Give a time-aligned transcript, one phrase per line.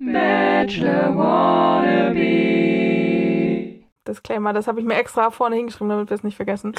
[0.00, 2.18] Bachelor Wannabe.
[4.06, 6.74] Disclaimer, das habe ich mir extra vorne hingeschrieben, damit wir es nicht vergessen.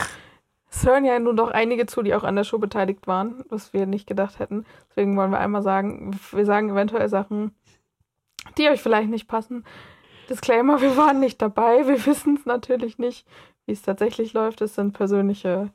[0.72, 3.74] Es hören ja nun doch einige zu, die auch an der Show beteiligt waren, was
[3.74, 4.66] wir nicht gedacht hätten.
[4.90, 7.52] Deswegen wollen wir einmal sagen, wir sagen eventuell Sachen,
[8.58, 9.66] die euch vielleicht nicht passen.
[10.30, 13.28] Disclaimer, wir waren nicht dabei, wir wissen es natürlich nicht,
[13.66, 14.62] wie es tatsächlich läuft.
[14.62, 15.72] Es sind persönliche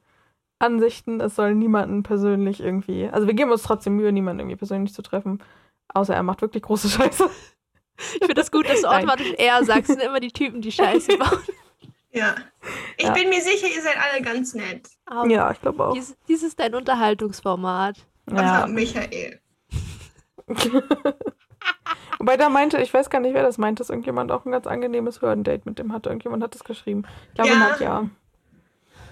[0.60, 3.06] Ansichten, es soll niemanden persönlich irgendwie.
[3.08, 5.40] Also wir geben uns trotzdem Mühe, niemanden irgendwie persönlich zu treffen.
[5.88, 7.28] Außer er macht wirklich große Scheiße.
[7.96, 11.16] Ich finde das gut, dass du automatisch eher sagst, sind immer die Typen, die Scheiße
[11.18, 11.38] bauen.
[12.12, 12.34] Ja.
[12.96, 13.12] Ich Ja.
[13.12, 14.88] bin mir sicher, ihr seid alle ganz nett.
[15.06, 15.94] Aber Ja, ich glaube auch.
[15.94, 17.98] dies, dies ist dein Unterhaltungsformat.
[18.30, 18.66] Ja.
[18.66, 19.40] Michael.
[22.18, 24.66] Wobei da meinte, ich weiß gar nicht, wer das meinte, dass irgendjemand auch ein ganz
[24.66, 26.08] angenehmes Hördate mit dem hatte.
[26.10, 27.04] Irgendjemand hat das geschrieben.
[27.28, 27.56] Ich glaube, Ja.
[27.58, 28.10] Nadja.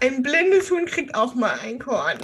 [0.01, 2.19] Ein blindes Huhn kriegt auch mal ein Korn.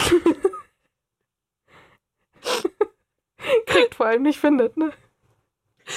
[3.66, 4.92] Kriegt vor allem nicht findet, ne?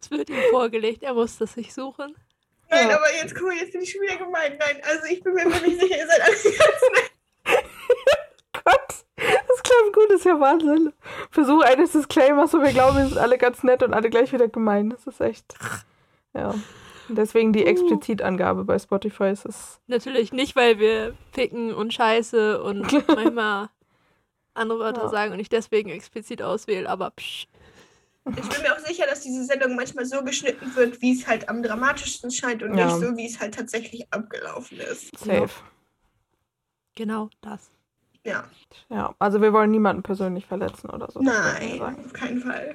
[0.00, 2.16] Es wird ihm vorgelegt, er muss das sich suchen.
[2.70, 2.96] Nein, Ja.
[2.96, 4.58] aber jetzt guck mal, jetzt bin ich schon wieder gemeint.
[4.58, 6.44] Nein, also ich bin mir wirklich sicher, ihr seid alle ganz
[6.92, 7.12] nett.
[8.64, 10.92] Gott, das klingt gut, das ist ja Wahnsinn.
[11.30, 14.48] Versuch eines Disclaimers, wo wir glauben, wir sind alle ganz nett und alle gleich wieder
[14.48, 14.90] gemein.
[14.90, 15.54] Das ist echt.
[16.34, 16.50] Ja.
[17.08, 19.80] Und Deswegen die Explizitangabe bei Spotify ist es.
[19.86, 23.68] Natürlich nicht, weil wir ficken und scheiße und manchmal
[24.54, 25.08] andere Wörter Ja.
[25.08, 27.46] sagen und ich deswegen explizit auswähle, aber psch.
[28.36, 31.48] Ich bin mir auch sicher, dass diese Sendung manchmal so geschnitten wird, wie es halt
[31.48, 32.86] am dramatischsten scheint und Ja.
[32.86, 35.16] nicht so, wie es halt tatsächlich abgelaufen ist.
[35.18, 35.50] Safe.
[36.94, 37.70] Genau das.
[38.24, 38.44] Ja.
[38.88, 41.20] Ja, also wir wollen niemanden persönlich verletzen oder so.
[41.20, 42.74] Nein, auf keinen Fall.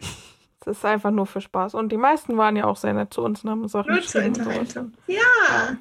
[0.59, 1.75] Es ist einfach nur für Spaß.
[1.75, 4.02] Und die meisten waren ja auch sehr nett zu uns und haben uns Sachen Nur
[4.02, 4.25] zur.
[4.25, 4.94] Unterhaltung.
[5.08, 5.78] Ja.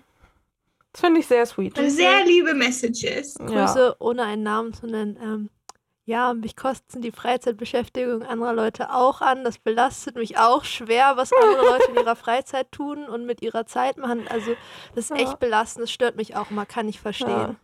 [0.93, 1.77] Das finde ich sehr sweet.
[1.77, 3.35] Sehr liebe Messages.
[3.41, 3.47] Ja.
[3.67, 5.19] Grüße, ohne einen Namen zu nennen.
[5.21, 5.51] Ähm,
[6.07, 9.43] ja, mich kosten die Freizeitbeschäftigung anderer Leute auch an.
[9.45, 13.67] Das belastet mich auch schwer, was andere Leute in ihrer Freizeit tun und mit ihrer
[13.67, 14.27] Zeit machen.
[14.31, 14.53] Also,
[14.95, 15.17] das ist Ja.
[15.17, 15.83] echt belastend.
[15.83, 17.29] Das stört mich auch immer, kann ich verstehen.
[17.29, 17.55] Ja.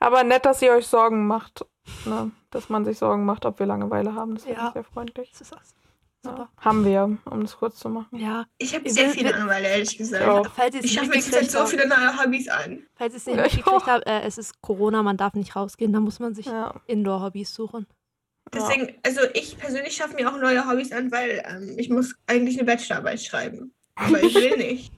[0.00, 1.64] Aber nett, dass ihr euch Sorgen macht.
[2.06, 2.30] Ne?
[2.50, 4.34] Dass man sich Sorgen macht, ob wir Langeweile haben.
[4.34, 4.68] Das Ja.
[4.68, 5.30] ich sehr freundlich.
[5.32, 5.72] Das ist das.
[5.72, 5.79] Ja.
[6.22, 6.50] Super.
[6.58, 8.18] Haben wir, um das kurz zu machen.
[8.18, 8.44] Ja.
[8.58, 10.24] Ich habe sehr wir- viel Langeweile, ehrlich gesagt.
[10.24, 10.42] Ja.
[10.54, 12.82] Falls es Ich schaffe mir zurzeit so viele neue Hobbys an.
[12.94, 16.18] falls es nicht Ja, habt, äh, es ist Corona, man darf nicht rausgehen, da muss
[16.18, 16.74] man sich Ja.
[16.86, 17.86] Indoor-Hobbys suchen.
[18.52, 22.58] Deswegen, also ich persönlich schaffe mir auch neue Hobbys an, weil ähm, ich muss eigentlich
[22.58, 23.72] eine Bachelorarbeit schreiben.
[23.94, 24.92] Aber ich will nicht.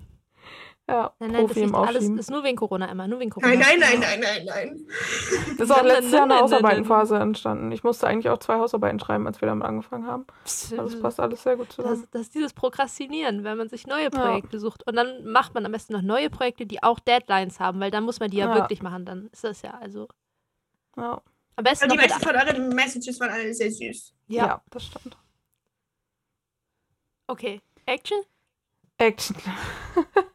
[0.88, 3.30] Ja, Nein, nein, das Profi ist im alles ist nur wegen Corona immer, nur wegen
[3.30, 3.54] Corona.
[3.54, 4.86] Nein, nein, nein, nein, nein, nein.
[5.56, 7.70] Das ist auch letztes Jahr eine Hausarbeitenphase entstanden.
[7.70, 10.26] Ich musste eigentlich auch zwei Hausarbeiten schreiben, als wir damit angefangen haben.
[10.44, 12.08] Psst, Also es passt alles sehr gut Das, zusammen.
[12.10, 14.84] das ist dieses Prokrastinieren, wenn man sich neue Projekte sucht.
[14.86, 18.02] Und dann macht man am besten noch neue Projekte, die auch Deadlines haben, weil dann
[18.04, 18.54] muss man die ja, Ja.
[18.56, 19.04] wirklich machen.
[19.04, 20.08] Dann ist das ja also
[20.96, 21.22] Ja,
[21.54, 24.12] am besten Und die meisten von euren Messages waren alle sehr süß.
[24.26, 24.46] ja.
[24.46, 24.62] ja.
[24.70, 25.16] das stimmt.
[27.28, 28.18] Okay, Action?
[28.98, 29.36] Action.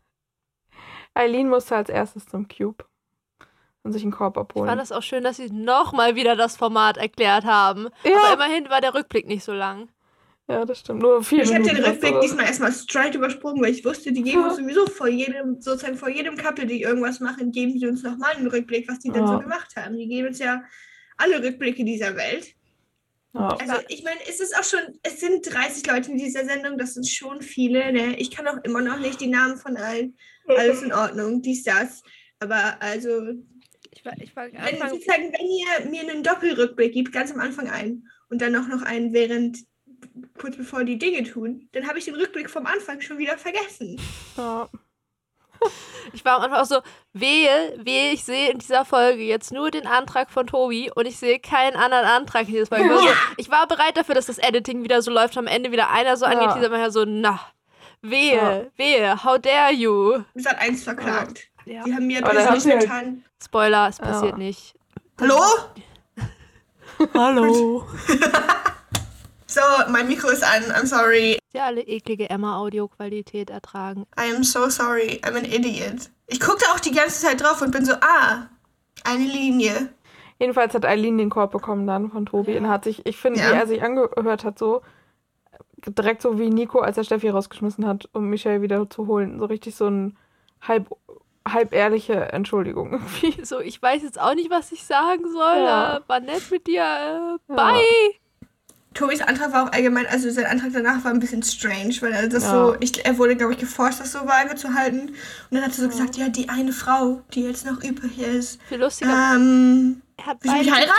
[1.17, 2.85] Eileen musste als erstes zum Cube
[3.83, 4.67] und sich einen Korb Ich abholen.
[4.69, 7.87] fand das auch schön, dass sie nochmal wieder das Format erklärt haben.
[8.03, 9.89] Aber ja, immerhin war der Rückblick nicht so lang.
[10.49, 11.01] ja, das stimmt.
[11.01, 12.21] Nur vier Ich habe den Rückblick oder?
[12.21, 14.47] diesmal erstmal straight übersprungen, weil ich wusste, die geben Ja.
[14.47, 18.33] uns sowieso vor jedem, sozusagen vor jedem Couple, die irgendwas machen, geben sie uns nochmal
[18.35, 19.33] einen Rückblick, was die dann Ja.
[19.33, 19.97] so gemacht haben.
[19.97, 20.61] Die geben uns ja
[21.17, 22.53] alle Rückblicke dieser Welt.
[23.33, 23.49] Ja.
[23.49, 26.93] Also ich meine, es ist auch schon, es sind 30 Leute in dieser Sendung, das
[26.95, 28.15] sind schon viele, ne?
[28.17, 30.17] Ich kann auch immer noch nicht die Namen von allen.
[30.47, 32.03] Alles in Ordnung, dies, das.
[32.39, 33.33] Aber also,
[33.91, 37.69] Ich war, ich war wenn, sozusagen, wenn ihr mir einen Doppelrückblick gibt, ganz am Anfang
[37.69, 39.59] ein und dann auch noch einen während,
[40.37, 43.99] kurz bevor die Dinge tun, dann habe ich den Rückblick vom Anfang schon wieder vergessen.
[44.37, 44.69] Ja.
[46.13, 46.81] Ich war am Anfang auch so,
[47.11, 51.17] wehe, wehe, ich sehe in dieser Folge jetzt nur den Antrag von Tobi und ich
[51.17, 52.85] sehe keinen anderen Antrag in dieser Folge.
[52.85, 55.71] Ich war, so, ich war bereit dafür, dass das Editing wieder so läuft, am Ende
[55.73, 56.31] wieder einer so Ja.
[56.31, 57.41] angeht, dieser mal so, na,
[58.01, 58.61] wehe, Ja.
[58.77, 60.23] wehe, how dare you.
[60.33, 61.47] Es hat eins verklagt.
[61.65, 61.83] Ja.
[61.83, 62.19] Die haben mir
[62.59, 63.23] sie halt- getan.
[63.43, 64.05] Spoiler, es Ja.
[64.05, 64.73] passiert nicht.
[65.19, 65.39] Hallo?
[67.13, 67.85] Hallo.
[69.49, 70.61] So, mein Mikro ist an.
[70.73, 71.39] I'm sorry.
[71.53, 74.05] Sie alle eklige Emma-Audioqualität ertragen.
[74.19, 75.21] I am so sorry.
[75.23, 76.09] I'm an idiot.
[76.27, 78.49] Ich guckte auch die ganze Zeit drauf und bin so, ah,
[79.05, 79.89] eine Linie.
[80.37, 82.59] Jedenfalls hat Eileen den Korb bekommen dann von Tobi Ja.
[82.59, 83.51] und hat sich, ich finde, Ja.
[83.51, 84.81] wie er sich angehört hat, so
[85.85, 89.39] direkt so wie Nico, als er Steffi rausgeschmissen hat, um Michelle wieder zu holen.
[89.39, 90.17] So richtig so ein
[90.61, 90.89] halb,
[91.47, 93.41] halb ehrliche Entschuldigung irgendwie.
[93.45, 95.57] So, ich weiß jetzt auch nicht, was ich sagen soll.
[95.57, 95.99] Ja.
[96.07, 96.81] War nett mit dir.
[96.81, 97.55] Äh, Ja.
[97.55, 97.81] bye.
[98.93, 102.27] Tobis Antrag war auch allgemein, also sein Antrag danach war ein bisschen strange, weil er
[102.27, 102.49] das Ja.
[102.69, 105.09] so, ich, er wurde, glaube ich, geforst, das so vage zu halten.
[105.09, 105.15] Und
[105.51, 108.79] dann hat er so gesagt, ja, die eine Frau, die jetzt noch übrig ist, Viel
[108.79, 109.11] lustiger.
[109.35, 110.01] ähm,
[110.41, 110.91] willst du mich heiraten?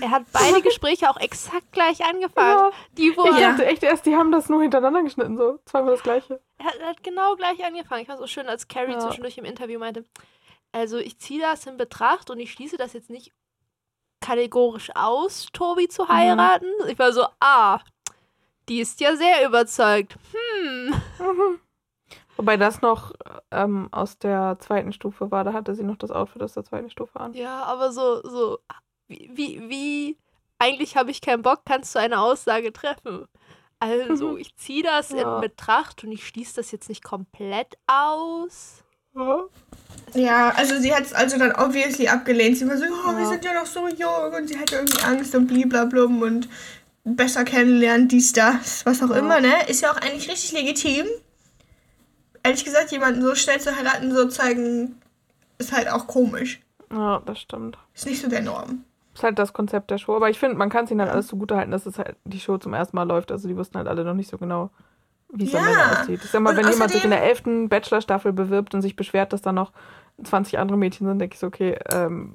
[0.00, 2.58] Er hat beide Gespräche auch exakt gleich angefangen.
[2.58, 2.70] Ja.
[2.92, 5.58] Die, wo Ich dachte echt erst, die haben das nur hintereinander geschnitten, so.
[5.64, 6.40] Zweimal das gleiche.
[6.58, 8.02] er hat, er hat genau gleich angefangen.
[8.02, 9.00] Ich es so schön, als Carrie Ja.
[9.00, 10.04] zwischendurch im Interview meinte,
[10.72, 13.32] also ich ziehe das in Betracht und ich schließe das jetzt nicht
[14.20, 15.90] kategorisch aus, Tobi Mhm.
[15.90, 16.66] zu heiraten.
[16.88, 17.80] Ich war so, ah,
[18.68, 20.16] die ist ja sehr überzeugt.
[20.32, 20.94] Hm.
[22.36, 23.12] Wobei das noch
[23.50, 25.42] ähm, aus der zweiten Stufe war.
[25.44, 27.32] Da hatte sie noch das Outfit aus der zweiten Stufe an.
[27.34, 28.58] Ja, aber so, so,
[29.08, 30.16] wie, wie, wie
[30.58, 33.26] eigentlich habe ich keinen Bock, kannst du eine Aussage treffen.
[33.80, 35.36] Also, ich ziehe das Ja.
[35.36, 38.82] in Betracht und ich schließe das jetzt nicht komplett aus.
[40.14, 42.56] Ja, also sie hat es also dann obviously abgelehnt.
[42.56, 43.26] Sie war so, oh, wir Ja.
[43.28, 46.48] sind ja noch so jung und sie hatte irgendwie Angst und bliblablum und
[47.04, 49.66] besser kennenlernen, dies, das, was auch immer, ne?
[49.68, 51.06] Ist ja auch eigentlich richtig legitim.
[52.42, 55.00] Ehrlich gesagt, jemanden so schnell zu heiraten, so zeigen,
[55.58, 56.60] ist halt auch komisch.
[56.90, 57.78] Ja, das stimmt.
[57.94, 58.84] Ist nicht so der Norm.
[59.18, 60.14] Ist halt das Konzept der Show.
[60.14, 62.56] Aber ich finde, man kann es ihnen halt alles zugutehalten, dass es halt die Show
[62.58, 63.32] zum ersten Mal läuft.
[63.32, 64.70] Also die wussten halt alle noch nicht so genau,
[65.32, 65.70] wie es am Ja.
[65.72, 66.20] Ende aussieht.
[66.22, 68.94] Ich sag mal, Und wenn jemand sich in außerdem- der elften Bachelor-Staffel bewirbt und sich
[68.94, 69.72] beschwert, dass da noch
[70.22, 72.34] 20 andere Mädchen sind, denke ich so, okay, ähm,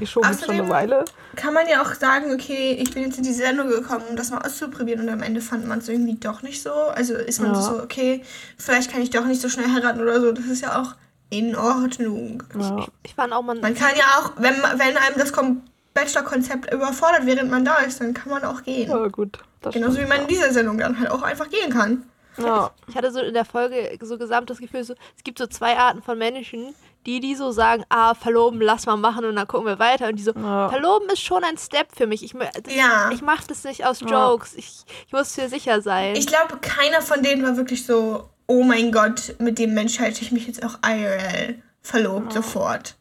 [0.00, 1.04] die Show gibt schon eine Außerdem- Weile.
[1.34, 4.30] Kann man ja auch sagen, okay, ich bin jetzt in die Sendung gekommen, um das
[4.30, 6.70] mal auszuprobieren und am Ende fand man es irgendwie doch nicht so.
[6.72, 7.60] Also ist man Ja.
[7.60, 8.22] so, okay,
[8.56, 10.30] vielleicht kann ich doch nicht so schnell heiraten oder so.
[10.30, 10.94] Das ist ja auch
[11.28, 12.42] in Ordnung.
[12.56, 12.86] Ja.
[13.02, 15.58] Ich fand auch, man, Man kann ja auch, wenn, man- wenn einem das Kom-
[15.94, 18.88] Bachelor-Konzept überfordert, während man da ist, dann kann man auch gehen.
[18.88, 19.38] ja, gut.
[19.60, 22.04] Das Genauso wie man in dieser Sendung dann halt auch einfach gehen kann.
[22.38, 22.70] Ja.
[22.86, 25.76] ich hatte so in der Folge so gesamt das Gefühl, so, es gibt so zwei
[25.76, 29.66] Arten von Menschen, die, die so sagen, ah, verloben, lass mal machen und dann gucken
[29.66, 30.08] wir weiter.
[30.08, 30.68] Und die so, Ja.
[30.70, 32.22] verloben ist schon ein Step für mich.
[32.22, 33.10] Ich, das, Ja.
[33.10, 34.06] ich mach das nicht aus Ja.
[34.30, 34.54] Jokes.
[34.54, 36.14] Ich, ich muss mir sicher sein.
[36.14, 40.22] Ich glaube, keiner von denen war wirklich so, oh mein Gott, mit dem Mensch halte
[40.22, 42.96] ich mich jetzt auch IRL verlobt sofort.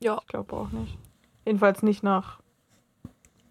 [0.00, 0.96] ja, Ich glaube auch nicht.
[1.48, 2.40] Jedenfalls nicht nach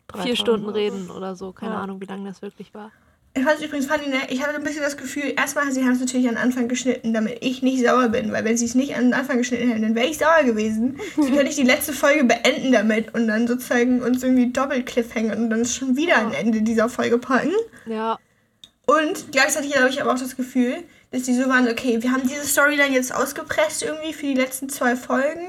[0.08, 1.52] drei vier Stunden reden oder so.
[1.52, 1.82] Keine Ja.
[1.82, 2.92] Ahnung, wie lange das wirklich war.
[3.34, 4.18] Ich fand es übrigens funny, ne?
[4.30, 7.12] Ich hatte ein bisschen das Gefühl, erstmal, sie haben es natürlich an den Anfang geschnitten,
[7.12, 9.82] damit ich nicht sauer bin, weil wenn sie es nicht an den Anfang geschnitten hätten,
[9.82, 11.00] dann wäre ich sauer gewesen.
[11.16, 15.36] Sie könnte ich die letzte Folge beenden damit und dann sozusagen uns irgendwie doppelt cliffhängen
[15.36, 17.52] und dann schon wieder ein Ende dieser Folge packen.
[17.88, 18.20] Ja,
[18.86, 20.76] Und gleichzeitig habe ich aber auch das Gefühl,
[21.12, 24.70] dass die so waren, okay, wir haben diese Storyline jetzt ausgepresst irgendwie für die letzten
[24.70, 25.48] zwei Folgen.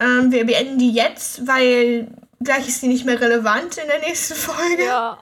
[0.00, 2.08] Ähm, wir beenden die jetzt, weil
[2.42, 4.84] gleich ist sie nicht mehr relevant in der nächsten Folge.
[4.84, 5.18] ja.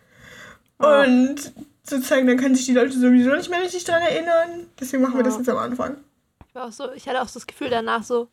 [0.79, 1.53] Und
[1.85, 4.67] sozusagen, dann können sich die Leute sowieso nicht mehr richtig dran erinnern.
[4.81, 5.41] Deswegen machen wir das Ja.
[5.41, 5.97] jetzt am Anfang.
[6.49, 8.29] Ich, war auch so, ich hatte auch so das Gefühl danach so,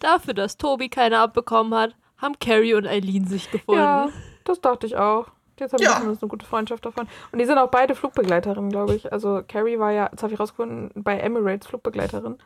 [0.00, 3.80] dafür, dass Tobi keine abbekommen hat, haben Carrie und Eileen sich gefunden.
[3.80, 4.08] Ja,
[4.44, 5.28] das dachte ich auch.
[5.58, 5.96] Jetzt haben wir Ja.
[5.96, 7.06] zumindest eine gute Freundschaft davon.
[7.32, 9.12] Und die sind auch beide Flugbegleiterinnen, glaube ich.
[9.12, 12.38] Also Carrie war ja, das habe ich rausgefunden, bei Emirates Flugbegleiterin.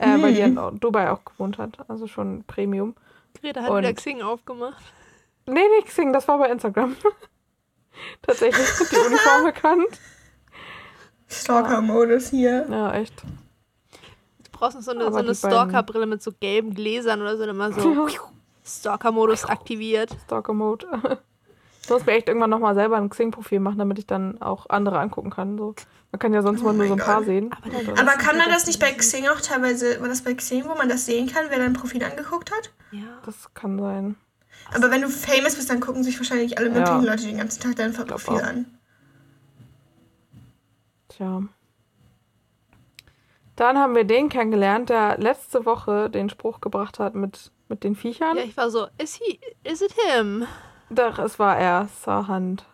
[0.00, 0.56] Äh, Weil die Hm.
[0.58, 1.78] in Dubai auch gewohnt hat.
[1.88, 2.94] Also schon Premium.
[3.40, 4.82] Greta hat Und- wieder Xing aufgemacht.
[5.46, 6.96] Nee, nicht Xing, das war bei Instagram.
[8.22, 10.00] Tatsächlich die Uniform bekannt.
[11.28, 12.66] Stalker-Modus hier.
[12.70, 13.22] Ja, echt.
[13.22, 17.50] Du brauchst noch so eine, so eine Stalker-Brille mit so gelben Gläsern oder so, dann
[17.56, 18.08] immer so
[18.64, 20.16] Stalker-Modus aktiviert.
[20.24, 21.18] Stalker-Mode.
[21.82, 24.98] Ich muss mir echt irgendwann nochmal selber ein Xing-Profil machen, damit ich dann auch andere
[25.00, 25.56] angucken kann.
[25.58, 25.74] So.
[26.12, 27.50] Man kann ja sonst Oh mal nur so ein paar sehen.
[27.52, 30.34] Aber dann- Und Aber kann man das nicht bei Xing auch teilweise, war das bei
[30.34, 32.70] Xing, wo man das sehen kann, wer dein Profil angeguckt hat?
[32.92, 33.18] Ja.
[33.24, 34.16] Das kann sein.
[34.74, 37.10] Aber wenn du famous bist, dann gucken sich wahrscheinlich alle möglichen Ja.
[37.12, 38.42] Leute den ganzen Tag dein Profil auch.
[38.42, 38.66] an.
[41.08, 41.42] Tja.
[43.56, 47.94] Dann haben wir den kennengelernt, der letzte Woche den Spruch gebracht hat mit, mit den
[47.96, 48.36] Viechern.
[48.36, 50.46] ja, ich war so, is he, is it him?
[50.90, 52.64] Doch, es war er, Sahand.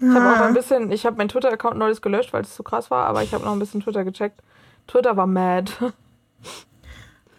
[0.00, 0.46] Ich habe auch Ah.
[0.46, 3.32] ein bisschen, ich habe meinen Twitter-Account neulich gelöscht, weil es so krass war, aber ich
[3.34, 4.40] habe noch ein bisschen Twitter gecheckt.
[4.88, 5.70] Twitter war mad.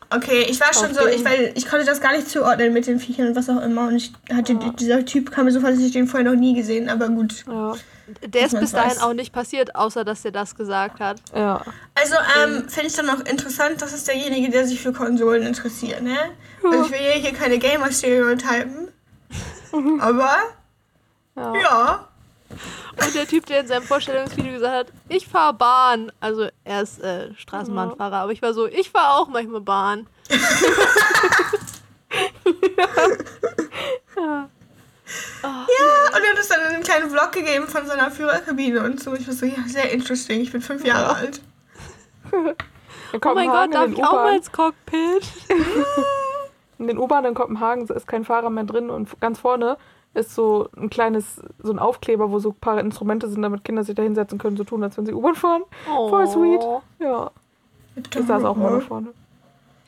[0.09, 2.71] Okay, ich war schon Auf so, den- ich, weil ich konnte das gar nicht zuordnen
[2.71, 3.87] mit den Viechern und was auch immer.
[3.87, 6.53] Und ich hatte, dieser Typ kam mir so vor, dass ich den vorher noch nie
[6.53, 7.43] gesehen, aber gut.
[7.47, 7.73] ja,
[8.23, 9.01] Der ist bis dahin weiß.
[9.01, 11.19] auch nicht passiert, außer dass er das gesagt hat.
[11.35, 11.61] ja.
[11.95, 16.03] Also, ähm, finde ich dann auch interessant, das ist derjenige, der sich für Konsolen interessiert,
[16.03, 16.15] ne?
[16.63, 18.82] Also ich will ja hier keine Gamer-Stereotypen.
[19.99, 20.37] Aber,
[21.35, 21.53] ja.
[21.55, 22.07] ja.
[23.03, 26.11] Und der Typ, der in seinem Vorstellungsvideo gesagt hat, ich fahre Bahn.
[26.19, 30.07] Also er ist äh, Straßenbahnfahrer, aber ich war so, ich fahre auch manchmal Bahn.
[35.43, 39.13] Und er hat es dann in einem kleinen Vlog gegeben von seiner Führerkabine und so.
[39.13, 40.41] Ich war so, ja, sehr interesting.
[40.41, 41.13] Ich bin fünf Jahre Ja.
[41.13, 41.41] alt.
[43.23, 45.21] Oh mein Gott, darf ich auch mal ins Cockpit?
[46.79, 49.77] In den U-Bahnen in Kopenhagen ist kein Fahrer mehr drin und ganz vorne
[50.13, 53.83] ist so ein kleines, so ein Aufkleber, wo so ein paar Instrumente sind, damit Kinder
[53.83, 55.63] sich da hinsetzen können, so tun, als wenn sie U-Bahn fahren.
[55.89, 56.09] Oh.
[56.09, 56.61] Voll sweet.
[56.99, 57.31] Ja,
[57.95, 59.13] ich saß auch mal da vorne.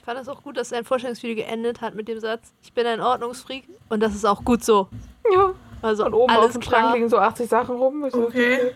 [0.04, 3.02] fand es auch gut, dass sein Vorstellungsvideo geendet hat mit dem Satz, ich bin ein
[3.02, 4.88] Ordnungsfreak und das ist auch gut so.
[5.32, 5.52] Ja.
[5.82, 6.82] Also Und oben alles auf dem klar.
[6.82, 8.04] Schrank liegen so 80 Sachen rum.
[8.06, 8.72] Ich so, Okay.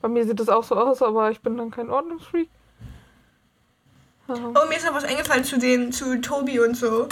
[0.00, 2.48] Bei mir sieht das auch so aus, aber ich bin dann kein Ordnungsfreak.
[4.28, 4.34] Oh,
[4.68, 7.08] mir ist noch was eingefallen zu den, zu Tobi und so.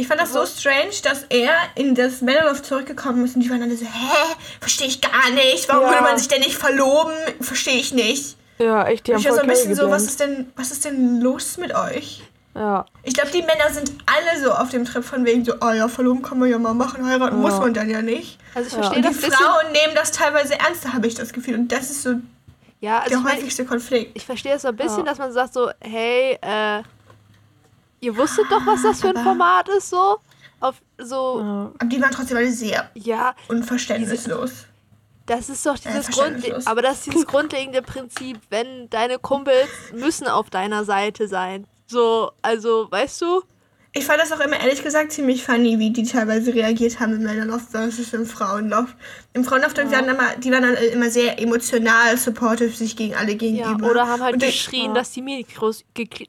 [0.00, 3.62] Ich fand das so strange, dass er in das Männerloft zurückgekommen ist und die waren
[3.62, 4.34] alle so, hä?
[4.60, 5.68] Verstehe ich gar nicht.
[5.68, 5.90] Warum Ja.
[5.90, 7.12] würde man sich denn nicht verloben?
[7.40, 8.36] Verstehe ich nicht.
[8.58, 10.84] Ja, echt, die haben ich war so ein bisschen so, was ist denn, was ist
[10.84, 12.22] denn los mit euch?
[12.54, 15.70] Ja, Ich glaube, die Männer sind alle so auf dem Trip von wegen so, oh
[15.70, 17.48] ja, verloben kann man ja mal machen, heiraten Ja.
[17.48, 18.38] muss man dann ja nicht.
[18.54, 18.80] Also ich Ja.
[18.82, 19.32] verstehe die das bisschen.
[19.32, 21.54] Frauen nehmen das teilweise ernster, habe ich das Gefühl.
[21.56, 22.14] Und das ist so
[22.80, 24.16] Ja, also der mein, häufigste Konflikt.
[24.16, 25.04] ich verstehe es so ein bisschen, Ja.
[25.04, 26.82] dass man sagt so, hey, äh,
[28.00, 30.18] ihr wusstet doch, was das für ein Format ist, so.
[30.60, 31.72] Auf so, ja.
[31.78, 34.66] Aber die waren trotzdem alle sehr ja, unverständnislos.
[35.26, 36.66] das ist doch dieses Grund, verständnislos.
[36.66, 41.66] aber das ist dieses grundlegende Prinzip, wenn deine Kumpels müssen auf deiner Seite sein.
[41.86, 43.42] So, also, weißt du?
[43.92, 47.22] Ich fand das auch immer ehrlich gesagt ziemlich funny, wie die teilweise reagiert haben im
[47.24, 48.94] Männerloft versus im Frauenloft.
[49.32, 53.32] Im Frauenloft die waren immer, die waren dann immer sehr emotional supportive sich gegen alle
[53.32, 53.90] Ja, gegenüber.
[53.90, 54.92] oder haben halt Und geschrien, ja.
[54.94, 56.28] dass die Mikros gekli-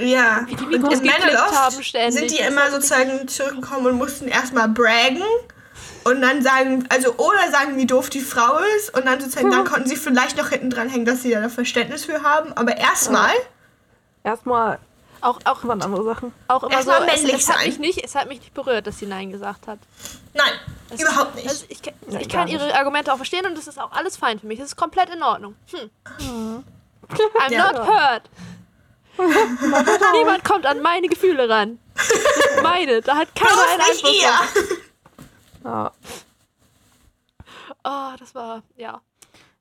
[0.00, 0.42] ja.
[0.46, 2.18] wie die Und Mikros im geklickt Männerloft haben ständig.
[2.20, 5.22] sind die Das immer sozusagen zurückgekommen und mussten erstmal braggen
[6.04, 9.64] und dann sagen, also oder sagen, wie doof die Frau ist und dann sozusagen, dann
[9.64, 13.32] konnten sie vielleicht noch hinten dran hängen, dass sie da Verständnis für haben, aber erstmal,
[14.22, 14.78] Erstmal
[15.22, 16.32] Auch, auch, waren andere Sachen.
[16.48, 18.86] auch immer so, Erstmal es, männlich es, hat mich nicht, es hat mich nicht berührt,
[18.86, 19.78] dass sie Nein gesagt hat.
[20.34, 20.52] nein,
[20.90, 21.48] Es überhaupt nicht.
[21.48, 24.16] Also ich, kann- Ja, ich kann ihre Argumente auch verstehen und das ist auch alles
[24.16, 24.58] fein für mich.
[24.58, 25.54] Das ist komplett in Ordnung.
[25.72, 26.64] Hm.
[27.08, 27.72] I'm Ja.
[27.72, 28.22] not hurt.
[30.12, 31.78] Niemand kommt an meine Gefühle ran.
[31.94, 33.00] Das meine.
[33.02, 34.22] Da hat keiner einen Einfluss.
[35.64, 35.92] Ja.
[37.84, 38.94] Oh, das war, ja.
[38.94, 39.00] Und,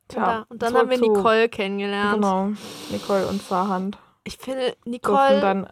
[0.10, 2.16] Tja, da, und dann haben wir zu- Nicole kennengelernt.
[2.16, 2.52] Genau,
[2.90, 5.68] Nicole und Zahand Ich finde Nicole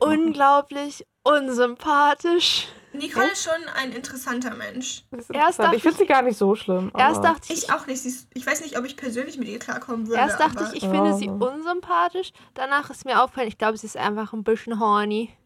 [0.00, 2.68] unglaublich unsympathisch.
[2.92, 5.04] Nicole ist schon ein interessanter Mensch.
[5.10, 6.90] Das Erst ich finde sie gar nicht so schlimm.
[6.96, 8.06] Erst dachte ich, Ich auch nicht.
[8.06, 10.18] Ist, ich weiß nicht, ob ich persönlich mit ihr klarkommen würde.
[10.20, 11.32] erst dachte aber ich, ich finde sie Ja.
[11.32, 12.32] unsympathisch.
[12.54, 15.36] Danach ist mir aufgefallen, ich glaube, sie ist einfach ein bisschen horny.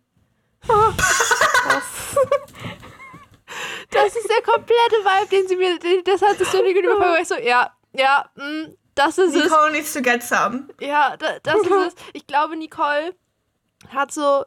[3.91, 7.19] Das ist der komplette Vibe, den sie mir, den- das hat es so gegenüber war
[7.21, 9.45] ich so, ja, ja, mh, das ist es.
[9.45, 10.69] Nicole needs to get some.
[10.81, 11.95] Ja, da, das ist es.
[12.13, 13.17] Ich glaube, Nicole
[13.89, 14.45] hat so,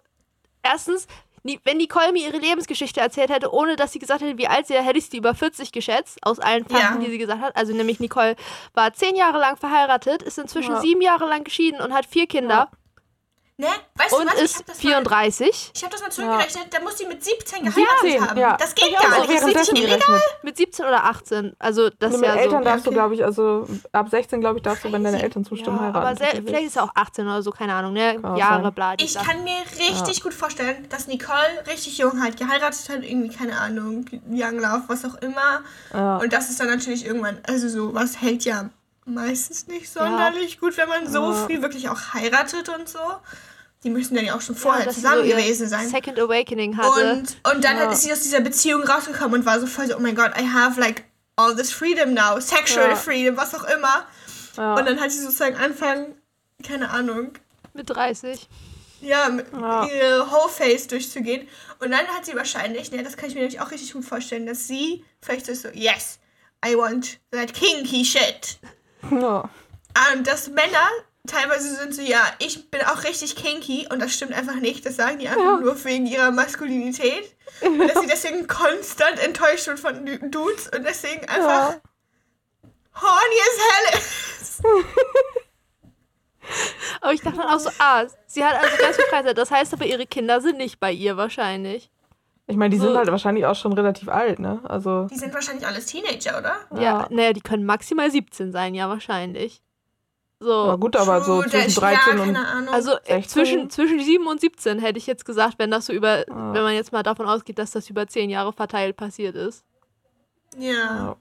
[0.61, 1.07] erstens,
[1.43, 4.73] wenn Nicole mir ihre Lebensgeschichte erzählt hätte, ohne dass sie gesagt hätte, wie alt sie
[4.75, 7.05] ist, hätte ich sie über 40 geschätzt, aus allen Fakten, Ja.
[7.05, 7.55] die sie gesagt hat.
[7.55, 8.35] Also nämlich Nicole
[8.73, 10.79] war zehn Jahre lang verheiratet, ist inzwischen Ja.
[10.81, 12.69] sieben Jahre lang geschieden und hat vier Kinder
[13.55, 13.67] Ne?
[13.95, 14.33] Weißt du und was?
[14.35, 15.71] ich ist hab das mal, 34.
[15.75, 16.73] ich habe das mal zurückgerechnet.
[16.73, 18.39] Da muss die mit 17 geheiratet 17, haben.
[18.39, 18.57] ja.
[18.57, 19.19] Das geht Ich auch gar nicht.
[19.19, 20.21] Das ist währenddessen richtig illegal.
[20.41, 21.55] Mit 17 oder 18.
[21.59, 22.69] Also das ist mit ja Eltern so.
[22.69, 22.95] darfst du, okay.
[22.97, 25.21] glaube ich, also ab 16, glaube ich, darfst du, wenn deine.
[25.21, 26.23] Eltern zustimmen, Ja, heiraten.
[26.23, 28.19] aber vielleicht ist er auch 18 oder so, keine Ahnung, ne?
[28.19, 28.95] Kann Jahre, bla.
[28.97, 29.27] Ich Sachen.
[29.27, 34.05] kann mir richtig gut vorstellen, dass Nicole richtig jung halt geheiratet hat, irgendwie, keine Ahnung,
[34.29, 35.61] Young Love, was auch immer.
[35.93, 36.17] Ja.
[36.17, 38.69] Und das ist dann natürlich irgendwann, also so, was hält ja
[39.05, 41.33] meistens nicht sonderlich gut, wenn man so Ja.
[41.33, 42.99] früh wirklich auch heiratet und so.
[43.83, 45.89] Die müssen dann ja auch schon vorher sie zusammen so ihr gewesen sein.
[45.89, 47.11] Second Awakening hatte.
[47.11, 47.91] Und, und dann Ja.
[47.91, 50.47] ist sie aus dieser Beziehung rausgekommen und war so voll so, oh mein Gott, I
[50.47, 51.03] have like
[51.35, 52.95] all this freedom now, sexual Ja.
[52.95, 54.05] freedom, was auch immer.
[54.57, 54.75] ja.
[54.75, 56.15] Und dann hat sie sozusagen angefangen,
[56.65, 57.33] keine Ahnung,
[57.73, 58.47] mit 30.
[59.01, 59.85] ja, mit Ja.
[59.87, 61.47] ihre Whole Face durchzugehen.
[61.79, 64.45] Und dann hat sie wahrscheinlich, ne, das kann ich mir nämlich auch richtig gut vorstellen,
[64.45, 66.19] dass sie vielleicht so, yes,
[66.65, 68.59] I want that kinky shit.
[69.11, 69.49] Ja.
[70.13, 70.87] Und dass Männer
[71.27, 74.85] teilweise sind so, ja, ich bin auch richtig kinky und das stimmt einfach nicht.
[74.85, 75.57] Das sagen die einfach Ja.
[75.57, 77.35] nur wegen ihrer Maskulinität.
[77.61, 81.81] Und dass sie deswegen konstant enttäuscht sind von Du- Dudes und deswegen einfach Ja.
[83.01, 84.61] horny as hell ist.
[87.01, 89.37] Aber ich dachte dann auch so, ah, sie hat also ganz viel Freizeit.
[89.37, 91.89] Das heißt aber, ihre Kinder sind nicht bei ihr wahrscheinlich.
[92.47, 92.97] Ich meine, die sind So.
[92.97, 94.59] halt wahrscheinlich auch schon relativ alt, ne?
[94.63, 96.55] Also, Die sind wahrscheinlich alles Teenager, oder?
[96.75, 97.07] Ja, Ja.
[97.09, 99.61] naja, die können maximal 17 sein, ja, wahrscheinlich.
[100.41, 100.77] ja So.
[100.77, 102.23] gut, aber so True, der zwischen ist- 13 ja,
[102.59, 102.67] und.
[102.69, 103.27] Also äh, 16.
[103.29, 106.53] zwischen, zwischen 7 und 17 hätte ich jetzt gesagt, wenn das so über, Ja.
[106.53, 109.63] wenn man jetzt mal davon ausgeht, dass das über 10 Jahre verteilt passiert ist.
[110.57, 111.15] ja, Ja.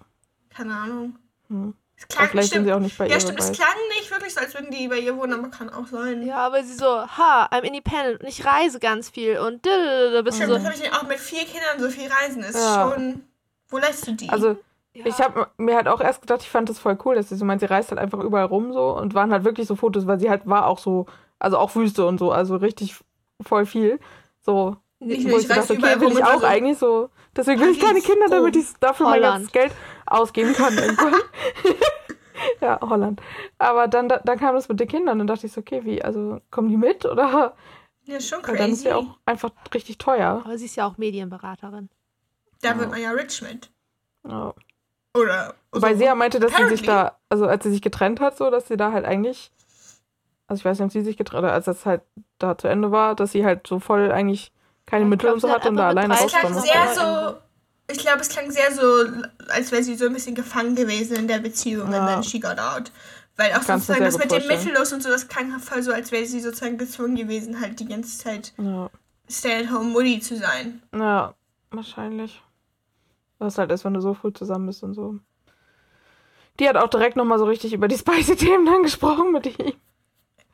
[0.50, 1.17] keine Ahnung.
[1.49, 1.75] Hm.
[2.09, 3.21] Es Aber klang vielleicht sind stimmt, sie auch nicht bei Ja, ihr.
[3.21, 3.69] stimmt, wer es klang
[3.99, 6.23] nicht wirklich so, als würden die bei ihr wohnen, aber kann auch sein.
[6.27, 10.39] Ja, aber sie so, ha, I'm independent und ich reise ganz viel und da bist
[10.41, 10.55] du Stimmt, so.
[10.59, 12.43] das habe ich auch mit vier Kindern so viel reisen.
[12.43, 12.91] Ist Ja.
[12.95, 13.23] schon.
[13.69, 14.29] Wo lässt du die?
[14.29, 14.57] Also,
[14.95, 15.07] Ja.
[15.07, 17.45] ich habe mir halt auch erst gedacht, ich fand das voll cool, dass sie so
[17.45, 20.21] meint, sie reist halt einfach überall rum so und waren halt wirklich so Fotos, weil
[20.21, 21.07] sie halt war auch so,
[21.39, 22.97] also auch Wüste und so, also richtig
[23.41, 23.99] voll viel.
[24.45, 27.09] So, Nicht wo ich ich dachte, okay, will ich auch also- eigentlich so.
[27.35, 29.35] Deswegen will ich keine Kinder, damit Rom, ich dafür mein Holland.
[29.37, 29.73] ganzes Geld
[30.12, 31.14] ausgeben kann irgendwann.
[32.61, 33.21] ja, Holland.
[33.59, 36.02] Aber dann, da- dann kam das mit den Kindern und dachte ich so, okay, wie,
[36.02, 37.54] also kommen die mit oder
[38.04, 38.88] Ja, ist schon Weil dann ist crazy.
[38.88, 40.42] ja auch einfach richtig teuer.
[40.45, 41.88] Aber sie ist ja auch Medienberaterin.
[42.61, 43.71] Da wird man ja rich mit.
[44.28, 44.54] Ja.
[45.16, 45.54] Oder.
[45.73, 46.87] Wobei sie ja meinte, dass sie sich Apparently.
[46.87, 49.50] da, also als sie sich getrennt hat, so, dass sie da halt eigentlich,
[50.47, 52.02] also ich weiß nicht, ob sie sich getrennt hat, als das halt
[52.38, 54.52] da zu Ende war, dass sie halt so voll eigentlich
[54.87, 56.73] keine Ich Mittel glaub, und so hat und da alleine klang rauskommen Tagen musste.
[56.73, 56.95] sehr
[57.35, 57.37] so.
[57.91, 58.83] Ich glaube, es klang sehr so,
[59.49, 62.07] als wäre sie so ein bisschen gefangen gewesen in der Beziehung und Ja.
[62.07, 62.91] dann she got out.
[63.37, 64.47] Weil auch Kannst sozusagen das mit dem.
[64.47, 67.87] Mittellos und so, das klang voll so, als wäre sie sozusagen gezwungen gewesen, halt die
[67.87, 68.89] ganze Zeit Ja.
[69.31, 70.83] Stay-at-home-Mutti zu sein.
[70.95, 71.35] ja,
[71.71, 72.43] wahrscheinlich.
[73.39, 75.19] Was halt ist, wenn du so früh zusammen bist und so.
[76.61, 79.73] Die hat auch direkt nochmal so richtig über die spicy-Themen dann gesprochen mit ihm.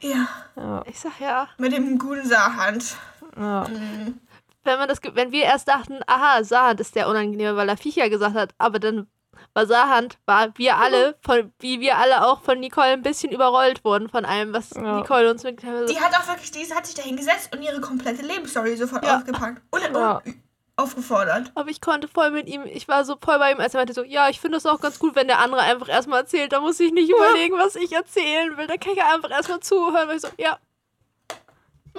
[0.01, 2.97] Ja, Ja, Ich sag ja, mit dem guten Saarhand.
[3.37, 3.67] ja.
[3.69, 4.19] Mhm.
[4.65, 7.77] Wenn man das, ge- wenn wir erst dachten, aha, Sahand ist der Unangenehme, weil er
[7.77, 9.07] Viecher gesagt hat, aber dann
[9.55, 13.85] war Sahand, war wir alle, von, wie wir alle auch von Nicole ein bisschen überrollt
[13.85, 14.99] wurden von allem, was Ja.
[15.01, 15.97] Nicole uns mitgeteilt hat.
[15.97, 19.17] Die hat auch wirklich, die hat sich da hingesetzt und ihre komplette Lebensstory sofort Ja.
[19.19, 19.63] aufgepackt.
[19.71, 20.17] Und, Ja.
[20.25, 20.35] und
[20.77, 21.51] aufgefordert.
[21.57, 23.95] Aber ich konnte voll mit ihm, ich war so voll bei ihm, als er meinte
[23.95, 26.61] so, ja, ich finde das auch ganz gut, wenn der andere einfach erstmal erzählt, da
[26.61, 30.17] muss ich nicht überlegen, was ich erzählen will, da kann ich einfach erstmal zuhören, weil
[30.17, 30.59] ich so, ja,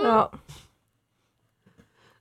[0.01, 0.29] ja.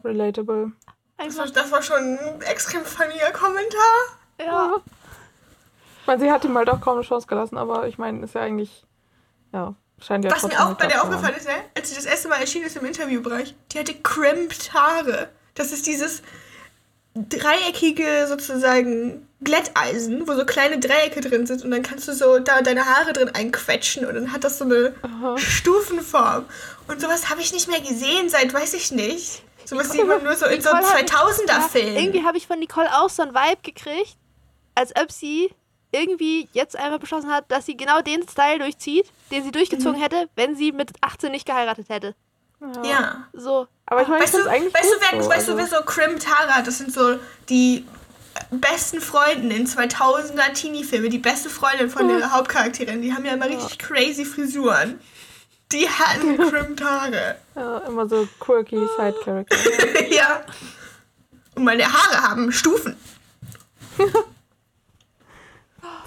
[0.05, 0.73] Relatable.
[1.17, 3.95] Das war, einfach, das war schon ein extrem funniger Kommentar.
[4.39, 4.77] ja.
[6.01, 8.35] Ich meine, sie hat ihm halt auch kaum eine Chance gelassen, aber ich meine, ist
[8.35, 8.87] ja eigentlich,
[9.53, 11.55] ja, scheint ja Was mir auch bei der aufgefallen ist, ne?
[11.77, 15.29] als sie das erste Mal erschien ist im Interviewbereich, die hatte crimped Haare.
[15.55, 16.23] Das ist dieses
[17.15, 22.63] dreieckige sozusagen Glätteisen, wo so kleine Dreiecke drin sind und dann kannst du so da
[22.63, 24.95] deine Haare drin einquetschen und dann hat das so eine
[25.37, 26.45] Stufenform.
[26.87, 29.43] Und sowas habe ich nicht mehr gesehen seit, weiß ich nicht.
[29.69, 31.97] Sowas sieht man nur so in so Nicole hat- 2000er-Filmen.
[31.97, 34.17] Irgendwie habe ich von Nicole auch so ein Vibe gekriegt,
[34.75, 35.51] als ob sie
[35.93, 40.29] irgendwie jetzt einfach beschlossen hat, dass sie genau den Style durchzieht, den sie durchgezogen hätte,
[40.37, 42.15] wenn sie mit 18 nicht geheiratet hätte.
[42.85, 43.29] ja.
[43.33, 43.67] So.
[43.87, 45.29] Aber ich meine, ich Weißt du, eigentlich weißt, du, gut wer, so.
[45.31, 46.67] weißt du, also, wer so Haare hat?
[46.67, 47.87] Das sind so die
[48.51, 51.09] besten Freunden in 2000er Teenie-Filme.
[51.09, 53.01] Die beste Freundin von der Hauptcharakterin.
[53.03, 55.01] Die haben ja immer richtig crazy Frisuren.
[55.73, 57.37] Die hatten crimped Haare.
[57.55, 59.57] ja, immer so quirky Side-Character.
[60.11, 60.41] ja.
[61.55, 62.97] Und meine Haare haben Stufen.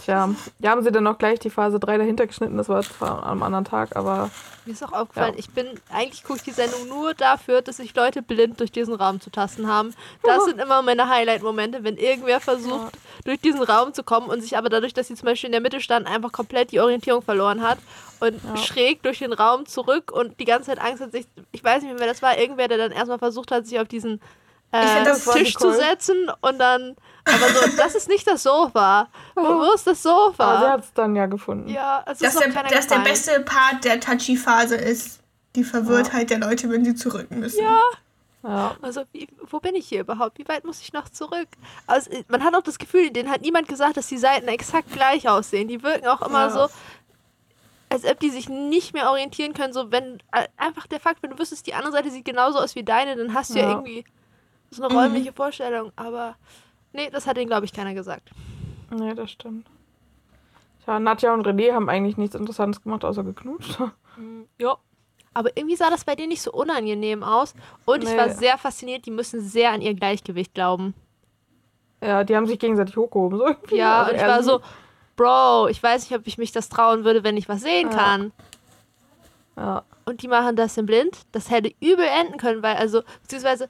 [0.04, 2.58] Tja, ja, haben sie dann auch gleich die Phase 3 dahinter geschnitten.
[2.58, 4.32] Das war zwar am anderen Tag, aber
[4.66, 5.40] Mir ist auch aufgefallen, Ja.
[5.40, 8.96] ich bin, eigentlich gucke ich die Sendung nur dafür, dass sich Leute blind durch diesen
[8.96, 9.94] Raum zu tasten haben.
[10.24, 14.58] Das sind immer meine Highlight-Momente, wenn irgendwer versucht, durch diesen Raum zu kommen und sich
[14.58, 17.62] aber dadurch, dass sie zum Beispiel in der Mitte stand, einfach komplett die Orientierung verloren
[17.62, 17.78] hat
[18.20, 21.84] und schräg durch den Raum zurück und die ganze Zeit Angst hat, sich, ich weiß
[21.84, 24.20] nicht mehr, wer das war, irgendwer, der dann erstmal versucht hat, sich auf diesen
[24.72, 25.74] äh, Tisch zu Nicole.
[25.76, 29.08] setzen und dann, aber so, das ist nicht das Sofa.
[29.36, 30.70] Wo, wo ist das aber sie Sofa?
[30.72, 31.70] hat es dann ja gefunden.
[31.70, 35.20] Ja, es Dass, ist der, dass der beste Part der Touchy-Phase ist
[35.56, 37.64] die Verwirrtheit der Leute, wenn sie zurück müssen.
[37.64, 37.80] Ja.
[38.44, 38.76] Ja.
[38.82, 40.40] Also, wie, wo bin ich hier überhaupt?
[40.40, 41.48] Wie weit muss ich noch zurück?
[41.86, 45.30] Also, man hat auch das Gefühl, denen hat niemand gesagt, dass die Seiten exakt gleich
[45.30, 45.68] aussehen.
[45.68, 46.50] Die wirken auch immer Ja.
[46.50, 46.68] so,
[47.90, 49.74] als ob die sich nicht mehr orientieren können.
[49.74, 52.74] So, wenn äh, einfach der Fakt, wenn du wüsstest, die andere Seite sieht genauso aus
[52.74, 53.70] wie deine, dann hast du ja, Ja.
[53.72, 54.06] irgendwie
[54.72, 55.92] so eine räumliche Vorstellung.
[55.96, 56.36] Aber
[56.94, 58.30] nee, das hat denen, glaube ich, keiner gesagt.
[58.90, 59.68] Nee, das stimmt.
[60.84, 63.80] Tja, Nadja und René haben eigentlich nichts Interessantes gemacht, außer geknutscht.
[64.60, 64.78] Ja.
[65.34, 67.54] Aber irgendwie sah das bei denen nicht so unangenehm aus.
[67.86, 68.18] Und ich Nee.
[68.18, 70.94] war sehr fasziniert, die müssen sehr an ihr Gleichgewicht glauben.
[72.04, 73.38] Ja, die haben sich gegenseitig hochgehoben.
[73.38, 73.78] So irgendwie.
[73.78, 74.62] Ja, Also und ich war so,
[75.16, 77.96] Bro, ich weiß nicht, ob ich mich das trauen würde, wenn ich was sehen Ja.
[77.98, 78.32] kann.
[79.56, 81.20] Ja, Und die machen das in blind.
[81.32, 83.70] Das hätte übel enden können, weil, also, beziehungsweise,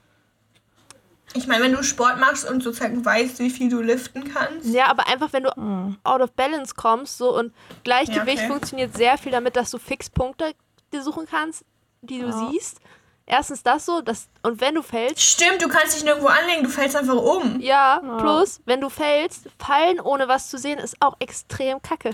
[1.34, 4.68] Ich meine, wenn du Sport machst und sozusagen weißt, wie viel du liften kannst.
[4.68, 5.98] ja, aber einfach, wenn du hm.
[6.04, 8.48] out of balance kommst, so und Gleichgewicht Ja, okay.
[8.48, 10.54] funktioniert sehr viel damit, dass du Fixpunkte
[10.94, 11.64] dir suchen kannst,
[12.02, 12.50] die du Ja.
[12.52, 12.80] siehst.
[13.26, 16.70] Erstens das so, das, und wenn du fällst, Stimmt, du kannst dich nirgendwo anlegen, du
[16.70, 17.62] fällst einfach um.
[17.62, 18.18] ja, Ja.
[18.18, 22.12] plus, wenn du fällst, fallen ohne was zu sehen, ist auch extrem kacke.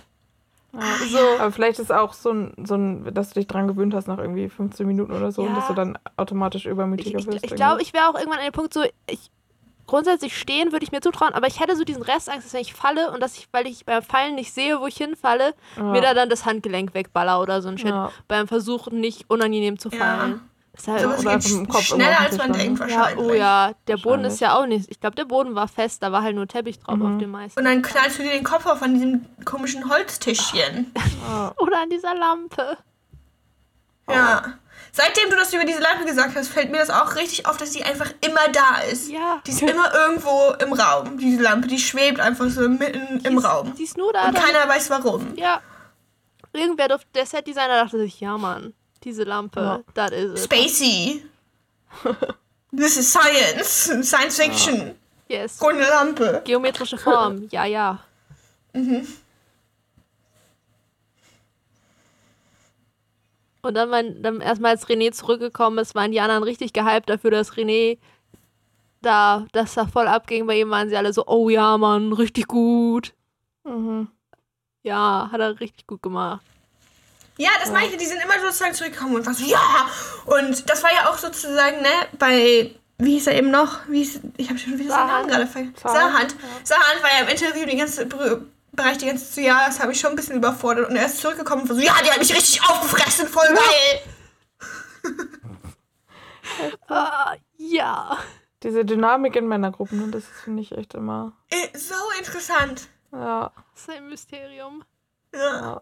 [0.78, 1.08] Ja.
[1.10, 4.08] So, Aber vielleicht ist auch so ein, so ein, dass du dich dran gewöhnt hast
[4.08, 5.56] nach irgendwie 15 Minuten oder so und Ja.
[5.56, 7.44] dass du dann automatisch ich, übermütiger ich, wirst.
[7.44, 9.32] ich glaube, ich wäre auch irgendwann an dem Punkt so, ich
[9.86, 12.74] grundsätzlich stehen würde ich mir zutrauen, aber ich hätte so diesen Restangst, dass wenn ich
[12.74, 15.84] falle und dass ich, weil ich beim Fallen nicht sehe, wo ich hinfalle, Ja.
[15.84, 17.90] mir da dann das Handgelenk wegballer oder so ein Shit.
[17.90, 18.12] Ja.
[18.28, 20.40] Beim Versuch nicht unangenehm zu Ja.
[20.82, 20.98] Fallen.
[20.98, 22.94] Deshalb, Sowas oder geht einfach im Kopf schneller, als man denkt, landen.
[22.94, 23.26] ja, wahrscheinlich.
[23.26, 24.34] oh ja, der Boden Wahrscheinlich.
[24.34, 24.92] ist ja auch nicht.
[24.92, 27.14] Ich glaube, der Boden war fest, da war halt nur Teppich drauf Mhm.
[27.14, 27.60] auf dem meisten.
[27.60, 30.92] Und dann knallst du dir den Kopf auf an diesem komischen Holztischchen.
[31.30, 31.54] Ja.
[31.58, 32.78] Oder an dieser Lampe.
[34.10, 34.54] Ja.
[34.94, 37.72] Seitdem du das über diese Lampe gesagt hast, fällt mir das auch richtig auf, dass
[37.72, 39.12] die einfach immer da ist.
[39.12, 39.42] Ja.
[39.46, 41.68] Die ist immer irgendwo im Raum, diese Lampe.
[41.68, 43.74] Die schwebt einfach so mitten im Die ist- Raum.
[43.76, 44.30] Die ist nur da.
[44.30, 45.36] Und keiner weiß warum.
[45.36, 45.62] Ja.
[46.54, 48.74] Irgendwer, durfte, der Set-Designer dachte sich, ja, Mann.
[49.04, 49.84] Diese Lampe, Ja.
[49.94, 50.44] das ist es.
[50.46, 51.24] Spacey.
[52.76, 54.08] This is science.
[54.08, 54.96] Science Fiction.
[55.30, 55.60] Yes.
[55.60, 56.42] Grüne Lampe.
[56.46, 58.00] Geometrische Form, ja, ja.
[63.62, 67.32] Und dann, mein, dann erstmal als René zurückgekommen ist, waren die anderen richtig gehypt dafür,
[67.32, 67.98] dass René
[69.02, 70.46] da, dass da voll abging.
[70.48, 73.14] Bei ihm waren sie alle so, oh ja, Mann, richtig gut.
[73.64, 74.08] Mhm.
[74.84, 76.46] Ja, hat er richtig gut gemacht.
[77.38, 79.90] Ja, das meine ich, die sind immer sozusagen zurückgekommen und war so, ja!
[80.26, 83.80] Und das war ja auch sozusagen, ne, bei, wie hieß er eben noch?
[83.88, 85.76] Wie hieß, ich habe schon wieder seinen Namen gerade vergessen.
[85.82, 87.04] Sahand, Sahand.
[87.04, 89.92] War ja im Interview die ganze Br- Bereich die ganze Zeit so, ja, das habe
[89.92, 90.90] ich schon ein bisschen überfordert.
[90.90, 94.02] Und er ist zurückgekommen und war so, ja, die hat mich richtig aufgefressen, voll geil!
[96.88, 98.18] Ah, ja.
[98.64, 101.34] Diese Dynamik in Männergruppen, ne, das finde ich echt immer.
[101.50, 102.88] Äh, So interessant.
[103.12, 103.52] Ja.
[103.74, 104.84] Das ist ein Mysterium.
[105.34, 105.40] Ja.
[105.40, 105.82] ja.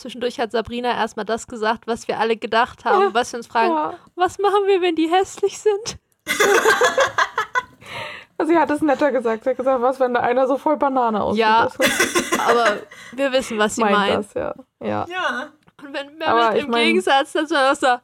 [0.00, 3.14] Zwischendurch hat Sabrina erstmal das gesagt, was wir alle gedacht haben, Ja.
[3.14, 3.94] was wir uns fragen, ja.
[4.16, 5.98] was machen wir, wenn die hässlich sind?
[8.46, 9.44] Sie hat es netter gesagt.
[9.44, 11.40] Sie hat gesagt, was, wenn da einer so voll Banane aussieht.
[11.40, 11.68] Ja.
[12.48, 12.78] Aber
[13.12, 14.14] wir wissen, was sie meint meint.
[14.14, 14.54] das, ja.
[14.82, 15.06] Ja.
[15.10, 15.48] Ja.
[15.82, 18.02] Und wenn Aber Mehmet im mein- Gegensatz dazu sagt,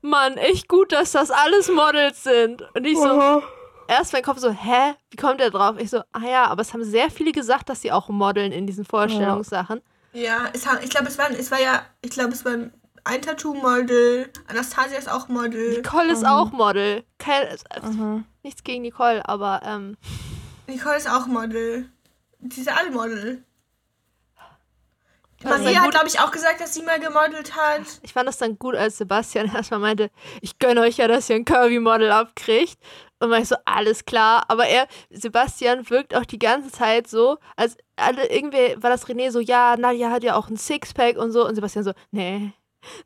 [0.00, 2.62] Mann, echt gut, dass das alles Models sind.
[2.74, 3.42] Und ich so, Mhm.
[3.88, 4.94] erst mein Kopf so, hä?
[5.10, 5.76] Wie kommt der drauf?
[5.78, 8.66] Ich so, ah ja, aber es haben sehr viele gesagt, dass sie auch modeln in
[8.66, 9.78] diesen Vorstellungssachen.
[9.78, 9.82] Ja,
[10.52, 12.52] es hat, ich glaube, es war, es war ja, ich glaube, es war
[13.04, 14.30] ein Tattoo-Model.
[14.48, 15.76] Anastasia ist auch Model.
[15.78, 17.04] Nicole ist auch Model.
[17.18, 17.46] Kein,
[17.82, 18.24] Mhm.
[18.42, 19.96] Nichts gegen Nicole, aber ähm,
[20.66, 21.88] Nicole ist auch Model.
[22.38, 23.42] Die sind alle Model.
[25.44, 27.82] Maria hat, glaube ich, auch gesagt, dass sie mal gemodelt hat.
[28.02, 31.36] ich fand das dann gut, als Sebastian erstmal meinte, ich gönne euch ja, dass ihr
[31.36, 32.78] ein Curvy-Model abkriegt.
[33.18, 34.44] Und war ich so, alles klar.
[34.48, 39.30] Aber er, Sebastian wirkt auch die ganze Zeit so, als alle, irgendwie war das René
[39.30, 41.46] so, ja, Nadja hat ja auch ein Sixpack und so.
[41.46, 42.52] Und Sebastian so, nee,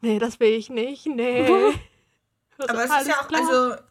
[0.00, 1.46] nee, das will ich nicht, nee.
[2.58, 3.40] Aber es ist ja auch, klar.
[3.40, 3.82] also,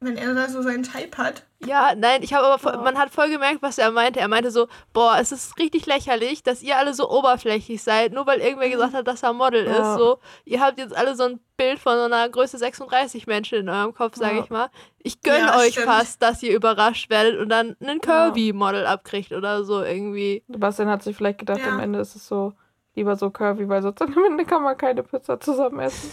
[0.00, 1.42] wenn er da so seinen Type hat.
[1.66, 2.82] Ja, nein, ich habe aber, voll, Ja.
[2.82, 4.20] man hat voll gemerkt, was er meinte.
[4.20, 8.24] Er meinte so, boah, es ist richtig lächerlich, dass ihr alle so oberflächlich seid, nur
[8.26, 9.72] weil irgendwer gesagt hat, dass er Model Ja.
[9.94, 9.98] ist.
[9.98, 13.68] So, ihr habt jetzt alle so ein Bild von so einer Größe 36 Menschen in
[13.68, 14.44] eurem Kopf, sage Ja.
[14.44, 14.70] ich mal.
[14.98, 15.86] Ich gönne Ja, euch stimmt.
[15.86, 20.44] fast, dass ihr überrascht werdet und dann einen Curvy-Model abkriegt oder so irgendwie.
[20.46, 22.52] Sebastian hat sich vielleicht gedacht, am Ende ist es so
[22.94, 26.12] lieber so curvy, weil sonst am Ende kann man keine Pizza zusammen essen.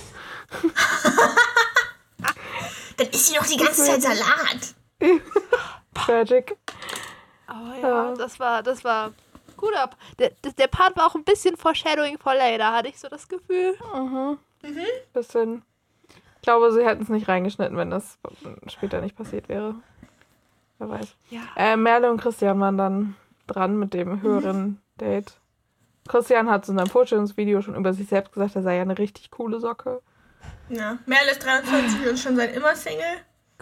[2.97, 4.75] Dann isst sie doch die ganze Zeit Salat.
[5.93, 6.58] Tragic.
[7.47, 8.13] Aber ja, Ja.
[8.15, 9.12] das war, das war
[9.58, 9.97] gut ab.
[10.19, 13.77] Der, der, Part war auch ein bisschen Foreshadowing for later, hatte ich so das Gefühl.
[13.93, 14.38] Mhm.
[15.13, 15.63] Bisschen.
[16.10, 18.17] Ich glaube, sie hätten es nicht reingeschnitten, wenn das
[18.67, 19.75] später nicht passiert wäre.
[20.77, 21.15] Wer weiß.
[21.29, 21.41] Ja.
[21.55, 23.15] Äh, Merle und Christian waren dann
[23.47, 25.34] dran mit dem höheren Date.
[26.08, 28.97] Christian hat so in seinem Vorstellungsvideo schon über sich selbst gesagt, er sei ja eine
[28.97, 30.01] richtig coole Socke.
[30.69, 30.97] Ja.
[31.06, 33.04] Merle ist 23 und schon seit immer Single.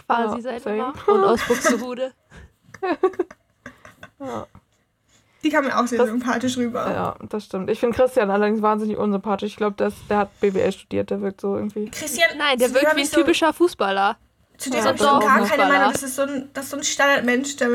[0.06, 0.76] Quasi Ja, seit same.
[0.76, 0.94] immer.
[1.08, 2.12] Und aus Buxtehude.
[4.20, 4.46] Ja,
[5.42, 6.90] Die kam mir auch sehr Das- sympathisch rüber.
[6.90, 7.68] ja das stimmt.
[7.70, 9.50] Ich finde Christian allerdings wahnsinnig unsympathisch.
[9.52, 9.76] Ich glaube,
[10.08, 11.90] der hat BWL studiert, der wirkt so irgendwie.
[11.90, 14.16] Christian, Nein, der wirkt wie ein so, typischer Fußballer.
[14.56, 15.20] Zu dem Ja, habe ich doch.
[15.20, 15.72] so gar keine.
[15.72, 15.92] Meinung.
[15.92, 17.68] Das ist so ein, das ist so ein Standardmensch, der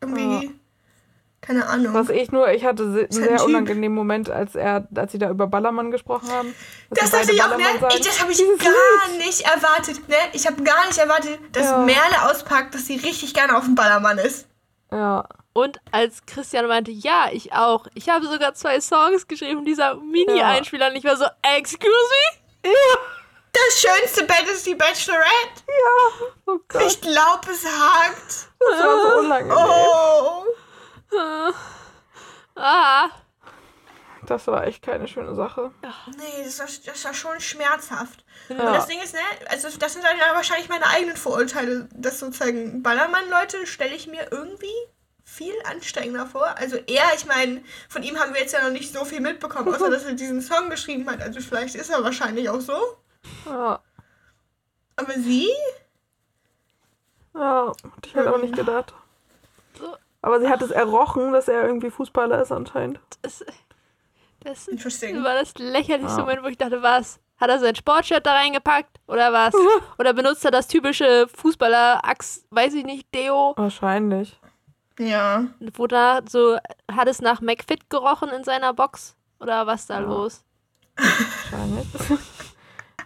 [0.00, 0.50] irgendwie.
[1.46, 1.92] Keine Ahnung.
[1.92, 3.46] Was ich nur, ich hatte se- einen halt sehr Typ.
[3.46, 6.54] unangenehmen Moment, als er, als sie da über Ballermann gesprochen haben.
[6.90, 7.64] Das sie dachte ich auch, ne?
[7.94, 10.16] Ich, das habe ich Dieses gar nicht erwartet, ne?
[10.32, 11.78] Ich habe gar nicht erwartet, dass Ja.
[11.78, 14.46] Merle auspackt, dass sie richtig gerne auf dem Ballermann ist.
[14.90, 17.86] Ja, Und als Christian meinte, ja, ich auch.
[17.94, 20.88] Ich habe sogar zwei Songs geschrieben, dieser Mini-Einspieler.
[20.90, 21.26] Und ich war so,
[21.56, 21.90] excuse
[22.62, 22.70] me?
[23.52, 25.62] Das schönste Bett ist die Bachelorette.
[26.46, 28.48] oh Gott, Ich glaube, es hakt.
[28.58, 29.56] das war so unangenehm.
[29.56, 30.44] Oh.
[32.56, 33.08] Ah.
[34.26, 35.72] Das war echt keine schöne Sache.
[36.16, 38.24] Nee, das war, das war schon schmerzhaft.
[38.48, 38.72] Und Ja.
[38.72, 42.82] das Ding ist, ne, also das sind dann ja wahrscheinlich meine eigenen Vorurteile, dass sozusagen
[42.82, 44.72] Ballermann-Leute stelle ich mir irgendwie
[45.24, 46.46] viel anstrengender vor.
[46.56, 49.74] Also er, ich meine, von ihm haben wir jetzt ja noch nicht so viel mitbekommen,
[49.74, 51.20] außer dass er diesen Song geschrieben hat.
[51.20, 52.78] Also vielleicht ist er wahrscheinlich auch so.
[53.46, 53.80] Ja,
[54.96, 55.50] Aber sie?
[57.34, 58.94] ja hätte ich halt auch nicht gedacht.
[59.78, 59.96] So.
[60.24, 62.98] Aber sie hat es errochen, dass er irgendwie Fußballer ist anscheinend.
[63.20, 63.44] Das,
[64.42, 66.24] das war das lächerlichste Ja.
[66.24, 67.20] Moment, wo ich dachte, was?
[67.38, 69.00] Hat er sein Sportshirt da reingepackt?
[69.06, 69.52] Oder was?
[69.98, 73.52] Oder benutzt er das typische Fußballer-Ax, weiß ich nicht, Deo?
[73.56, 74.40] Wahrscheinlich.
[74.98, 75.44] Ja.
[75.74, 76.56] Wo da so,
[76.90, 79.16] hat es nach McFit gerochen in seiner Box?
[79.40, 80.06] Oder was da Ja.
[80.06, 80.42] los?
[80.96, 81.86] Wahrscheinlich.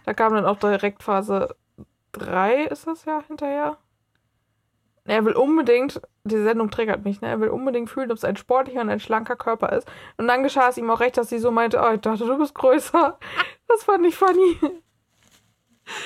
[0.05, 1.53] da kam dann auch direkt Phase
[2.13, 3.75] 3, ist das ja hinterher?
[5.09, 7.29] Er will unbedingt, die Sendung triggert mich, ne?
[7.29, 9.87] Er will unbedingt fühlen, ob es ein sportlicher und ein schlanker Körper ist.
[10.17, 12.37] Und dann geschah es ihm auch recht, dass sie so meinte, oh, ich dachte, du
[12.37, 13.17] bist größer.
[13.67, 14.57] Das fand ich funny.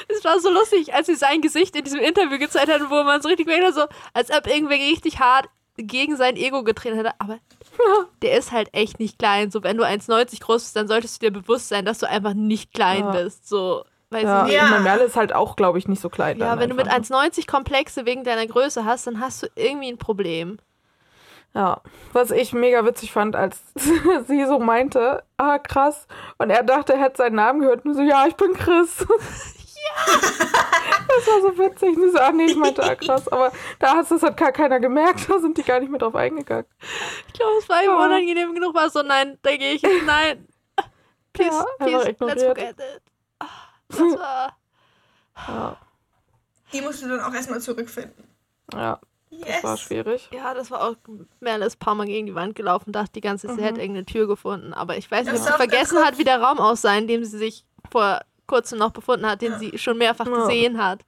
[0.08, 3.22] Es war so lustig, als sie sein Gesicht in diesem Interview gezeigt hat, wo man
[3.22, 7.12] so richtig merkt, so, als ob irgendwer richtig hart gegen sein Ego getreten hätte.
[7.20, 7.40] Aber
[8.22, 9.52] der ist halt echt nicht klein.
[9.52, 12.34] So, wenn du 1,90 groß bist, dann solltest du dir bewusst sein, dass du einfach
[12.34, 13.12] nicht klein Ja.
[13.12, 13.48] bist.
[13.48, 14.56] So, weiß Ja, ich nicht.
[14.56, 14.80] Ja.
[14.80, 16.38] Merle ist halt auch, glaube ich, nicht so klein.
[16.40, 17.24] Ja, wenn du mit einfach.
[17.24, 20.60] 1,90 Komplexe wegen deiner Größe hast, dann hast du irgendwie ein Problem.
[21.56, 21.82] Ja,
[22.14, 23.62] was ich mega witzig fand, als
[24.28, 26.08] sie so meinte, ah, krass.
[26.40, 27.86] Und er dachte, er hätte seinen Namen gehört.
[27.86, 29.06] Und so, ja, ich bin Chris.
[30.08, 30.14] Ja.
[30.16, 31.90] Das war so witzig.
[31.98, 33.28] Und sie so, ah, nee, ich meinte, ah, krass.
[33.28, 35.30] Aber da hat das hat gar keiner gemerkt.
[35.30, 36.66] Da sind die gar nicht mehr drauf eingegangen.
[37.28, 38.06] Ich glaube, es war ihm Ja.
[38.06, 40.48] unangenehm genug, war so, nein, da gehe ich nein.
[41.34, 43.02] Please, Ja, please, einfach let's forget it.
[43.90, 44.58] Das war,
[45.48, 45.78] Ja,
[46.72, 48.24] Die musst du dann auch erstmal zurückfinden.
[48.74, 49.00] ja
[49.32, 49.82] das war Yes.
[49.82, 50.30] schwierig.
[50.32, 50.96] ja, das war auch,
[51.40, 53.66] Merle ist ein paar Mal gegen die Wand gelaufen, dachte die ganze Zeit, sie Mhm.
[53.66, 54.74] hätte irgendeine Tür gefunden.
[54.76, 57.38] Aber ich weiß nicht, ob sie vergessen hat, wie der Raum aussah, in dem sie
[57.40, 60.36] sich vor kurzem noch befunden hat, den sie schon mehrfach Ja.
[60.36, 61.02] gesehen hat.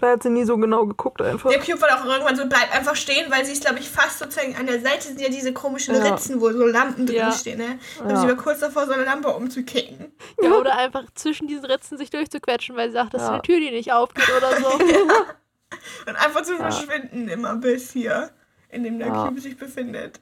[0.00, 1.48] Da hat sie nie so genau geguckt einfach.
[1.50, 4.18] Der Cube war auch irgendwann so, bleib einfach stehen, weil sie ist, glaube ich, fast
[4.18, 6.02] sozusagen an der Seite sind ja diese komischen Ja.
[6.12, 7.24] Ritzen, wo so Lampen Ja.
[7.28, 7.78] drinstehen, ne?
[8.02, 8.16] Und Ja.
[8.16, 10.12] sie war kurz davor, so eine Lampe umzukicken.
[10.42, 13.34] Ja, oder einfach zwischen diesen Ritzen sich durchzuquetschen, weil sie sagt, das ist Ja.
[13.34, 14.66] eine Tür, die nicht aufgeht oder so.
[16.06, 18.30] Und einfach zu verschwinden, immer bis hier,
[18.70, 19.24] in dem der Ja.
[19.26, 20.20] Cube sich befindet.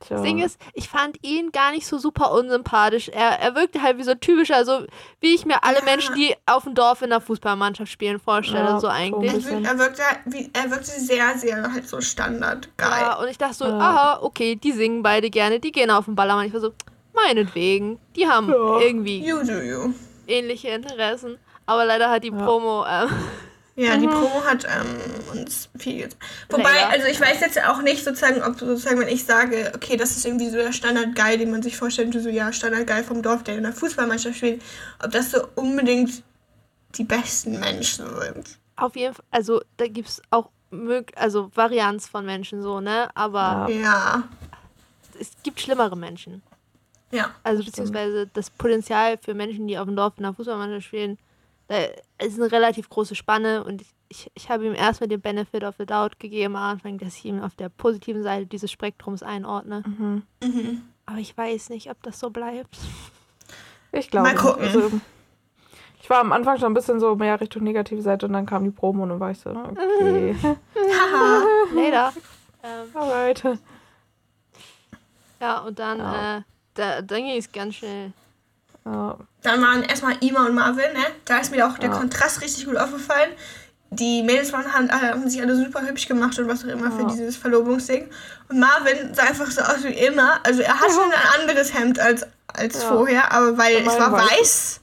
[0.00, 0.16] Tja.
[0.16, 3.08] Das Ding ist, ich fand ihn gar nicht so super unsympathisch.
[3.08, 4.84] Er, er wirkte halt wie so typischer, also
[5.20, 5.84] wie ich mir alle Ja.
[5.84, 9.32] Menschen, die auf dem Dorf in der Fußballmannschaft spielen, vorstelle, Ja, so so ein eigentlich.
[9.46, 12.90] Er, wirkt, er, wirkte, wie, er wirkte sehr, sehr halt so standard geil.
[13.00, 13.78] Ja, und ich dachte so, Ja.
[13.78, 16.46] aha, okay, die singen beide gerne, die gehen auf den Ballermann.
[16.46, 16.72] Ich war so,
[17.14, 18.78] meinetwegen, die haben Ja.
[18.80, 19.92] irgendwie You do you.
[20.28, 21.38] ähnliche Interessen.
[21.66, 22.44] Aber leider hat die Ja.
[22.44, 23.08] Promo, ähm,
[23.78, 26.08] Ja, die Promo hat ähm, uns viel.
[26.48, 26.90] Wobei, Leider.
[26.90, 30.26] also ich weiß jetzt auch nicht sozusagen, ob sozusagen, wenn ich sage, okay, das ist
[30.26, 33.62] irgendwie so der Standard-Guy, den man sich vorstellt, so ja, Standard-Guy vom Dorf, der in
[33.62, 34.62] der Fußballmannschaft spielt,
[35.00, 36.24] ob das so unbedingt
[36.96, 38.58] die besten Menschen sind.
[38.74, 40.50] auf jeden Fall, also da gibt es auch
[41.14, 43.10] also Varianz von Menschen so, ne?
[43.14, 43.70] Aber.
[43.70, 44.24] Ja.
[45.20, 46.42] es gibt schlimmere Menschen.
[47.12, 47.30] Ja.
[47.44, 51.16] Also beziehungsweise das Potenzial für Menschen, die auf dem Dorf in der Fußballmannschaft spielen,
[51.68, 51.76] da
[52.24, 55.76] ist eine relativ große Spanne und ich, ich, ich habe ihm erstmal den Benefit of
[55.78, 59.82] the Doubt gegeben am Anfang, dass ich ihn auf der positiven Seite dieses Spektrums einordne.
[59.86, 60.22] Mhm.
[60.42, 60.82] Mhm.
[61.06, 62.76] Aber ich weiß nicht, ob das so bleibt.
[63.92, 64.28] Ich glaube.
[64.28, 64.62] Mal gucken.
[64.62, 64.90] Also,
[66.02, 68.64] ich war am Anfang schon ein bisschen so mehr Richtung negative Seite und dann kam
[68.64, 70.34] die Promo und dann war ich so, okay.
[70.42, 71.42] Haha.
[71.74, 72.12] Leider.
[72.62, 73.42] ähm, Alright.
[75.40, 76.38] ja, und dann, Ja.
[76.38, 76.42] äh,
[76.74, 78.12] da, dann ging es ganz schnell.
[78.90, 79.16] Ja.
[79.42, 81.04] Dann waren erstmal Ima und Marvin, ne?
[81.24, 81.96] Da ist mir auch der Ja.
[81.98, 83.30] Kontrast richtig gut aufgefallen.
[83.90, 87.02] Die Mädels waren, haben, haben sich alle super hübsch gemacht und was auch immer für
[87.02, 87.08] Ja.
[87.08, 88.08] dieses Verlobungsding.
[88.48, 90.40] Und Marvin sah einfach so aus wie immer.
[90.44, 92.88] Also er hatte ein anderes Hemd als, als Ja.
[92.88, 94.30] vorher, aber weil Aber es war weiß.
[94.40, 94.80] weiß.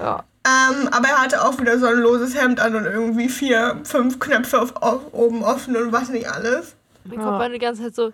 [0.00, 0.24] ja.
[0.46, 4.18] Ähm, aber er hatte auch wieder so ein loses Hemd an und irgendwie vier, fünf
[4.18, 6.74] Knöpfe auf, auf, oben offen und was nicht alles.
[7.04, 7.16] Ja.
[7.16, 8.12] Kopf war die ganze Zeit so,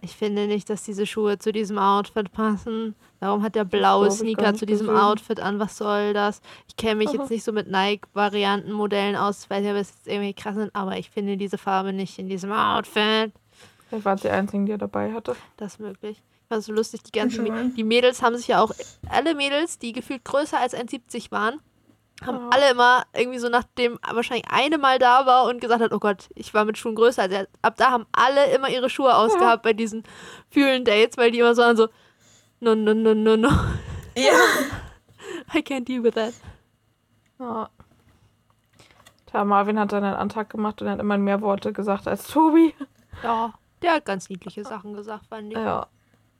[0.00, 2.94] ich finde nicht, dass diese Schuhe zu diesem Outfit passen.
[3.20, 5.00] Warum hat der blaue Sneaker zu diesem gesehen.
[5.02, 5.58] Outfit an?
[5.58, 6.40] Was soll das?
[6.68, 7.16] Ich kenne mich Aha.
[7.18, 9.44] jetzt nicht so mit Nike-Varianten, Modellen aus.
[9.44, 12.18] Ich weiß nicht, ob es jetzt irgendwie krass sind, aber ich finde diese Farbe nicht
[12.18, 13.32] in diesem Outfit.
[13.90, 15.34] Waren es die einzigen, die er dabei hatte.
[15.56, 16.22] Das ist möglich.
[16.42, 17.64] Ich fand es so lustig, die ganzen schon mal.
[17.64, 18.70] Mä- die Mädels haben sich ja auch,
[19.08, 21.60] alle Mädels, die gefühlt größer als 1,70 waren,
[22.24, 22.48] haben Ja.
[22.50, 26.28] alle immer irgendwie so nachdem wahrscheinlich eine Mal da war und gesagt hat, oh Gott,
[26.34, 27.48] ich war mit Schuhen größer als er.
[27.62, 30.02] Ab da haben alle immer ihre Schuhe ausgehabt bei diesen
[30.50, 31.88] fühlen Dates, weil die immer so waren so,
[32.60, 33.48] no, no, no, no, no,
[34.16, 34.32] Ja.
[35.54, 36.34] I can't deal with that.
[37.38, 37.68] Ja.
[39.26, 42.26] Tja, Marvin hat dann einen Antrag gemacht und er hat immer mehr Worte gesagt als
[42.28, 42.74] Tobi.
[43.22, 45.58] Ja, der hat ganz niedliche Sachen gesagt, fand ich.
[45.58, 45.86] Ja.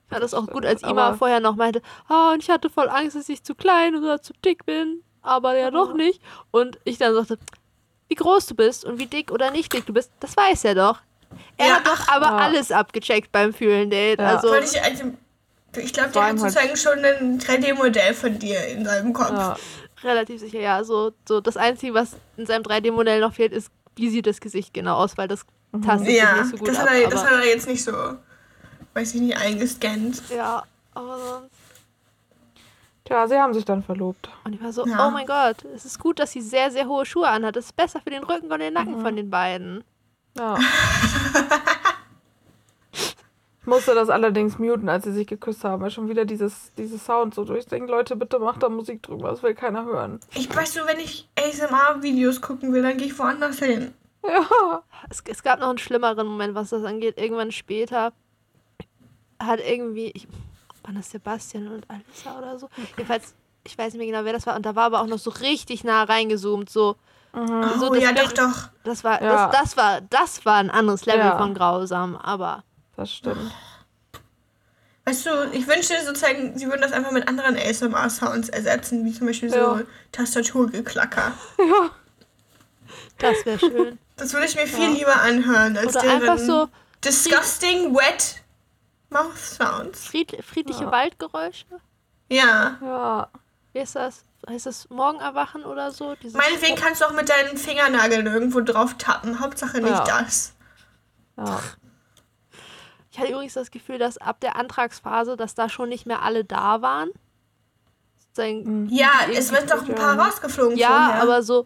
[0.05, 2.69] Ich fand das auch stimmt, gut, als Ima vorher noch meinte, oh, und ich hatte
[2.69, 6.21] voll Angst, dass ich zu klein oder zu dick bin, aber ja doch nicht.
[6.51, 7.37] Und ich dann sagte,
[8.07, 10.75] wie groß du bist und wie dick oder nicht dick du bist, das weiß er
[10.75, 10.99] doch.
[11.57, 11.75] Er Ja.
[11.75, 12.37] hat doch aber Ja.
[12.37, 14.19] alles abgecheckt beim Fühlen Date.
[14.19, 14.35] Ja.
[14.37, 15.11] Also, Wollte ich also,
[15.79, 19.31] ich glaube, der hat halt- sozusagen schon ein 3D-Modell von dir in seinem Kopf.
[19.31, 19.55] ja.
[20.03, 20.83] relativ sicher, ja.
[20.83, 24.73] So, so das Einzige, was in seinem 3D-Modell noch fehlt, ist, wie sieht das Gesicht
[24.73, 25.43] genau aus, weil das
[25.83, 26.89] tastet sich Ja, nicht so gut das, ab.
[26.89, 27.91] hat er, das hat er jetzt nicht so,
[28.93, 30.21] weiß ich nicht, eingescannt.
[30.35, 30.63] ja,
[30.93, 31.51] aber sonst.
[33.05, 34.29] Tja, sie haben sich dann verlobt.
[34.43, 35.07] Und ich war so, Ja.
[35.07, 37.55] oh mein Gott, es ist gut, dass sie sehr, sehr hohe Schuhe anhat.
[37.55, 39.01] Das ist besser für den Rücken und den Nacken Mhm.
[39.01, 39.83] von den beiden.
[40.37, 40.57] Ja.
[43.67, 47.03] ich musste das allerdings muten, als sie sich geküsst haben, weil schon wieder dieses, dieses
[47.03, 47.89] Sound so durchdenkt.
[47.89, 50.21] Leute, bitte macht da Musik drüber, das will keiner hören.
[50.35, 53.93] Ich weiß so, wenn ich ASMR-Videos gucken will, dann gehe ich woanders hin.
[54.25, 54.83] Ja.
[55.09, 57.17] Es, es gab noch einen schlimmeren Moment, was das angeht.
[57.17, 58.13] Irgendwann später
[59.37, 60.29] hat irgendwie, ich,
[60.83, 62.69] waren das Sebastian und Alissa oder so?
[62.95, 64.55] Jedenfalls, ich weiß nicht mehr genau, wer das war.
[64.55, 66.95] Und da war aber auch noch so richtig nah reingezoomt, so.
[67.33, 68.69] So, oh das ja, Bild- doch, doch.
[68.85, 69.47] Das war, Ja.
[69.49, 71.37] das, das war, das war ein anderes Level Ja.
[71.37, 72.63] von grausam, aber
[72.97, 73.51] Das stimmt.
[75.05, 79.27] Weißt du, ich wünschte sozusagen, sie würden das einfach mit anderen ASMR-Sounds ersetzen, wie zum
[79.27, 79.81] Beispiel so Ja.
[80.11, 81.31] Tastaturgeklacker.
[81.59, 81.89] Ja.
[83.19, 83.99] das wäre schön.
[84.17, 86.67] Das würde ich mir viel lieber anhören, als Oder deren einfach so
[87.05, 88.43] disgusting wet
[89.09, 90.07] mouth sounds.
[90.07, 90.91] fried, friedliche Ja.
[90.91, 91.65] Waldgeräusche.
[92.29, 92.77] Ja.
[92.81, 93.29] Ja.
[93.73, 94.25] Wie ist das?
[94.49, 96.15] Heißt das Morgenerwachen oder so?
[96.15, 99.39] Dieses Meinetwegen kannst du auch mit deinen Fingernageln irgendwo drauf tappen.
[99.39, 100.03] Hauptsache nicht Ja.
[100.03, 100.53] das.
[101.37, 101.59] Ja.
[103.17, 106.45] Ich hatte übrigens das Gefühl, dass ab der Antragsphase, dass da schon nicht mehr alle
[106.45, 107.09] da waren.
[108.19, 111.21] Sozusagen, Ja, es wird doch ein paar rausgeflogen Ja, vorher.
[111.23, 111.65] aber so.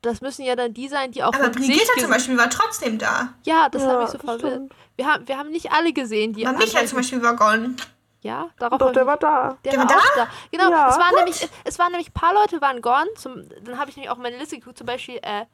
[0.00, 3.34] Das müssen ja dann die sein, die auch aber Brigitte zum Beispiel war trotzdem da.
[3.44, 4.40] Ja, das Ja, mich so das verwirrt.
[4.52, 4.74] stimmt.
[4.96, 7.76] Wir haben, wir haben nicht alle gesehen, die Aber Michael zum Beispiel war gone.
[8.22, 9.58] Ja, darauf Doch, der ich- war da.
[9.64, 10.28] Der, Der war war auch da.
[10.50, 10.88] Genau, Ja.
[10.88, 11.16] es, waren What?
[11.18, 13.08] nämlich, es waren nämlich ein paar Leute waren gone.
[13.16, 14.78] Zum, dann habe ich nämlich auch meine Liste geguckt.
[14.78, 15.44] Zum Beispiel, äh,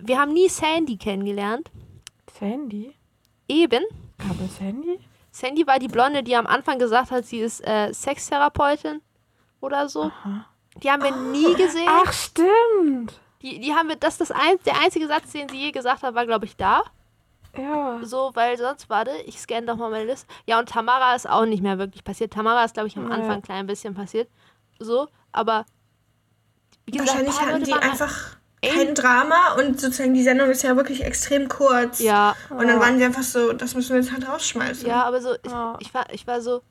[0.00, 1.70] wir haben nie Sandy kennengelernt.
[2.38, 2.94] Sandy?
[3.48, 3.84] Eben.
[4.18, 4.98] Gab es Sandy?
[5.30, 9.02] Sandy war die Blonde, die am Anfang gesagt hat, sie ist äh, Sextherapeutin
[9.60, 10.10] oder so.
[10.82, 11.88] Die haben wir nie gesehen.
[11.88, 13.20] Ach, stimmt.
[13.42, 16.02] Die, die haben wir, das ist das ein, der einzige Satz, den sie je gesagt
[16.02, 16.82] hat, war, glaube ich, da.
[17.56, 18.00] Ja.
[18.02, 20.26] So, weil sonst, warte, ich scanne doch mal meine Liste.
[20.46, 22.32] Ja, und Tamara ist auch nicht mehr wirklich passiert.
[22.32, 23.14] Tamara ist, glaube ich, am Ja.
[23.14, 24.28] Anfang ein klein bisschen passiert.
[24.78, 25.64] So, aber
[26.86, 28.36] wie gesagt, ein Wahrscheinlich hatten Leute die einfach Ey.
[28.74, 32.00] Kein Drama und sozusagen die Sendung ist ja wirklich extrem kurz.
[32.00, 34.86] Ja, Und dann waren sie einfach so, das müssen wir jetzt halt rausschmeißen.
[34.88, 35.76] ja, aber so, ich, Ja.
[35.80, 36.62] ich, war, ich war so,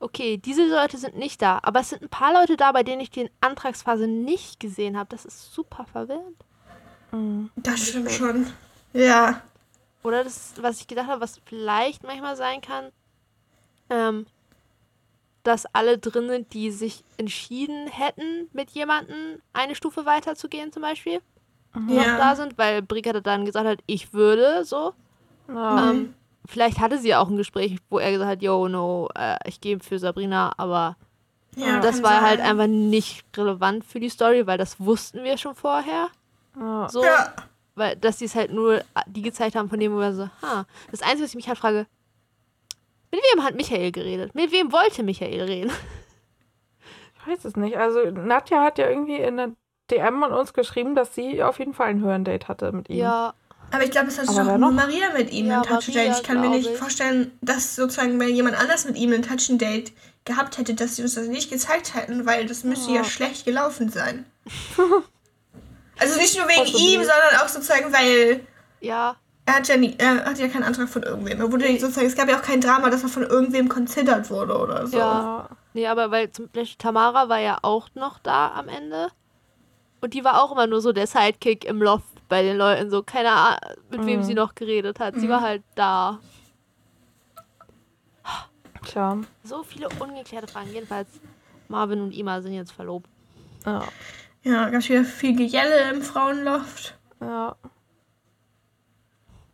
[0.00, 3.00] okay, diese Leute sind nicht da, aber es sind ein paar Leute da, bei denen
[3.00, 5.08] ich die Antragsphase nicht gesehen habe.
[5.10, 6.36] Das ist super verwirrend.
[7.56, 8.46] Das stimmt schon.
[8.92, 9.40] Ja.
[10.02, 12.90] Oder das, was ich gedacht habe, was vielleicht manchmal sein kann,
[13.88, 14.26] ähm,
[15.44, 20.72] dass alle drin sind, die sich entschieden hätten, mit jemandem eine Stufe weiter zu gehen,
[20.72, 21.20] zum Beispiel,
[21.74, 22.36] noch da Ja.
[22.36, 24.92] sind, weil Brigitte dann gesagt hat, ich würde so.
[25.48, 25.90] Ja.
[25.90, 26.14] Ähm,
[26.46, 29.78] vielleicht hatte sie auch ein Gespräch, wo er gesagt hat, yo, no, äh, ich gehe
[29.80, 30.96] für Sabrina, aber
[31.56, 32.50] ja das kann war halt sein.
[32.50, 36.08] einfach nicht relevant für die Story, weil das wussten wir schon vorher.
[36.58, 36.88] ja.
[36.88, 37.32] So, Ja.
[37.74, 40.64] weil dass sie es halt nur die gezeigt haben, von dem wo wir so, ha.
[40.90, 41.86] Das Einzige, was ich mich halt frage,
[43.14, 44.34] mit wem hat Michael geredet?
[44.34, 45.72] Mit wem wollte Michael reden?
[47.26, 47.78] Ich weiß es nicht.
[47.78, 49.52] Also, Nadja hat ja irgendwie in der
[49.90, 52.98] DM an uns geschrieben, dass sie auf jeden Fall ein Hörendate hatte mit ihm.
[52.98, 53.32] Ja,
[53.70, 54.70] Aber ich glaube, es hat doch noch?
[54.70, 56.16] Maria mit ihm Ja, einen Touch Maria, Date.
[56.18, 56.76] Ich kann mir nicht ich.
[56.76, 59.92] vorstellen, dass sozusagen, wenn jemand anders mit ihm einen Touch Date
[60.26, 63.04] gehabt hätte, dass sie uns das nicht gezeigt hätten, weil das müsste ja, Ja.
[63.04, 64.26] schlecht gelaufen sein.
[65.98, 68.40] also nicht nur wegen ihm, sondern auch sozusagen, weil
[68.80, 69.16] ja,
[69.46, 71.40] er hat ja nie, er hat ja keinen Antrag von irgendwem.
[71.40, 74.56] Er wurde sozusagen, es gab ja auch kein Drama, dass er von irgendwem considered wurde
[74.58, 74.96] oder so.
[74.96, 75.04] Ja.
[75.22, 75.48] Ja.
[75.74, 79.08] nee, aber weil zum Beispiel Tamara war ja auch noch da am Ende.
[80.00, 83.02] Und die war auch immer nur so der Sidekick im Loft bei den Leuten, so
[83.02, 83.58] keine Ahnung,
[83.90, 84.24] mit wem Mhm.
[84.24, 85.14] sie noch geredet hat.
[85.16, 86.18] Sie war halt da.
[88.86, 89.18] Tja.
[89.42, 90.70] So viele ungeklärte Fragen.
[90.72, 91.08] Jedenfalls,
[91.68, 93.08] Marvin und Ima sind jetzt verlobt.
[93.64, 93.82] Ja.
[94.42, 96.94] Ja, gab wieder viel Gejelle im Frauenloft.
[97.20, 97.56] Ja.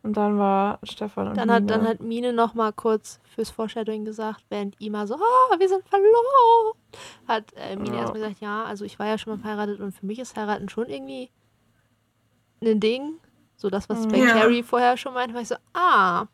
[0.03, 1.77] Und dann war Stefan und Dann hat, Nina.
[1.77, 5.87] dann hat Mine noch mal kurz fürs Foreshadowing gesagt, während Ima so, ah, wir sind
[5.87, 6.79] verlobt.
[7.29, 8.01] Hat äh, Mine Ja.
[8.03, 10.71] erstmal gesagt, ja, also ich war ja schon mal verheiratet und für mich ist heiraten
[10.71, 11.31] schon irgendwie
[12.63, 13.19] ein Ding.
[13.57, 14.33] So das, was bei Ja.
[14.33, 16.27] Carrie vorher schon meinte, war ich so, ah,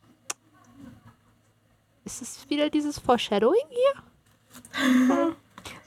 [2.05, 5.35] ist es wieder dieses Foreshadowing hier?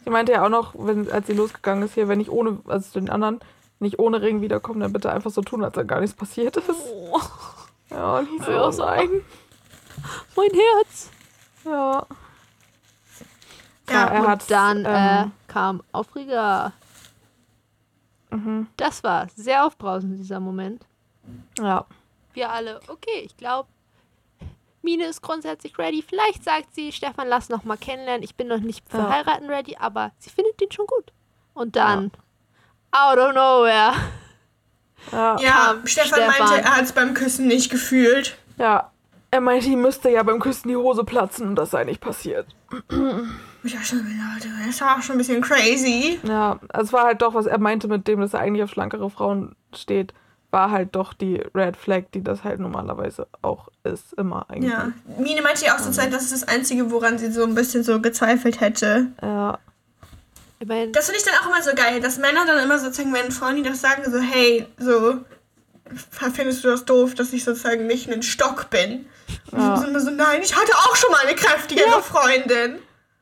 [0.04, 3.00] Sie meinte ja auch noch, wenn, als sie losgegangen ist hier, wenn ich ohne, also
[3.00, 3.40] den anderen,
[3.80, 6.70] nicht ohne Ring wiederkomme, dann bitte einfach so tun, als wenn gar nichts passiert ist.
[6.70, 7.20] Oh,
[7.90, 8.86] Ja, und ich Ja, oh so.
[8.86, 9.10] nein.
[10.36, 11.10] mein Herz.
[11.66, 12.06] Ja.
[13.90, 16.74] Ja, er und hat, dann äh, ähm, kam Aufreger.
[18.30, 18.68] Mhm.
[18.78, 20.86] Das war sehr aufbrausend, dieser Moment.
[21.60, 21.86] Ja.
[22.34, 23.68] wir alle, okay, ich glaube,
[24.82, 26.02] Mine ist grundsätzlich ready.
[26.08, 28.24] Vielleicht sagt sie, Stefan, lass noch mal kennenlernen.
[28.24, 29.10] Ich bin noch nicht für Ja.
[29.10, 31.12] heiraten ready, aber sie findet den schon gut.
[31.54, 32.12] Und dann,
[32.92, 33.94] out of nowhere,
[35.12, 35.38] Ja.
[35.40, 36.28] Ja, kam Stefan, Stefan.
[36.50, 38.38] meinte, er hat es beim Küssen nicht gefühlt.
[38.58, 38.92] Ja.
[39.32, 42.48] Er meinte, ihm müsste ja beim Küssen die Hose platzen und das sei nicht passiert.
[43.62, 46.18] Ich war schon wieder, Leute, das war auch schon ein bisschen crazy.
[46.24, 49.10] Ja, es war halt doch, was er meinte mit dem, dass er eigentlich auf schlankere
[49.10, 50.14] Frauen steht,
[50.52, 54.72] war halt doch die Red Flag, die das halt normalerweise auch ist, immer eigentlich.
[54.72, 54.94] Ja.
[55.18, 58.00] Mine meinte ja auch sozusagen, das ist das Einzige, woran sie so ein bisschen so
[58.02, 59.08] gezweifelt hätte.
[59.22, 59.60] Ja.
[60.60, 60.92] Immerhin.
[60.92, 63.56] Das finde ich dann auch immer so geil, dass Männer dann immer sozusagen, wenn Frauen
[63.56, 65.18] die das sagen, so, hey, so,
[66.34, 69.08] findest du das doof, dass ich sozusagen nicht ein Stock bin?
[69.52, 69.76] Und Ja.
[69.76, 72.80] sie sind immer so, nein, ich hatte auch schon mal eine kräftigere Freundin.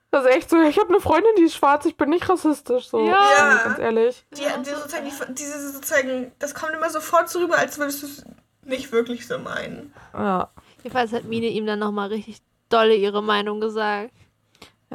[0.09, 2.87] Das ist echt so, ich habe eine Freundin, die ist schwarz, ich bin nicht rassistisch.
[2.87, 3.17] So, Ja.
[3.19, 4.25] Also ganz ehrlich.
[4.31, 8.07] Die, die sozusagen, die, diese sozusagen, das kommt immer sofort so rüber, als würdest du
[8.07, 8.23] es
[8.63, 9.93] nicht wirklich so meinen.
[10.13, 10.49] Ja.
[10.83, 12.37] Jedenfalls hat Mine ihm dann nochmal richtig
[12.69, 14.11] dolle ihre Meinung gesagt.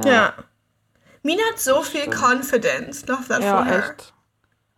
[0.05, 0.33] Ja.
[1.23, 3.07] Mina hat so viel Confidence.
[3.07, 3.79] Love that Ja, for her.
[3.91, 4.13] echt.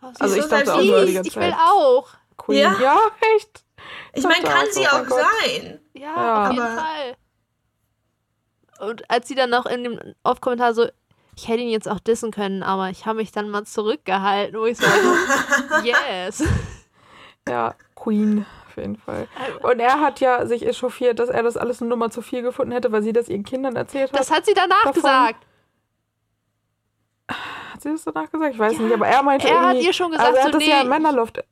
[0.03, 1.55] Oh, Also ich dachte auch immer die ganze Ich will Zeit.
[1.59, 2.09] auch.
[2.36, 2.59] Queen.
[2.59, 2.76] Ja.
[2.80, 2.99] Ja,
[3.36, 3.64] echt.
[4.12, 5.20] Ich meine, dachte kann auch sie auch Gott.
[5.45, 5.80] sein.
[5.95, 6.45] Ja, Ja.
[6.47, 7.16] auf jeden Aber- Fall.
[8.88, 10.86] Und als sie dann noch in dem Off-Kommentar so,
[11.36, 14.66] ich hätte ihn jetzt auch dissen können, aber ich habe mich dann mal zurückgehalten, wo
[14.66, 14.86] ich so,
[15.84, 16.42] yes.
[17.49, 19.28] Ja, Queen, auf jeden Fall.
[19.62, 22.72] Und er hat ja sich echauffiert, dass er das alles eine Nummer zu viel gefunden
[22.72, 24.18] hätte, weil sie das ihren Kindern erzählt hat.
[24.20, 25.47] Das hat sie danach Davon- gesagt.
[27.29, 28.55] Hat sie das danach gesagt?
[28.55, 30.55] Ich weiß nicht, aber er meinte er hat ihr schon gesagt, also er so, hat
[30.55, 31.43] das nee, ja im Männerloft...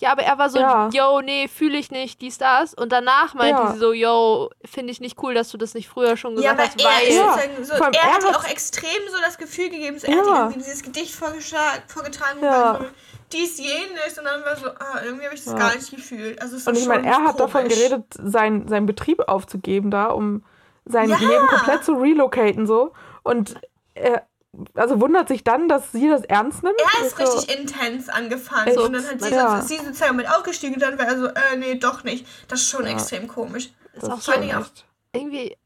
[0.00, 0.88] Ja, aber er war so, Ja.
[0.92, 2.74] yo, nee, fühle ich nicht, dies, das.
[2.74, 3.72] Und danach meinte Ja.
[3.72, 6.80] sie so, yo, finde ich nicht cool, dass du das nicht früher schon Ja, gesagt
[6.80, 7.14] aber hast, er weil...
[7.14, 7.32] Ja.
[7.34, 10.26] sozusagen so, er er hat hat- auch extrem so das Gefühl gegeben, so, er hat
[10.26, 10.38] Ja.
[10.40, 12.50] irgendwie dieses Gedicht vorgetragen, Ja.
[12.50, 12.78] ja.
[12.80, 12.84] so,
[13.32, 15.58] dies, jenes, und dann war so, ah, irgendwie habe ich das Ja.
[15.58, 16.40] gar nicht gefühlt.
[16.42, 17.76] Also, Und ich meine, er hat davon komisch.
[17.78, 20.42] geredet, sein, seinen Betrieb aufzugeben da, um
[20.84, 21.16] sein Ja.
[21.16, 22.92] Leben komplett zu relocaten so.
[23.22, 23.54] Und
[23.94, 24.26] er
[24.74, 26.76] also wundert sich dann, dass sie das ernst nimmt.
[27.00, 28.78] Er ist so, richtig intens angefangen Echt?
[28.78, 29.60] und dann hat sie, Ja.
[29.60, 32.26] so, sie sozusagen mit aufgestiegen und dann war er so, äh, nee, doch nicht.
[32.48, 32.92] Das ist schon Ja.
[32.92, 33.70] extrem komisch.
[33.94, 34.84] ist das auch ist so, auch- echt.
[35.12, 35.56] irgendwie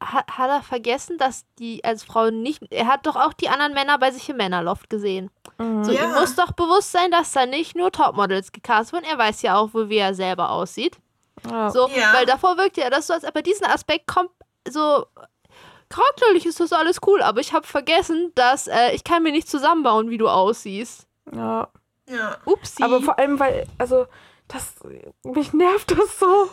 [0.00, 2.62] hat, hat er vergessen, dass die als Frau nicht.
[2.70, 5.30] Er hat doch auch die anderen Männer bei sich im Männerloft gesehen.
[5.58, 5.82] Mhm.
[5.84, 6.04] So, Ja.
[6.04, 9.04] ihm muss doch bewusst sein, dass da nicht nur Topmodels gecastet wurden.
[9.10, 10.98] Er weiß ja auch, wie er selber aussieht.
[11.48, 11.70] Ja.
[11.70, 12.12] So, Ja.
[12.12, 14.30] weil davor wirkte er das so, als aber diesen Aspekt kommt
[14.68, 15.06] so.
[15.88, 19.48] Charakterlich ist das alles cool, aber ich habe vergessen, dass äh, ich kann mir nicht
[19.48, 21.06] zusammenbauen, wie du aussiehst.
[21.32, 21.68] ja.
[22.06, 22.36] Ja.
[22.44, 22.82] Upsi.
[22.82, 24.06] Aber vor allem, weil, also,
[24.46, 24.74] das,
[25.22, 26.50] mich nervt das so,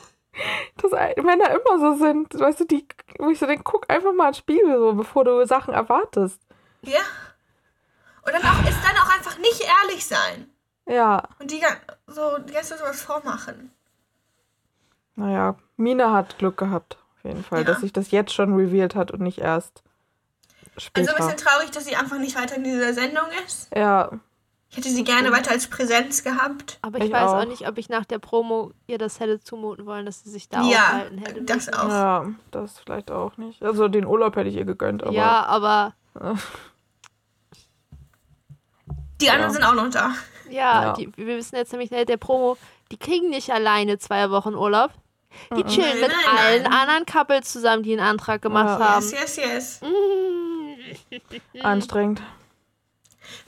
[0.77, 2.39] dass Männer immer so sind.
[2.39, 2.87] Weißt du, die,
[3.19, 6.41] wo ich so denke, guck einfach mal ins Spiegel, so, bevor du Sachen erwartest.
[6.83, 7.01] Ja.
[8.25, 10.49] Und dann auch, ist dann auch einfach nicht ehrlich sein.
[10.87, 11.61] Ja, Und die
[12.07, 13.73] so die ganze Zeit sowas vormachen.
[15.15, 17.65] naja, Mina hat Glück gehabt, auf jeden Fall, Ja.
[17.65, 19.83] dass sich das jetzt schon revealed hat und nicht erst
[20.75, 21.11] Also später.
[21.11, 23.69] ein bisschen traurig, dass sie einfach nicht weiter in dieser Sendung ist.
[23.75, 24.11] ja,
[24.69, 26.79] Ich hätte sie gerne weiter als Präsenz gehabt.
[26.81, 27.41] aber ich, ich weiß auch.
[27.41, 27.45] auch.
[27.45, 30.61] nicht, ob ich nach der Promo ihr das hätte zumuten wollen, dass sie sich da
[30.63, 31.41] Ja, aufhalten hätte.
[31.43, 31.73] das müssen.
[31.75, 31.89] auch.
[31.89, 33.61] ja, das vielleicht auch nicht.
[33.63, 35.93] Also den Urlaub hätte ich ihr gegönnt, aber Ja, aber
[39.21, 39.53] Die anderen Ja.
[39.53, 40.13] sind auch noch da.
[40.49, 40.93] Ja, Ja.
[40.93, 42.57] Die, wir wissen jetzt nämlich, der Promo,
[42.91, 44.91] die kriegen nicht alleine zwei Wochen Urlaub.
[45.55, 46.73] Die chillen Nein, mit nein, allen nein.
[46.73, 48.89] anderen Couples zusammen, die einen Antrag gemacht Ja.
[48.95, 49.03] haben.
[49.09, 49.81] Yes, yes, yes.
[49.81, 51.61] Mm.
[51.65, 52.21] anstrengend.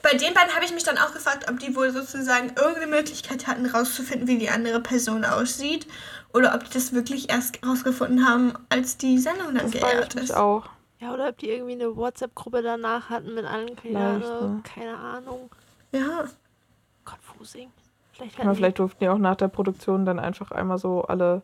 [0.02, 3.46] Bei den beiden habe ich mich dann auch gefragt, ob die wohl sozusagen irgendeine Möglichkeit
[3.46, 5.86] hatten, rauszufinden, wie die andere Person aussieht.
[6.32, 10.14] Oder ob die das wirklich erst rausgefunden haben, als die Sendung dann Das geehrt ich
[10.14, 10.36] mich ist.
[10.36, 10.64] auch.
[11.00, 14.62] Ja, oder ob die irgendwie eine WhatsApp-Gruppe danach hatten mit allen, keine, ne?
[14.64, 15.50] keine Ahnung.
[15.92, 16.24] Ja.
[17.04, 17.70] Confusing.
[18.12, 21.42] Vielleicht hatten vielleicht durften die auch nach der Produktion dann einfach einmal so alle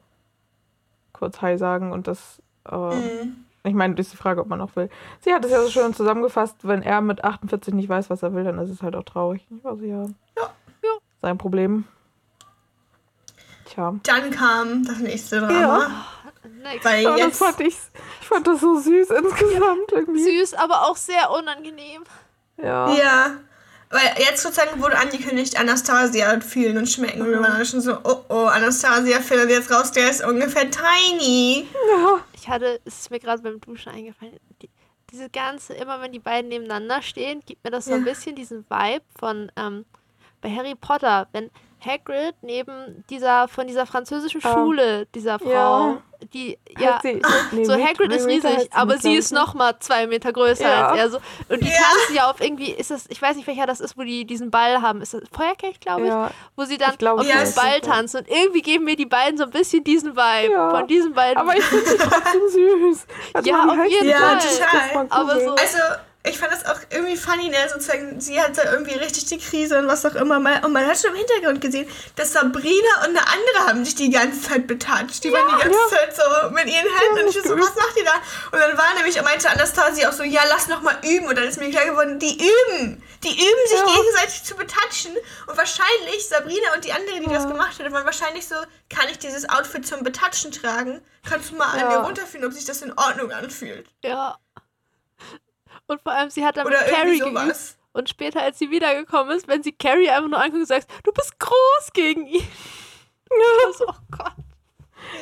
[1.12, 2.40] kurz Hi sagen und das.
[2.64, 3.44] Aber Mhm.
[3.64, 4.88] ich meine, das ist die Frage, ob man noch will.
[5.20, 8.34] Sie hat es ja so schön zusammengefasst, wenn er mit 48 nicht weiß, was er
[8.34, 9.46] will, dann ist es halt auch traurig.
[9.50, 10.02] Ich weiß ja.
[10.36, 10.50] Ja.
[10.82, 10.90] Ja.
[11.22, 11.84] Sein Problem.
[13.66, 13.94] Tja.
[14.02, 15.52] Dann kam das nächste Drama.
[15.60, 15.90] Ja.
[16.62, 16.84] Next.
[16.84, 17.38] Weil Aber das jetzt.
[17.38, 17.76] fand ich,
[18.20, 20.38] ich fand das so süß insgesamt irgendwie.
[20.38, 22.02] Süß, aber auch sehr unangenehm.
[22.56, 22.90] Ja.
[22.94, 23.26] Ja.
[23.92, 27.22] Weil jetzt sozusagen wurde angekündigt, Anastasia wird fühlen und schmecken.
[27.22, 30.70] Und wir waren dann schon so, oh oh, Anastasia findet jetzt raus, der ist ungefähr
[30.70, 31.66] tiny.
[32.32, 34.70] Ich hatte, es ist mir gerade beim Duschen eingefallen, die,
[35.10, 38.12] diese ganze, immer wenn die beiden nebeneinander stehen, gibt mir das so ein Ja.
[38.12, 39.84] bisschen diesen Vibe von ähm,
[40.40, 41.50] bei Harry Potter, wenn
[41.84, 44.52] Hagrid neben dieser, von dieser französischen Ah.
[44.52, 46.02] Schule, dieser Frau, Ja.
[46.32, 47.20] die, ja, sie-
[47.52, 50.88] nee, so Hagrid ist riesig, aber sie glaub ist noch mal zwei Meter größer Ja.
[50.88, 51.10] als er.
[51.10, 51.18] So.
[51.48, 51.74] Und die Ja.
[51.74, 54.50] tanzen ja auf irgendwie, ist das, ich weiß nicht, welcher das ist, wo die diesen
[54.50, 55.00] Ball haben.
[55.00, 56.08] Ist das Feuerkelch, glaube ich?
[56.08, 56.30] Ja.
[56.56, 58.20] Wo sie dann Ich glaube, auf ja, den Ball tanzen.
[58.20, 60.70] Und irgendwie geben mir die beiden so ein bisschen diesen Vibe Ja.
[60.70, 61.38] von diesen beiden.
[61.38, 63.06] Aber ich finde sie trotzdem süß.
[63.44, 64.38] Ja, auf heißt jeden Fall.
[64.38, 65.06] total.
[65.10, 65.78] Aber so- Also,
[66.22, 67.56] ich fand das auch irgendwie funny, ne?
[67.72, 70.38] Sozusagen, sie hatte irgendwie richtig die Krise und was auch immer.
[70.38, 70.62] mal.
[70.64, 74.10] Und man hat schon im Hintergrund gesehen, dass Sabrina und eine andere haben sich die
[74.10, 75.24] ganze Zeit betatscht.
[75.24, 75.88] Die waren die ganze ja.
[75.88, 77.24] Zeit so mit ihren Händen.
[77.24, 78.12] und ich so, was macht ihr da?
[78.52, 81.26] Und dann war nämlich, meinte Anastasia auch so, ja, lass noch mal üben.
[81.26, 83.02] Und dann ist mir klar geworden, die üben.
[83.24, 83.86] Die üben, sich Ja.
[83.86, 85.12] gegenseitig zu betatschen.
[85.46, 87.50] Und wahrscheinlich, Sabrina und die andere, die das Ja.
[87.50, 88.56] gemacht hat, waren wahrscheinlich so,
[88.90, 91.00] kann ich dieses Outfit zum Betatschen tragen?
[91.28, 91.88] Kannst du mal an Ja.
[91.88, 93.86] mir runterfühlen, ob sich das in Ordnung anfühlt?
[94.04, 94.38] Ja.
[95.90, 97.76] Und vor allem, sie hat dann Oder mit Carrie geübt.
[97.92, 101.10] Und später, als sie wiedergekommen ist, wenn sie Carrie einfach nur anguckt und sagt, du
[101.12, 102.46] bist groß gegen ihn.
[103.78, 104.32] So, oh Gott.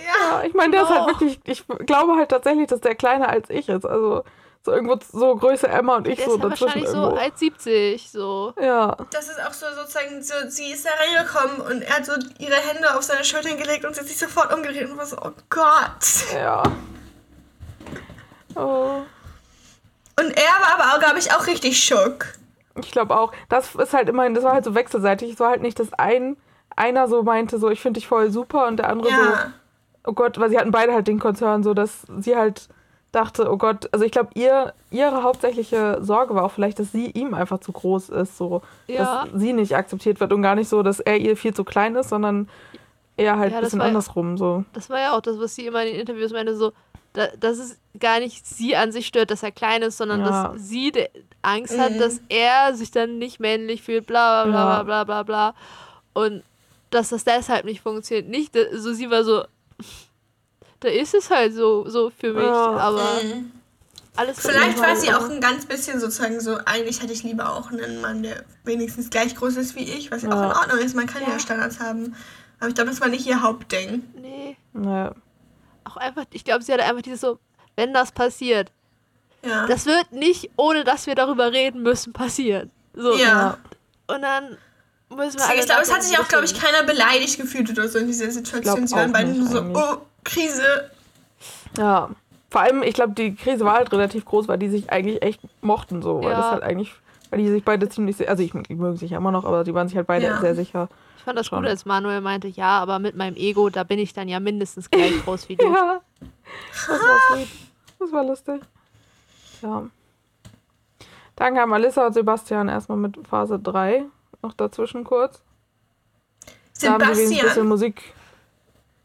[0.04, 0.38] Ja.
[0.40, 1.06] Ja, ich meine, der ist halt Oh.
[1.08, 3.84] wirklich, ich glaube halt tatsächlich, dass der kleiner als ich ist.
[3.86, 4.24] Also
[4.64, 7.68] so irgendwo so Größe Emma und ich Der so ist ja dazwischen wahrscheinlich so irgendwo.
[7.68, 8.10] 1,70.
[8.10, 8.54] So.
[8.60, 12.12] ja, Das ist auch so sozusagen, so, sie ist da reingekommen und er hat so
[12.38, 15.16] ihre Hände auf seine Schultern gelegt und sie hat sich sofort umgedreht und war so,
[15.22, 16.32] oh Gott.
[16.34, 16.62] ja.
[18.56, 19.02] Oh.
[20.18, 22.26] Und er war aber auch, glaube ich, auch richtig schock.
[22.80, 23.32] Ich glaube auch.
[23.48, 25.32] Das ist halt immerhin, das war halt so wechselseitig.
[25.32, 26.36] Es war halt nicht, dass ein,
[26.76, 29.52] einer so meinte, so, ich finde dich voll super und der andere so, Ja.
[30.06, 32.68] oh Gott, weil sie hatten beide halt den Konzern, so dass sie halt
[33.10, 37.06] dachte, oh Gott, also ich glaube, ihr, ihre hauptsächliche Sorge war auch vielleicht, dass sie
[37.10, 39.24] ihm einfach zu groß ist, so, Ja.
[39.32, 41.96] dass sie nicht akzeptiert wird und gar nicht so, dass er ihr viel zu klein
[41.96, 42.48] ist, sondern
[43.16, 44.64] eher halt Ja, ein bisschen war andersrum, so.
[44.74, 46.72] Das war ja auch das, was sie immer in den Interviews meinte, so,
[47.18, 50.48] da, dass es gar nicht sie an sich stört, dass er klein ist, sondern Ja.
[50.54, 50.92] dass sie
[51.42, 51.98] Angst hat, Mhm.
[51.98, 54.82] dass er sich dann nicht männlich fühlt, bla bla bla Ja.
[54.82, 55.54] bla bla bla.
[56.14, 56.42] Und
[56.90, 58.28] dass das deshalb nicht funktioniert.
[58.28, 59.44] Nicht, so sie war so,
[60.80, 62.76] da ist es halt so, so für mich, Ja.
[62.76, 63.50] aber Mhm.
[64.16, 67.70] alles Vielleicht war sie auch ein ganz bisschen sozusagen so, eigentlich hätte ich lieber auch
[67.70, 70.94] einen Mann, der wenigstens gleich groß ist wie ich, was ja auch in Ordnung ist.
[70.96, 71.38] Man kann ja, Ja.
[71.38, 72.14] Standards haben.
[72.60, 74.02] Aber ich glaube, das war nicht ihr Hauptding.
[74.20, 75.14] Nee, Naja.
[75.88, 77.38] Auch einfach, ich glaube, sie hatte einfach dieses so,
[77.76, 78.70] wenn das passiert,
[79.44, 79.66] Ja.
[79.66, 82.70] das wird nicht, ohne dass wir darüber reden müssen, passieren.
[82.94, 83.16] So.
[83.16, 83.56] ja.
[84.08, 84.56] Und dann
[85.14, 87.88] müssen wir alle ich glaube, es hat sich auch, glaube ich, keiner beleidigt gefühlt oder
[87.88, 88.74] so in dieser Situation.
[88.76, 89.76] glaub Sie waren beide nur so, eigentlich.
[89.82, 90.90] oh, Krise.
[91.76, 92.10] Ja.
[92.50, 95.40] Vor allem, ich glaube, die Krise war halt relativ groß, weil die sich eigentlich echt
[95.60, 96.22] mochten, so.
[96.22, 96.36] Weil Ja.
[96.38, 96.92] das halt eigentlich,
[97.30, 99.64] weil die sich beide ziemlich, se- also ich die mögen sich ja immer noch, aber
[99.64, 100.40] die waren sich halt beide Ja.
[100.40, 100.88] sehr sicher.
[101.18, 101.60] Ich fand das Schon.
[101.60, 104.90] gut, als Manuel meinte, ja, aber mit meinem Ego, da bin ich dann ja mindestens
[104.90, 105.66] gleich groß wie du.
[105.72, 106.00] Ja.
[106.86, 107.48] Das war sweet.
[107.98, 108.62] Das war lustig.
[109.62, 109.86] Ja.
[111.36, 114.04] Dann kamen Alissa und Sebastian erstmal mit Phase 3
[114.42, 115.42] noch dazwischen kurz.
[116.80, 118.02] Da haben sie ein bisschen Sebastian Musik.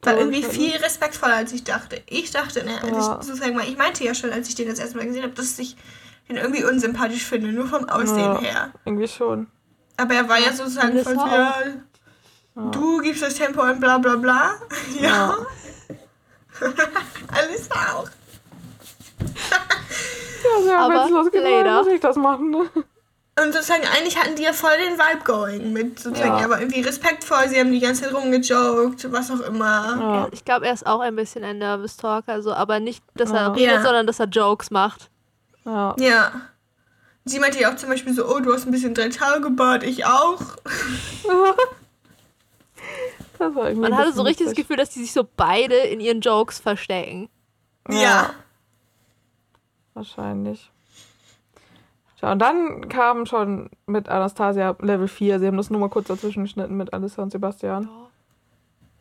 [0.03, 2.01] war irgendwie viel respektvoller, als ich dachte.
[2.07, 2.97] Ich dachte, ne, als Ja.
[3.19, 5.33] ich sozusagen mal, ich meinte ja schon, als ich den das erste Mal gesehen habe,
[5.33, 5.75] dass ich
[6.29, 8.39] den irgendwie unsympathisch finde, nur vom Aussehen Ja.
[8.39, 8.71] her.
[8.85, 9.47] Irgendwie schon.
[9.97, 11.53] Aber er war ja sozusagen voll so, ja,
[12.71, 14.51] du gibst das Tempo und bla bla bla.
[14.99, 15.35] Ja.
[17.31, 18.07] Alissa auch.
[19.19, 21.83] Ja, sehr Aber later.
[21.83, 22.69] muss ich das machen, ne?
[23.43, 26.45] Und sozusagen, eigentlich hatten die ja voll den Vibe going mit sozusagen, Ja.
[26.45, 29.97] aber irgendwie respektvoll, sie haben die ganze Zeit rumgejoked, was auch immer.
[29.99, 30.27] Ja.
[30.31, 33.37] Ich glaube, er ist auch ein bisschen ein Nervous Talker, so, aber nicht, dass er
[33.41, 33.47] Ja.
[33.53, 35.09] redet, sondern dass er Jokes macht.
[35.65, 35.95] Ja.
[35.99, 36.31] Ja.
[37.25, 39.83] Sie meinte ja auch zum Beispiel so, oh, du hast ein bisschen drei Tage gebart,
[39.83, 40.41] ich auch.
[43.39, 44.55] Das war irgendwie Man hatte so richtig das.
[44.55, 47.29] Gefühl, dass die sich so beide in ihren Jokes verstecken.
[47.89, 48.31] Ja.
[49.93, 50.71] Wahrscheinlich.
[52.17, 55.39] Tja, und dann kam schon mit Anastasia Level 4.
[55.39, 57.89] Sie haben das nur mal kurz dazwischen geschnitten mit Alissa und Sebastian.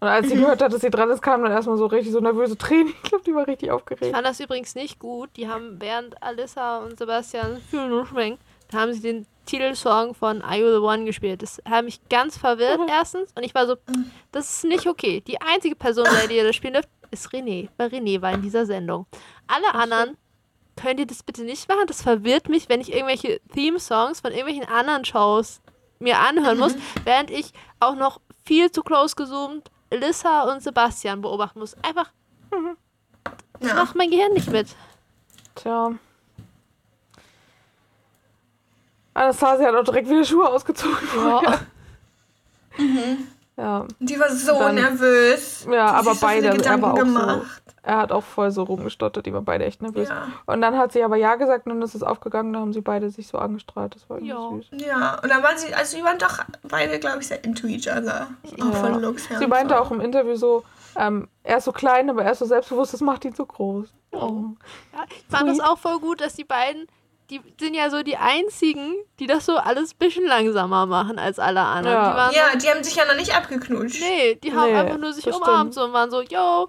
[0.03, 2.19] Und als sie gehört hat, dass sie dran ist, kam dann erstmal so richtig so
[2.19, 2.93] nervöse Tränen.
[3.05, 4.13] Ich glaube, die war richtig Ich aufgeregt.
[4.13, 5.31] fand das übrigens nicht gut.
[5.37, 10.39] Die haben während Alyssa und Sebastian Fühlen und Schwenk, da haben sie den Titelsong von
[10.39, 11.43] You the One gespielt.
[11.43, 13.31] Das hat mich ganz verwirrt erstens.
[13.37, 13.77] Und ich war so,
[14.33, 15.21] das ist nicht okay.
[15.21, 17.69] Die einzige Person, die ihr das spielen dürft, ist René.
[17.77, 19.07] Weil René war in dieser Sendung.
[19.47, 20.17] Alle anderen
[20.75, 21.87] könnt ihr das bitte nicht machen.
[21.87, 25.61] Das verwirrt mich, wenn ich irgendwelche Theme-Songs von irgendwelchen anderen Shows
[26.01, 26.75] mir anhören muss,
[27.05, 31.77] während ich auch noch viel zu close gezoomt Alyssa und Sebastian beobachten muss.
[31.83, 32.11] Einfach,
[33.61, 33.75] das Ja.
[33.77, 34.69] macht mein Gehirn nicht mit.
[35.55, 35.93] Tja.
[39.15, 40.97] Anastasia hat auch direkt wieder Schuhe ausgezogen.
[41.17, 41.61] Ja.
[43.55, 45.67] Ja, Die war so Dann- nervös.
[45.71, 46.47] ja aber so beide.
[46.47, 47.62] Er Gedanken war auch gemacht.
[47.85, 47.91] So.
[47.91, 49.27] Er hat auch voll so rumgestottert.
[49.27, 50.09] Die waren beide echt nervös.
[50.09, 50.29] Ja.
[50.47, 52.53] Und dann hat sie aber Ja gesagt und dann ist es aufgegangen.
[52.53, 53.95] Da haben sie beide sich so angestrahlt.
[53.97, 54.79] Das war irgendwie Ja.
[54.79, 54.87] süß.
[54.87, 57.89] Ja, und dann waren sie, also die waren doch beide, glaube ich, sehr into each
[57.89, 58.29] other.
[58.45, 58.73] Auch Ja.
[58.73, 59.39] von Looks her.
[59.39, 59.81] Sie meinte so.
[59.81, 60.63] auch im Interview so,
[60.97, 63.89] ähm, er ist so klein, aber er ist so selbstbewusst, das macht ihn so groß.
[64.13, 64.45] Oh.
[64.93, 66.87] Ja, ich fand das auch voll gut, dass die beiden,
[67.31, 71.39] die sind ja so die einzigen, die das so alles ein bisschen langsamer machen als
[71.39, 71.97] alle anderen.
[71.97, 72.11] Ja.
[72.11, 74.01] Die waren Ja, die haben sich ja noch nicht abgeknutscht.
[74.01, 75.75] so, nee, die haben Nee, einfach nur sich umarmt stimmt.
[75.75, 76.69] so und waren so, yo,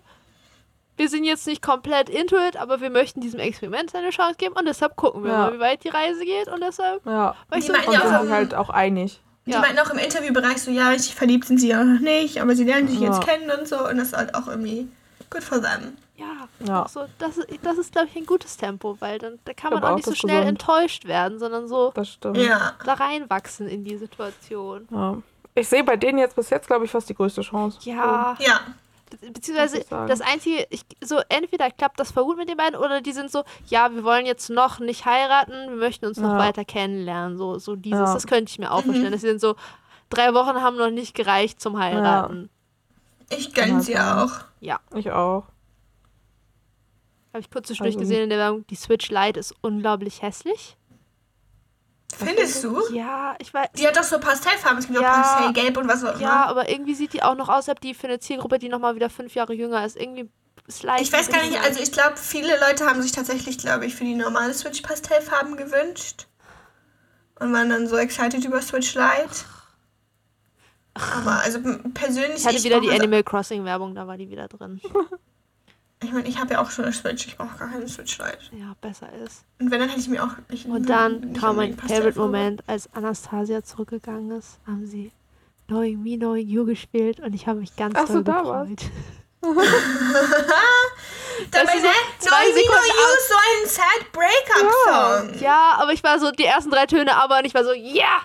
[0.98, 4.56] wir sind jetzt nicht komplett into it, aber wir möchten diesem Experiment seine Chance geben
[4.58, 5.38] und deshalb gucken wir Ja.
[5.39, 7.36] mal, wie weit die Reise geht und deshalb Ja.
[7.50, 9.20] war ich Die so, meinten Und ja auch, sind halt auch einig.
[9.46, 9.60] Die Ja.
[9.60, 12.64] meinten auch im Interviewbereich so, ja, richtig verliebt sind sie ja noch nicht, aber sie
[12.64, 13.12] lernen sich Ja.
[13.14, 14.88] jetzt kennen und so und das ist halt auch irgendwie
[15.30, 15.98] good for them.
[16.16, 16.86] ja, Ja.
[16.88, 19.84] so, das, ist- das ist, glaube ich, ein gutes Tempo, weil dann da kann man
[19.84, 20.62] auch auch, nicht so schnell gesund.
[20.62, 22.38] enttäuscht werden, sondern so Das stimmt.
[22.38, 22.74] Ja.
[22.86, 24.88] da reinwachsen in die Situation.
[24.91, 25.18] Ja.
[25.56, 27.80] Ich sehe bei denen jetzt bis jetzt, glaube ich, fast die größte Chance.
[27.82, 28.62] Ja, Ja.
[29.22, 32.80] Be beziehungsweise ich das Einzige, ich, so entweder klappt das voll gut mit den beiden
[32.80, 36.34] oder die sind so, ja, wir wollen jetzt noch nicht heiraten, wir möchten uns noch
[36.34, 36.38] Ja.
[36.39, 37.38] weiter kennenlernen.
[37.38, 38.14] So, so dieses, Ja.
[38.14, 39.11] das könnte ich mir auch vorstellen.
[39.11, 39.55] Dass sie sind so,
[40.09, 42.49] drei Wochen haben noch nicht gereicht zum Heiraten.
[43.30, 44.32] Ich gönn Kann sie auch.
[44.59, 44.80] Ja.
[44.95, 45.45] Ich auch.
[47.34, 50.78] Habe ich kurz zwischendurch Also- gesehen in der Werbung, die Switch Lite ist unglaublich hässlich.
[52.26, 52.82] Findest du?
[52.93, 53.69] Ja, ich weiß.
[53.78, 54.80] Die hat doch so Pastellfarben.
[54.80, 55.21] Es gibt Ja.
[55.21, 56.21] Pastellgelb und was auch immer.
[56.21, 58.69] Ja, aber irgendwie sieht die auch noch aus, als ob die für eine Zielgruppe, die
[58.69, 59.97] nochmal wieder fünf Jahre jünger ist.
[59.97, 60.30] Irgendwie
[60.67, 61.03] ist leicht.
[61.03, 64.03] Ich weiß gar nicht, also ich glaube, viele Leute haben sich tatsächlich, glaube ich, für
[64.03, 66.28] die normale Switch Pastellfarben gewünscht.
[67.39, 69.45] Und waren dann so excited über Switch Lite.
[70.93, 71.59] Aber also
[71.93, 72.38] persönlich.
[72.38, 74.80] Ich hatte wieder die also, Animal Crossing Werbung, da war die wieder drin.
[76.04, 77.26] Ich meine, ich habe ja auch schon eine Switch.
[77.28, 78.38] Ich brauche gar keine Switch Lite.
[78.51, 79.43] Ja, besser ist.
[79.60, 80.66] Und wenn, dann hätte ich mir auch nicht.
[80.66, 82.32] Und dann nicht kam mein unbedingt Favorite Pastellfarben.
[82.32, 85.12] Moment, als Anastasia zurückgegangen ist, haben sie
[85.68, 88.68] Knowing Me, Knowing You gespielt und ich habe mich ganz Ach so, doll da war's.
[88.70, 88.91] gefreut.
[91.51, 91.93] Dabei, so ne?
[92.20, 95.39] zwei No, Sekunden You, so ein Sad Breakup-Song.
[95.41, 98.22] Ja, aber ich war so die ersten drei Töne, aber und ich war so, ja!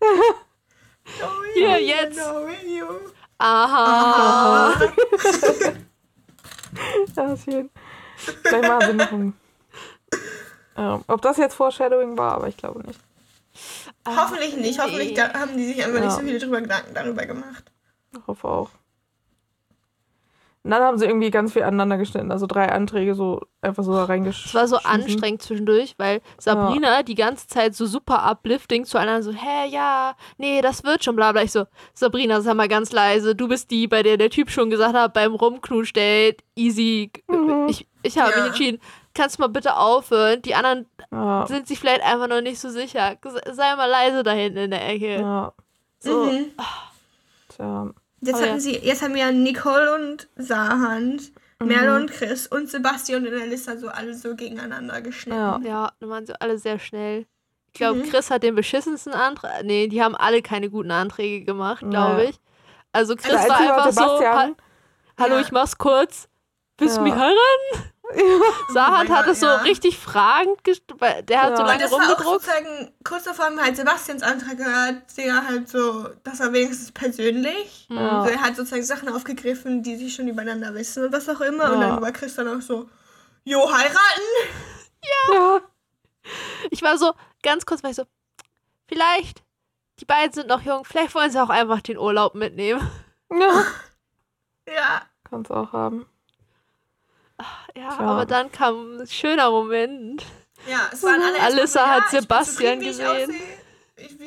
[1.54, 2.18] Hier, jetzt.
[2.18, 2.86] Knowing You.
[3.38, 4.74] Aha.
[7.16, 7.70] Ja, schön.
[8.16, 9.34] Vielleicht machen sie noch ein.
[10.76, 13.00] Ja, ob das jetzt Foreshadowing war, aber ich glaube nicht.
[14.06, 14.78] Hoffentlich nicht.
[14.80, 15.20] Hoffentlich nee.
[15.20, 16.10] haben die sich einfach nicht Ja.
[16.10, 17.64] so viele drüber Gedanken darüber gemacht.
[18.12, 18.70] Ich hoffe auch.
[20.66, 22.32] Und dann haben sie irgendwie ganz viel aneinander geschnitten.
[22.32, 24.58] Also drei Anträge so einfach so Es reingeschmissen.
[24.58, 29.30] war so anstrengend zwischendurch, weil Sabrina die ganze Zeit so super uplifting zu anderen so,
[29.30, 31.42] hä, ja, nee, das wird schon, bla bla.
[31.44, 34.68] Ich so, Sabrina, sag mal ganz leise, du bist die, bei der der Typ schon
[34.68, 37.66] gesagt hat, beim Rumknusch-Date, easy, Mhm.
[37.68, 38.36] ich, ich habe Ja.
[38.38, 38.80] mich entschieden.
[39.14, 40.42] Kannst du mal bitte aufhören?
[40.42, 43.14] Die anderen Ja, sind sich vielleicht einfach noch nicht so sicher.
[43.52, 45.20] Sei mal leise da hinten in der Ecke.
[45.20, 45.52] ja.
[46.00, 46.50] So, Mhm.
[47.50, 47.90] Tja.
[48.20, 48.60] Jetzt, Oh, hatten ja.
[48.60, 51.68] sie, jetzt haben wir Nicole und Sahand, Mhm.
[51.68, 55.38] Merle und Chris und Sebastian und Elissa so alle so gegeneinander geschnitten.
[55.38, 55.58] Ja.
[55.64, 57.26] ja, dann waren sie alle sehr schnell.
[57.68, 58.10] Ich glaube, Mhm.
[58.10, 59.62] Chris hat den beschissensten Antrag.
[59.64, 62.36] Nee, die haben alle keine guten Anträge gemacht, glaube ich.
[62.92, 64.20] Also Chris Der war einfach so,
[65.18, 65.40] hallo, Ja.
[65.40, 66.28] ich mach's kurz.
[66.78, 67.04] Willst du Ja.
[67.04, 67.92] mich heiraten?
[68.72, 69.56] Sahand Oh hat es so ja.
[69.62, 71.56] richtig fragend, gest- weil der hat Ja.
[71.56, 75.02] so Und lange Das war auch sozusagen, kurz davor haben wir halt Sebastians Antrag gehört,
[75.16, 77.86] der halt so, das war wenigstens persönlich.
[77.90, 78.22] Ja.
[78.24, 81.72] So, er hat sozusagen Sachen aufgegriffen, die sie schon übereinander wissen und was auch immer.
[81.72, 82.88] Und dann war Chris dann auch so,
[83.44, 84.22] jo, heiraten?
[85.32, 85.60] Ja.
[86.70, 88.04] Ich war so, ganz kurz war ich so,
[88.88, 89.42] vielleicht,
[90.00, 92.88] die beiden sind noch jung, vielleicht wollen sie auch einfach den Urlaub mitnehmen.
[93.30, 93.64] ja.
[94.68, 95.02] Ja.
[95.28, 96.06] Kannst auch haben.
[97.76, 97.98] Ja, Tja.
[98.00, 100.24] aber dann kam ein schöner Moment.
[100.66, 103.30] Ja, es waren alle Alissa so, ja, hat ich Sebastian zufrieden, ich gesehen.
[103.30, 103.58] aussehe.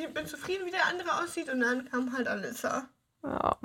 [0.01, 1.49] Ich bin zufrieden, wie der andere aussieht.
[1.51, 2.88] Und dann kam halt Alissa.
[3.24, 3.57] Ja.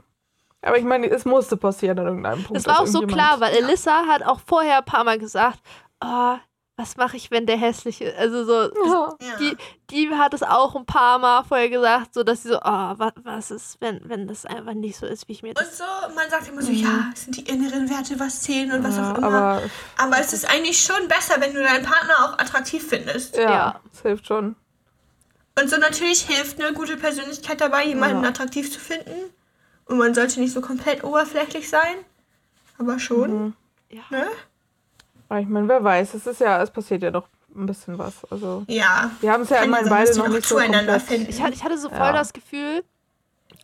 [0.63, 2.57] Aber ich meine, es musste passieren an irgendeinem Punkt.
[2.57, 5.61] Das war auch so klar, weil Elissa hat auch vorher ein paar Mal gesagt,
[6.03, 6.37] oh,
[6.77, 8.16] was mache ich, wenn der hässlich ist?
[8.16, 8.53] Also so,
[8.87, 9.16] Ja.
[9.20, 9.37] Ja.
[9.39, 9.57] die,
[9.91, 13.12] die hat es auch ein paar Mal vorher gesagt, so dass sie so, oh, was,
[13.22, 15.79] was ist, wenn, wenn das einfach nicht so ist, wie ich mir Und das.
[15.79, 18.97] so, man sagt immer so, ja, es sind die inneren Werte, was zählen und was
[18.97, 19.03] Mhm.
[19.03, 19.27] Ja, auch immer.
[19.29, 19.62] Aber,
[19.99, 23.37] aber es ist eigentlich schon besser, wenn du deinen Partner auch attraktiv findest.
[23.37, 23.81] ja, Ja.
[23.93, 24.57] es hilft schon.
[25.57, 28.31] Und so natürlich hilft eine gute Persönlichkeit dabei, jemanden Ja.
[28.31, 29.12] attraktiv zu finden.
[29.87, 31.95] Und man sollte nicht so komplett oberflächlich sein.
[32.79, 33.55] Aber schon, Mhm.
[33.91, 34.03] Ja.
[34.11, 34.27] ne?
[35.35, 37.26] Aber ich meine, wer weiß, es ist ja, es passiert ja doch
[37.57, 38.24] ein bisschen was.
[38.30, 39.11] Also, Ja.
[39.20, 41.03] wir haben es ja immerhin beide die noch nicht so komplett.
[41.03, 41.28] finden.
[41.28, 42.12] Ich, hatte- ich hatte so voll Ja.
[42.12, 42.85] das Gefühl,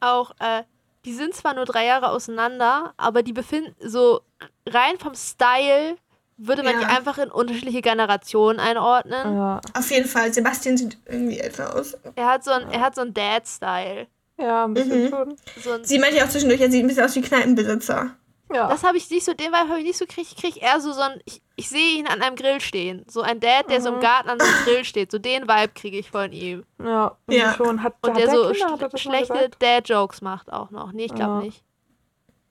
[0.01, 0.65] auch, äh,
[1.05, 4.21] die sind zwar nur drei Jahre auseinander, aber die befinden so
[4.69, 5.97] rein vom Style
[6.39, 6.81] würde man Ja.
[6.81, 9.37] die einfach in unterschiedliche Generationen einordnen.
[9.37, 11.97] Ja, Auf jeden Fall, Sebastian sieht irgendwie älter aus.
[12.17, 14.09] Er hat so ein, er hat so einen Dad-Style.
[14.39, 15.09] ja, ein bisschen Mhm.
[15.11, 15.37] schon.
[15.63, 18.11] So ein, Sie meinte ja auch zwischendurch, er sieht ein bisschen aus wie Kneipenbesitzer.
[18.53, 18.69] Ja.
[18.69, 20.33] das habe ich nicht so, den Vibe habe ich nicht so gekriegt.
[20.33, 23.05] Ich kriege eher so, so ein, ich, ich sehe ihn an einem Grill stehen.
[23.09, 24.01] So ein Dad, der so im Mhm.
[24.01, 25.11] Garten an einem Grill steht.
[25.13, 26.65] So den Vibe kriege ich von ihm.
[26.79, 27.37] ja, Ja.
[27.37, 27.55] ja.
[27.55, 27.83] schon.
[27.83, 28.91] Hat, Und hat der so Kinder?
[28.97, 29.51] sch schlechte?
[29.59, 30.93] Dad-Jokes macht auch noch.
[30.93, 31.41] Nee, ich glaube Ja.
[31.43, 31.63] nicht.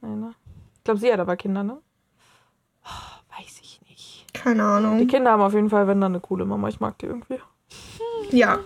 [0.02, 0.34] Nee, ne?
[0.78, 1.82] Ich glaube, sie hat aber Kinder, ne?
[3.38, 4.26] Weiß ich nicht.
[4.34, 5.08] Keine Die Ahnung.
[5.08, 6.70] Kinder haben auf jeden Fall, wenn dann eine coole Mama.
[6.70, 7.40] Ich mag die irgendwie.
[8.32, 8.60] Ja.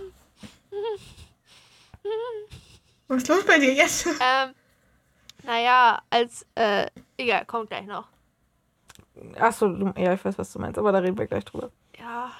[3.07, 4.05] Was ist los bei dir jetzt?
[4.07, 4.53] Ähm,
[5.43, 6.87] naja, als, äh,
[7.17, 8.07] egal, kommt gleich noch.
[9.39, 11.71] Achso, du, ja, ich weiß, was du meinst, aber da reden wir gleich drüber.
[11.99, 12.31] Ja,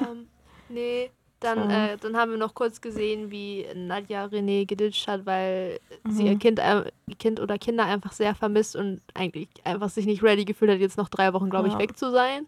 [0.00, 0.28] ähm,
[0.68, 1.10] nee.
[1.40, 1.86] Dann, Ja.
[1.92, 6.28] äh, dann haben wir noch kurz gesehen, wie Nadja René geditcht hat, weil sie Mhm.
[6.30, 10.44] ihr Kind, äh, Kind oder Kinder einfach sehr vermisst und eigentlich einfach sich nicht ready
[10.44, 11.78] gefühlt hat, jetzt noch drei Wochen, glaube ich, Ja.
[11.78, 12.46] weg zu sein.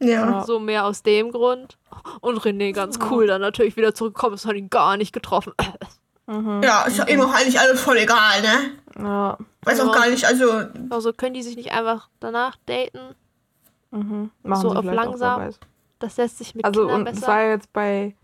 [0.00, 0.30] Ja.
[0.30, 0.44] Ja.
[0.44, 1.76] So mehr aus dem Grund.
[2.22, 5.52] Und René ganz cool dann natürlich wieder zurückgekommen ist, hat ihn gar nicht getroffen.
[6.62, 8.70] Ja, ist ja ihm auch eigentlich alles voll egal, ne?
[8.98, 9.38] Ja.
[9.62, 10.00] Weiß auch Ja.
[10.00, 13.14] gar nicht, also Also können die sich nicht einfach danach daten?
[13.90, 14.30] Mhm.
[14.42, 15.50] Machen So auf auch, langsam.
[15.98, 17.26] Das lässt sich mit Also, Kindern und es besser.
[17.28, 18.14] war ja jetzt bei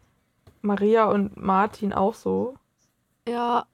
[0.63, 2.55] Maria und Martin auch so,
[3.29, 3.67] ja,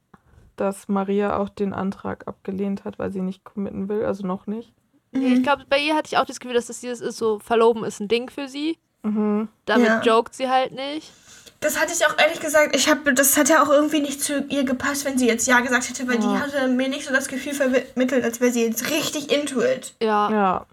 [0.57, 4.73] dass Maria auch den Antrag abgelehnt hat, weil sie nicht committen will, also noch nicht.
[5.13, 7.39] nee, ich glaube, bei ihr hatte ich auch das Gefühl, dass das dieses ist so,
[7.39, 8.79] Verloben ist ein Ding für sie.
[9.03, 9.49] Mhm.
[9.67, 10.01] Damit Ja.
[10.01, 11.13] joked sie halt nicht.
[11.63, 14.45] Das hatte ich auch ehrlich gesagt, ich habe das hat ja auch irgendwie nicht zu
[14.49, 16.41] ihr gepasst, wenn sie jetzt ja gesagt hätte, weil die Ja.
[16.41, 19.95] hatte mir nicht so das Gefühl vermittelt, als wäre sie jetzt richtig into it.
[20.03, 20.31] Ja.
[20.31, 20.67] Ja.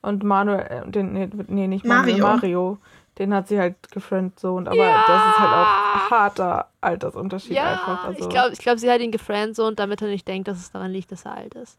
[0.00, 1.12] Und Manuel, äh, den,
[1.48, 2.26] nee, nicht Manuel, Mario.
[2.26, 2.78] Mario,
[3.18, 8.04] den hat sie halt gefriendzoned, aber das ist halt auch harter Altersunterschied Ja, einfach.
[8.04, 10.70] Also, ich glaube, ich glaub, sie hat ihn gefriendzoned, damit er nicht denkt, dass es
[10.70, 11.78] daran liegt, dass er alt ist.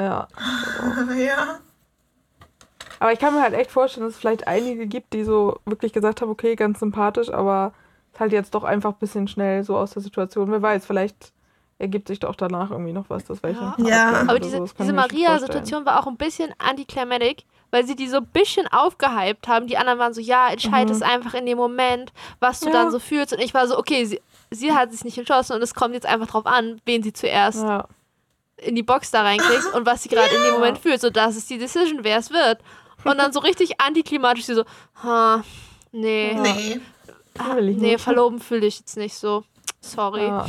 [0.00, 0.26] Ja.
[1.16, 1.58] ja.
[3.00, 5.92] Aber ich kann mir halt echt vorstellen, dass es vielleicht einige gibt, die so wirklich
[5.92, 7.72] gesagt haben, okay, ganz sympathisch, aber
[8.14, 10.50] es halt jetzt doch einfach ein bisschen schnell so aus der Situation.
[10.52, 11.32] Wer weiß, vielleicht
[11.78, 13.60] ergibt sich doch danach irgendwie noch was, das welche.
[13.62, 13.74] Ja.
[13.78, 14.08] Ja.
[14.20, 14.92] Aber Oder diese, so, diese.
[14.92, 19.66] Maria-Situation war auch ein bisschen anticlimactic, weil sie die so ein bisschen aufgehypt haben.
[19.66, 22.74] Die anderen waren so, ja, entscheid es einfach in dem Moment, was du Mhm.
[22.74, 22.82] Ja.
[22.82, 23.32] dann so fühlst.
[23.32, 24.20] Und ich war so, okay, sie,
[24.50, 27.62] sie hat sich nicht entschlossen und es kommt jetzt einfach drauf an, wen sie zuerst
[27.62, 27.86] Ja.
[28.58, 31.00] in die Box da reinkriegt und was sie gerade in dem Moment fühlt.
[31.00, 32.58] So, das ist die Decision, wer es wird.
[33.04, 34.64] Und dann so richtig antiklimatisch, sie so,
[35.02, 35.42] ha,
[35.92, 36.34] nee.
[36.34, 36.80] Nee.
[37.38, 39.44] ah, nee, verloben fühle ich jetzt nicht so.
[39.80, 40.26] Sorry.
[40.26, 40.46] Ja.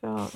[0.00, 0.28] Tja.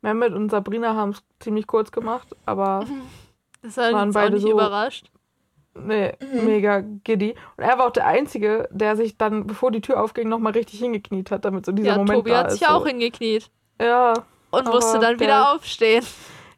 [0.00, 2.84] Mehmet und Sabrina haben es ziemlich kurz gemacht, aber
[3.62, 5.10] Das hat waren uns auch beide nicht so- überrascht.
[5.74, 6.12] nee,
[6.44, 7.34] mega giddy.
[7.56, 10.78] Und er war auch der Einzige, der sich dann, bevor die Tür aufging, nochmal richtig
[10.78, 12.52] hingekniet hat, damit so dieser Ja, Moment Tobi da hat ist.
[12.54, 12.86] sich ja auch so.
[12.86, 13.50] hingekniet
[13.80, 14.14] Ja,
[14.50, 16.04] und musste dann der- wieder aufstehen.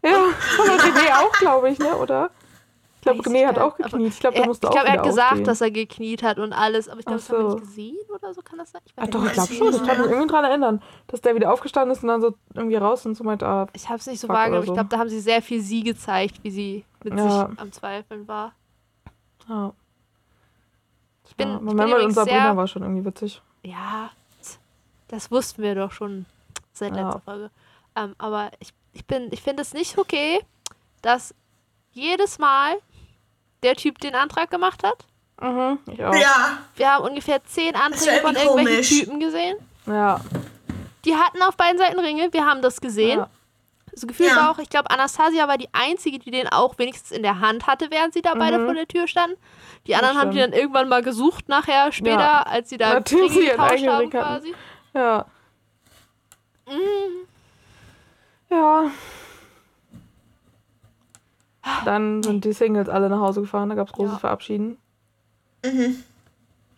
[0.05, 0.17] Ja.
[0.25, 0.35] Und
[0.81, 2.31] René auch, glaube ich, ne, oder?
[2.97, 4.09] Ich glaube, René ich hat auch gekniet.
[4.13, 5.45] Ich glaube, Er, ich musste auch glaube, er hat gesagt, aufstehen.
[5.47, 7.57] dass er gekniet hat und alles, aber ich glaube, Ach das haben wir so.
[7.57, 8.83] nicht gesehen oder so kann das sein?
[8.85, 9.15] Ich weiß nicht.
[9.15, 9.69] doch, ich glaube schon.
[9.75, 12.77] Ich kann mich irgendwie dran erinnern, dass der wieder aufgestanden ist und dann so irgendwie
[12.77, 14.55] raus und so meint, ah, Ich habe es nicht so wahrgenommen.
[14.59, 14.75] oder Ich so.
[14.75, 17.49] glaube, da haben sie sehr viel sie gezeigt, wie sie mit Ja.
[17.49, 18.53] sich am Zweifeln war.
[19.49, 19.73] ja.
[21.27, 21.57] Ich bin, ja.
[21.59, 23.41] ich bin übrigens Sabrina sehr, war schon irgendwie witzig.
[23.63, 24.11] ja,
[25.09, 26.27] das wussten wir doch schon
[26.73, 27.05] seit Ja.
[27.05, 27.51] letzter Folge.
[28.05, 30.41] Ähm, aber ich, ich bin, ich finde es nicht okay,
[31.03, 31.35] dass
[31.93, 32.77] jedes Mal
[33.63, 35.07] der Typ den Antrag gemacht hat.
[35.41, 36.15] Mhm, ich auch.
[36.15, 36.59] Ja.
[36.77, 38.89] Wir haben ungefähr zehn Anträge von irgendwelchen komisch.
[39.01, 39.57] Typen gesehen.
[39.87, 40.21] Ja.
[41.05, 43.21] Die hatten auf beiden Seiten Ringe, wir haben das gesehen.
[43.21, 43.31] Ja.
[43.93, 44.37] So gefühlt Ja.
[44.37, 47.67] war auch, ich glaube, Anastasia war die Einzige, die den auch wenigstens in der Hand
[47.67, 48.65] hatte, während sie da beide Mhm.
[48.67, 49.37] vor der Tür standen.
[49.87, 52.43] Die anderen haben die dann irgendwann mal gesucht, nachher, später, Ja.
[52.43, 54.55] als sie da Nachdem Ringe getauscht haben quasi.
[54.95, 55.27] Ja.
[56.69, 57.27] Mhm.
[58.51, 58.91] Ja.
[61.85, 64.19] Dann sind die Singles alle nach Hause gefahren, da gab es großes Ja.
[64.19, 64.79] Verabschieden.
[65.65, 66.03] Mhm.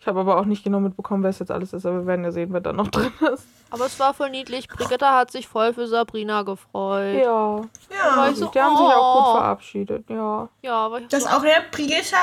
[0.01, 2.25] Ich habe aber auch nicht genau mitbekommen, wer es jetzt alles ist, aber wir werden
[2.25, 3.47] ja sehen, wer da noch drin ist.
[3.71, 4.69] Aber es war voll niedlich.
[4.69, 7.15] Brigitta hat sich voll für Sabrina gefreut.
[7.15, 7.61] Ja,
[7.91, 8.29] Ja.
[8.29, 9.33] ich so, die haben sich auch gut oh.
[9.39, 10.49] verabschiedet, ja.
[10.63, 12.17] Ja, aber ich Das so, auch der Brigitta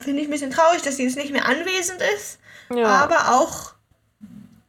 [0.00, 2.40] finde ich ein bisschen traurig, dass sie jetzt nicht mehr anwesend ist.
[2.74, 3.74] Ja, Aber auch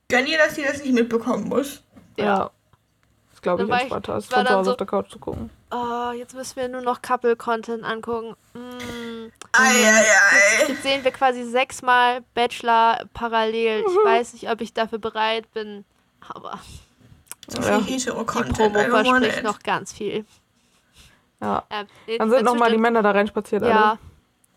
[0.10, 1.82] gönn ihr, dass sie das nicht mitbekommen muss.
[2.18, 2.52] ja.
[3.46, 5.50] Glaube ich entspannter, als von zu Hause so- auf der Couch zu gucken.
[5.72, 8.36] oh, jetzt müssen wir nur noch Couple-Content angucken.
[8.54, 9.32] Mm.
[9.54, 10.04] Eieiei.
[10.68, 13.82] Jetzt sehen wir quasi sechsmal Bachelor parallel.
[13.88, 14.06] Ich Mhm.
[14.06, 15.86] weiß nicht, ob ich dafür bereit bin.
[16.28, 16.60] Aber
[17.48, 17.78] So Ja.
[17.80, 18.56] viel die Hetero-Content.
[18.74, 20.26] Promo don't want verspricht noch ganz viel.
[21.42, 21.64] Ja.
[21.70, 21.86] Ähm,
[22.18, 23.72] Dann sind nochmal die Männer da reinspaziert, alle.
[23.72, 23.98] Ja.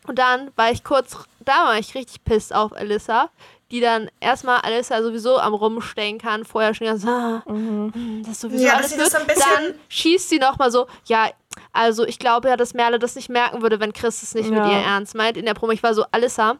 [0.07, 3.28] Und dann war ich kurz, da war ich richtig pisst auf Alyssa,
[3.71, 7.93] die dann erstmal Alyssa sowieso am Rumstenkern, vorher schon ganz, ah, Mhm.
[7.95, 11.29] hm, das ist sowieso Ja, alles das so Dann schießt sie nochmal so, ja,
[11.73, 14.62] also ich glaube ja, dass Merle das nicht merken würde, wenn Chris es nicht Ja.
[14.62, 15.37] mit ihr ernst meint.
[15.37, 16.57] In der Promo, ich war so, Alyssa,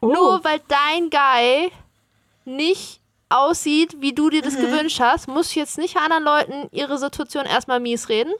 [0.00, 0.06] Oh.
[0.08, 1.70] nur weil dein Guy
[2.44, 4.44] nicht aussieht, wie du dir Mhm.
[4.44, 8.32] das gewünscht hast, musst du jetzt nicht anderen Leuten ihre Situation erstmal mies reden.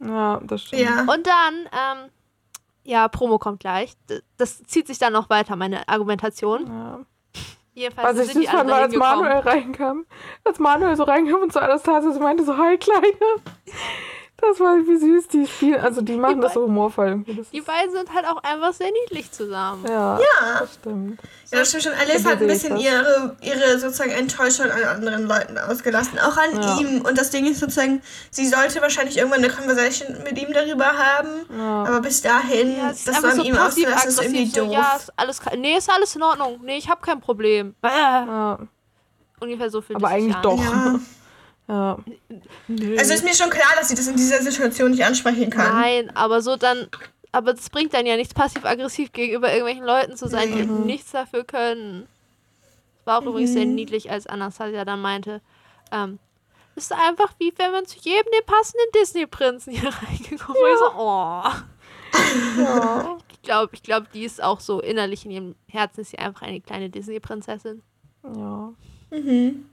[0.00, 0.82] Ja, das stimmt.
[0.82, 1.00] Ja.
[1.00, 2.10] Und dann, ähm,
[2.84, 3.94] ja, Promo kommt gleich.
[4.36, 6.66] Das zieht sich dann noch weiter, meine Argumentation.
[6.66, 7.00] Ja.
[7.76, 8.96] Jedenfalls Was ich süß fand, war, als.
[8.96, 10.06] Manuel reinkam.
[10.44, 13.04] Als Manuel so reinkam und zu Anastasia meinte, so, hi, Kleine.
[14.38, 17.24] Das war wie süß, die spielen, also die machen das so humorvoll.
[17.26, 19.82] Das Die beiden sind halt auch einfach sehr niedlich zusammen.
[19.88, 20.60] ja, Ja.
[20.60, 21.18] das stimmt.
[21.50, 21.92] Ja, das stimmt schon.
[21.94, 26.18] Alice hat ein bisschen ihre, ihre sozusagen Enttäuschung an anderen Leuten ausgelassen.
[26.18, 26.78] Auch an Ja.
[26.78, 27.00] ihm.
[27.00, 31.28] Und das Ding ist sozusagen, sie sollte wahrscheinlich irgendwann eine Conversation mit ihm darüber haben.
[31.56, 31.84] Ja.
[31.84, 34.46] Aber bis dahin, Ja, das an so ihm auszulassen, ist irgendwie.
[34.46, 34.72] So, doof.
[34.74, 36.60] ja, ist alles, nee, ist alles in Ordnung.
[36.62, 37.74] Nee, ich habe kein Problem.
[37.82, 38.58] Ja.
[39.40, 39.96] ungefähr so viel.
[39.96, 40.60] Aber eigentlich doch.
[41.68, 41.98] Ja.
[42.68, 42.98] Ja.
[42.98, 45.72] Also ist mir schon klar, dass sie das in dieser Situation nicht ansprechen kann.
[45.80, 46.88] Nein, aber so dann.
[47.32, 50.86] Aber das bringt dann ja nichts passiv-aggressiv gegenüber irgendwelchen Leuten zu sein, die Mhm.
[50.86, 52.06] nichts dafür können.
[53.04, 53.74] War auch übrigens sehr Mhm.
[53.74, 55.40] niedlich, als Anastasia dann meinte,
[55.92, 56.18] ähm,
[56.76, 60.72] ist einfach wie wenn man zu jedem den passenden Disney-Prinzen hier reingekommen ist.
[60.72, 61.42] Ich so, oh.
[62.58, 63.18] Ja.
[63.32, 66.42] Ich glaube, ich glaub, die ist auch so innerlich in ihrem Herzen ist sie einfach
[66.42, 67.82] eine kleine Disney-Prinzessin.
[68.34, 68.72] ja.
[69.10, 69.66] Mhm.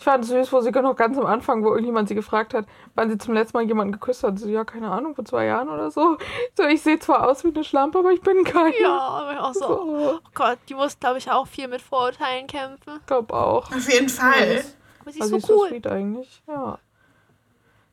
[0.00, 2.64] Ich fand es süß, wo sie noch ganz am Anfang, wo irgendjemand sie gefragt hat,
[2.94, 4.38] wann sie zum letzten Mal jemanden geküsst hat.
[4.38, 6.16] Sie so, ja, keine Ahnung, vor zwei Jahren oder so.
[6.56, 8.72] So, ich sehe zwar aus wie eine Schlampe, aber ich bin keine.
[8.80, 11.82] Ja, aber ich auch so, So, oh Gott, die muss, glaube ich, auch viel mit
[11.82, 12.94] Vorurteilen kämpfen.
[12.98, 13.70] ich glaube auch.
[13.70, 14.64] Auf jeden Fall.
[15.02, 16.42] Aber sie ist Also, so sie ist so sweet eigentlich.
[16.48, 16.78] Ja.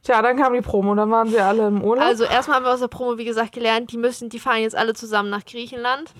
[0.04, 2.06] Tja, dann kam die Promo, dann waren sie alle im Urlaub.
[2.06, 4.78] Also erstmal haben wir aus der Promo, wie gesagt, gelernt, die müssen, die fahren jetzt
[4.78, 6.14] alle zusammen nach Griechenland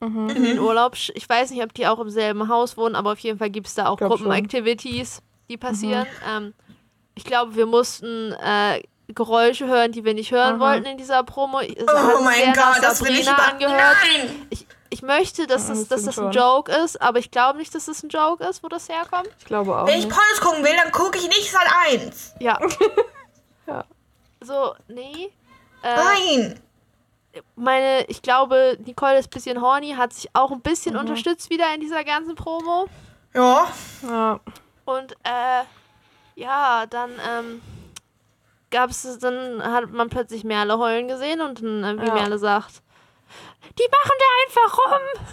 [0.00, 0.30] Mhm.
[0.30, 0.94] in den Urlaub.
[1.14, 3.66] Ich weiß nicht, ob die auch im selben Haus wohnen, aber auf jeden Fall gibt
[3.66, 3.98] es da auch.
[3.98, 6.06] Gruppenactivities, die passieren.
[6.28, 6.54] Ähm,
[7.14, 10.60] ich glaube, wir mussten äh, Geräusche hören, die wir nicht hören Mhm.
[10.60, 11.60] wollten in dieser Promo.
[11.60, 13.96] Es Oh mein Gott, das will ich angehört.
[14.02, 14.46] Nein!
[14.50, 16.32] Ich, ich möchte, dass, Ja, das, das dass das ein.
[16.32, 19.28] Joke ist, aber ich glaube nicht, dass das ein Joke ist, wo das herkommt.
[19.38, 20.08] ich glaube auch Wenn ich.
[20.08, 22.34] Pornos gucken will, dann gucke ich nicht Sat 1.
[22.40, 22.58] Ja.
[23.66, 23.82] Ja.
[24.42, 25.30] So, nee.
[25.82, 26.60] Äh, Nein!
[27.56, 31.00] meine, ich glaube, Nicole ist ein bisschen horny, hat sich auch ein bisschen Mhm.
[31.00, 32.86] unterstützt wieder in dieser ganzen Promo.
[33.34, 33.66] Ja.
[34.02, 34.40] Ja.
[34.84, 35.62] Und äh,
[36.34, 37.62] ja, dann ähm,
[38.70, 42.14] gab es, dann hat man plötzlich Merle heulen gesehen und dann, äh, wie Ja.
[42.14, 42.82] Merle sagt,
[43.78, 45.26] die machen da einfach rum.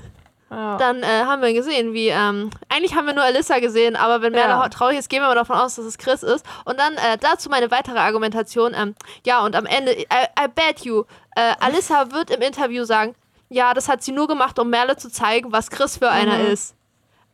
[0.51, 0.77] Ja.
[0.77, 4.33] Dann äh, haben wir gesehen, wie, ähm, eigentlich haben wir nur Alyssa gesehen, aber wenn
[4.33, 4.61] Merle Ja.
[4.63, 4.69] ja.
[4.69, 6.45] traurig ist, gehen wir mal davon aus, dass es Chris ist.
[6.65, 8.93] Und dann äh, dazu meine weitere Argumentation, ähm,
[9.25, 10.05] ja, und am Ende, I,
[10.37, 11.05] I bet you,
[11.37, 13.15] äh, Alyssa wird im Interview sagen,
[13.47, 16.47] ja, das hat sie nur gemacht, um Merle zu zeigen, was Chris für einer Mhm.
[16.51, 16.75] ist.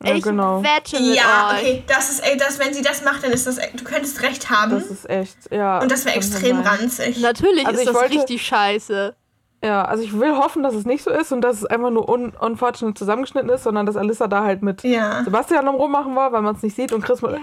[0.04, 0.62] Ja, ich genau.
[0.64, 1.60] wette mit Ja, euch.
[1.60, 4.50] okay, das ist, ey, das, wenn sie das macht, dann ist das, du könntest recht
[4.50, 4.72] haben.
[4.72, 5.80] Das ist echt, ja.
[5.82, 6.68] und das wäre extrem sein.
[6.68, 7.20] ranzig.
[7.20, 9.16] Natürlich Also ist ich das wollte- richtig scheiße.
[9.64, 12.08] Ja, also ich will hoffen, dass es nicht so ist und dass es einfach nur
[12.08, 15.24] un unfortunate zusammengeschnitten ist, sondern dass Alyssa da halt mit Ja.
[15.24, 17.36] Sebastian am Rummachen war, weil man es nicht sieht und Chris mit.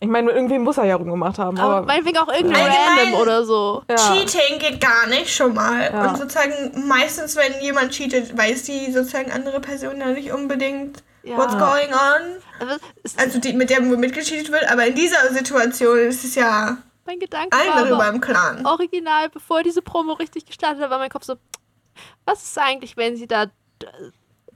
[0.00, 1.86] Ich meine, mit irgendwem muss er ja rumgemacht haben, Aber aber.
[1.86, 3.82] meinetwegen auch irgendwie Allgemein- random oder so.
[3.88, 3.94] ja.
[3.96, 5.90] Cheating geht gar nicht schon mal.
[5.92, 6.08] Ja.
[6.10, 11.36] Und sozusagen meistens, wenn jemand cheatet, weiß die sozusagen andere Person ja nicht unbedingt, Ja.
[11.38, 12.78] what's going on.
[13.16, 17.18] Also die, mit der wo mitgecheatet wird, aber in dieser Situation ist es ja mein
[17.18, 18.64] Gedanke allen war darüber im Klaren.
[18.66, 21.36] original, bevor diese Promo richtig gestartet hat, war mein Kopf so,
[22.24, 23.46] was ist eigentlich, wenn sie da,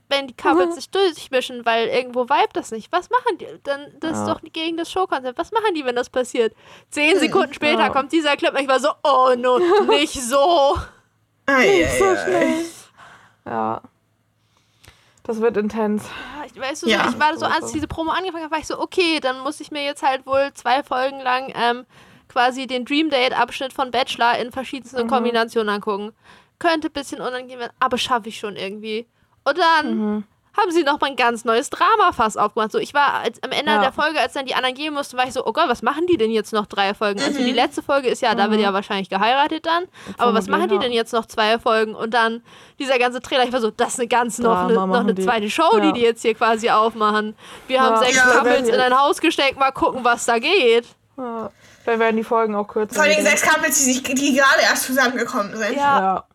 [0.09, 0.73] wenn die Couples Mhm.
[0.73, 2.91] sich durchmischen, weil irgendwo vibe das nicht.
[2.91, 3.45] Was machen die?
[3.63, 4.33] Dann, das ist Ja.
[4.33, 5.37] doch gegen das Showkonzept.
[5.37, 6.55] Was machen die, wenn das passiert?
[6.89, 7.89] Zehn Sekunden später Ja.
[7.89, 10.75] kommt dieser Clip und ich war so, oh no, nicht so.
[11.45, 12.23] Ei, so ei, ei.
[12.23, 12.65] schnell.
[13.45, 13.81] Ja.
[15.23, 16.03] Das wird intens.
[16.47, 17.03] Ich, weißt du, Ja.
[17.03, 19.59] so, ich war so, als diese Promo angefangen hat, war ich so, okay, dann muss
[19.59, 21.85] ich mir jetzt halt wohl zwei Folgen lang ähm,
[22.27, 25.09] quasi den Dream Date-Abschnitt von Bachelor in verschiedensten Mhm.
[25.09, 26.13] Kombinationen angucken.
[26.57, 29.07] Könnte ein bisschen unangenehm werden, aber schaffe ich schon irgendwie.
[29.43, 30.23] Und dann Mhm.
[30.57, 32.71] Haben sie noch mal ein ganz neues Drama fast aufgemacht.
[32.71, 33.81] So, ich war als, am Ende Ja.
[33.81, 36.05] der Folge, als dann die anderen gehen mussten, war ich so, oh Gott, was machen
[36.07, 37.21] die denn jetzt noch drei Folgen?
[37.21, 37.45] Also Mhm.
[37.45, 39.85] die letzte Folge ist ja, da wird ja wahrscheinlich geheiratet dann.
[40.17, 41.95] Aber was machen die denn jetzt noch zwei Folgen?
[41.95, 42.41] Und dann
[42.79, 45.23] dieser ganze Trailer, ich war so, das ist eine ganz noch eine, noch eine die.
[45.23, 45.79] zweite Show, Ja.
[45.81, 47.35] die die jetzt hier quasi aufmachen.
[47.67, 47.99] Wir haben Ja.
[47.99, 48.23] sechs Ja.
[48.25, 50.85] Couples in ein Haus gesteckt, mal gucken, was da geht.
[51.17, 51.51] Ja.
[51.83, 52.95] Vielleicht werden die Folgen auch kürzer.
[52.95, 55.75] Vor allem sechs Couples, die, sich, die gerade erst zusammengekommen sind.
[55.77, 56.25] Ja.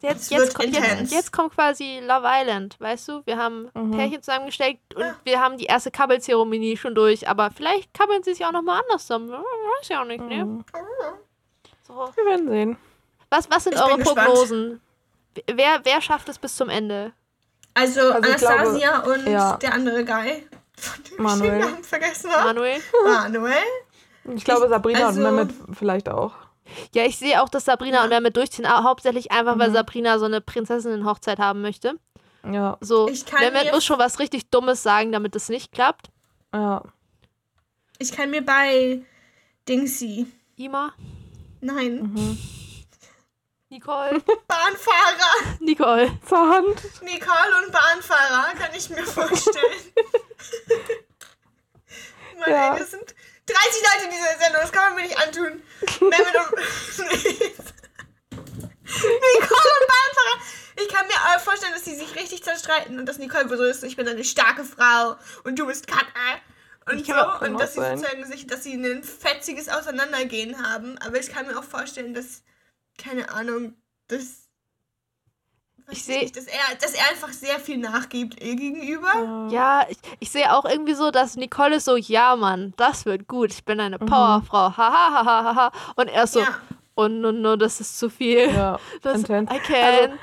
[0.00, 0.10] Ja.
[0.10, 3.22] Jetzt, jetzt, kommt, jetzt, jetzt kommt quasi Love Island, weißt du?
[3.26, 3.90] Wir haben Mhm.
[3.96, 8.44] Pärchen zusammengesteckt und wir haben die erste Couple-Zeremonie schon durch, aber vielleicht kabbeln sie sich
[8.46, 9.30] auch nochmal anders zusammen.
[9.32, 10.44] Weiß ja auch nicht, ne?
[10.44, 10.64] Mhm.
[11.86, 11.94] So.
[12.14, 12.76] Wir werden sehen.
[13.30, 14.18] Was, was sind Ich eure gespannt.
[14.28, 14.80] Prognosen?
[15.52, 17.12] Wer, wer schafft es bis zum Ende?
[17.74, 19.56] Also, Also ich Anastasia glaube, und ja.
[19.56, 20.46] der andere Guy,
[20.76, 21.50] von dem ich Manuel.
[21.50, 22.44] den Namen vergessen habe.
[22.54, 22.80] Manuel?
[23.04, 23.54] Manuel.
[24.36, 26.32] Ich glaube, Sabrina also- und Mehmet vielleicht auch.
[26.94, 29.74] Ja, ich sehe auch, dass Sabrina und Mehmet durchziehen, aber hauptsächlich einfach, weil Mhm.
[29.74, 31.98] Sabrina so eine Prinzessinnen-Hochzeit haben möchte.
[32.50, 35.72] Ja, So, Ich kann Mehmet mir- muss schon was richtig Dummes sagen, damit es nicht
[35.72, 36.08] klappt.
[36.54, 36.82] ja.
[38.00, 39.00] Ich kann mir bei
[39.68, 40.94] Dingsy, Ima,
[41.60, 42.38] nein, Mhm.
[43.70, 46.10] Nicole, Bahnfahrer, Nicole.
[46.26, 46.80] Zur Hand.
[47.02, 49.92] Nicole und Bahnfahrer, kann ich mir vorstellen.
[52.38, 52.76] Mann, Ja.
[52.84, 53.14] sind
[53.48, 55.62] 30 Leute in dieser Sendung, das kann man mir nicht antun.
[56.00, 56.58] Mehmet und...
[58.88, 60.40] Nicole und Bahnfahrer.
[60.76, 63.96] Ich kann mir vorstellen, dass sie sich richtig zerstreiten und dass Nicole so ist, ich
[63.96, 66.40] bin eine starke Frau und du bist Kacke.
[66.90, 67.12] Und so.
[67.12, 70.96] kann Und dass sie sozusagen sich, dass sie ein fetziges Auseinandergehen haben.
[70.98, 72.42] Aber ich kann mir auch vorstellen, dass,
[72.96, 73.74] keine Ahnung,
[74.08, 74.47] dass.
[75.90, 79.48] Ich seh- nicht, dass er, dass er einfach sehr viel nachgibt ihr gegenüber.
[79.50, 83.26] Ja, ich, ich sehe auch irgendwie so, dass Nicole ist so, ja, Mann, das wird
[83.28, 83.52] gut.
[83.52, 84.76] Ich bin eine Powerfrau.
[84.76, 85.72] Ha, ha, ha, ha, ha.
[85.96, 86.48] Und er ist so, Ja.
[86.96, 88.50] oh, no, no, das ist zu viel.
[88.54, 89.50] Ja, Das, intens.
[89.50, 90.18] I can.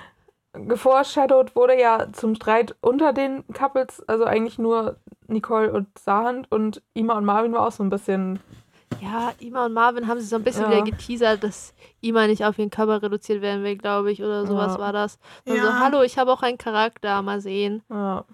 [0.68, 4.98] geforeshadowed wurde ja zum Streit unter den Couples, also eigentlich nur
[5.28, 8.40] Nicole und Sahand und Ima und Marvin war auch so ein bisschen.
[9.02, 10.70] Ja, Ima und Marvin haben sie so ein bisschen Ja.
[10.72, 14.74] wieder geteasert, dass Ima nicht auf ihren Körper reduziert werden will, glaube ich, oder sowas
[14.74, 14.80] Ja.
[14.80, 15.20] war das.
[15.46, 15.64] Und Ja.
[15.64, 17.84] so, hallo, ich habe auch einen Charakter, mal sehen.
[17.90, 18.26] Ja,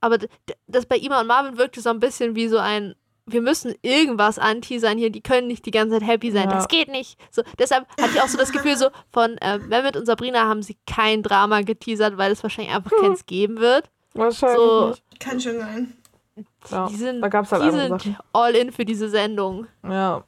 [0.00, 0.18] Aber
[0.66, 2.94] das bei Ima und Marvin wirkte so ein bisschen wie so ein,
[3.26, 6.56] wir müssen irgendwas anteasern hier, die können nicht die ganze Zeit happy sein, Ja.
[6.56, 7.18] das geht nicht.
[7.30, 10.62] So, deshalb hatte ich auch so das Gefühl so von äh, Mehmet und Sabrina haben
[10.62, 13.88] sie kein Drama geteasert, weil es wahrscheinlich einfach keins geben wird.
[14.12, 15.20] wahrscheinlich So, nicht.
[15.20, 15.96] Kann schon sein.
[16.70, 18.16] Ja, die sind, da gab es halt die andere sind Sachen.
[18.32, 19.66] all in für diese Sendung.
[19.82, 20.24] Ja,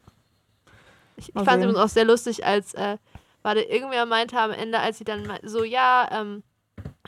[1.17, 1.63] Ich, ich fand es sehen.
[1.63, 2.99] übrigens auch sehr lustig, als äh,
[3.43, 6.43] warte, irgendwer meinte am Ende, als sie dann so, ja, ähm,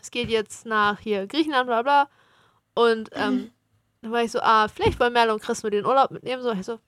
[0.00, 2.08] es geht jetzt nach hier Griechenland, bla bla.
[2.74, 3.50] Und ähm,
[4.00, 6.42] dann war ich so, ah, vielleicht wollen Merle und Chris nur den Urlaub mitnehmen.
[6.42, 6.78] So, ich so,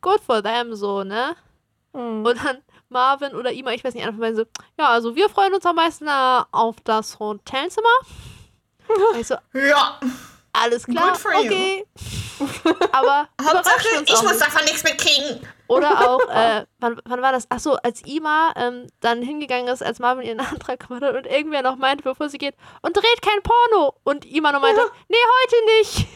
[0.00, 1.36] good for them, so, ne?
[1.92, 2.24] Mhm.
[2.24, 2.58] Und dann
[2.88, 4.44] Marvin oder Ima, ich weiß nicht, einer von beiden so,
[4.78, 7.86] ja, also wir freuen uns am meisten äh, auf das Hotelzimmer.
[8.88, 10.00] Und ich so, Ja.
[10.52, 11.40] Alles klar, Good for you.
[11.40, 11.86] okay.
[12.92, 14.40] Aber Hauptsache, ich muss nicht.
[14.40, 15.46] davon nichts mitkriegen.
[15.66, 17.50] Oder auch, äh, wann, wann war das?
[17.50, 21.62] Achso, als Ima ähm, dann hingegangen ist, als Marvin ihren Antrag gemacht hat und irgendwer
[21.62, 23.94] noch meinte, bevor sie geht, und dreht kein Porno.
[24.04, 26.06] Und Ima noch meinte, nee, heute nicht.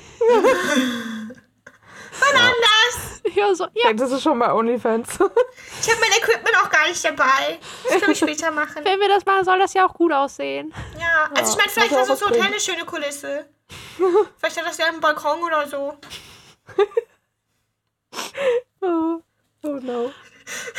[2.20, 3.22] Wann anders?
[3.34, 5.08] Ja, so, ja, Vielleicht ist schon bei OnlyFans.
[5.14, 7.58] Ich habe mein Equipment auch gar nicht dabei.
[7.82, 8.84] Das können wir später machen.
[8.84, 10.72] wenn wir das machen, soll das ja auch gut aussehen.
[10.98, 12.46] Ja, also ich meine, vielleicht das Hotel bringen.
[12.46, 13.46] eine schöne Kulisse.
[14.38, 15.96] Vielleicht hat das ja einen Balkon oder so.
[18.80, 19.20] oh,
[19.62, 20.12] oh no.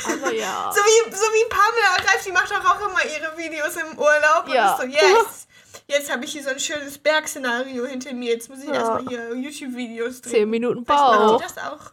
[0.05, 0.71] Aber ja.
[0.75, 4.47] So wie, so wie Pamela Reif, die macht doch auch immer ihre Videos im Urlaub.
[4.47, 4.75] Ja.
[4.75, 5.47] Und ist so, yes.
[5.87, 8.31] Jetzt habe ich hier so ein schönes Bergszenario hinter mir.
[8.33, 8.73] Jetzt muss ich Ja.
[8.75, 10.31] erstmal hier YouTube-Videos drehen.
[10.31, 11.91] Zehn Minuten Vielleicht macht die das auch.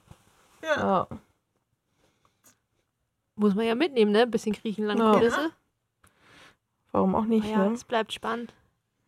[0.62, 0.76] Ja.
[0.76, 1.09] Ja.
[3.34, 4.22] Muss man ja mitnehmen, ne?
[4.22, 5.50] Ein bisschen Griechenland Ja.
[6.92, 7.74] Warum auch nicht, Ja, ne?
[7.74, 8.53] es bleibt spannend.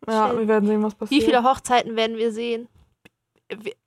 [0.07, 1.23] Ja, wir werden sehen, was Wie passiert.
[1.23, 2.67] viele Hochzeiten werden wir sehen?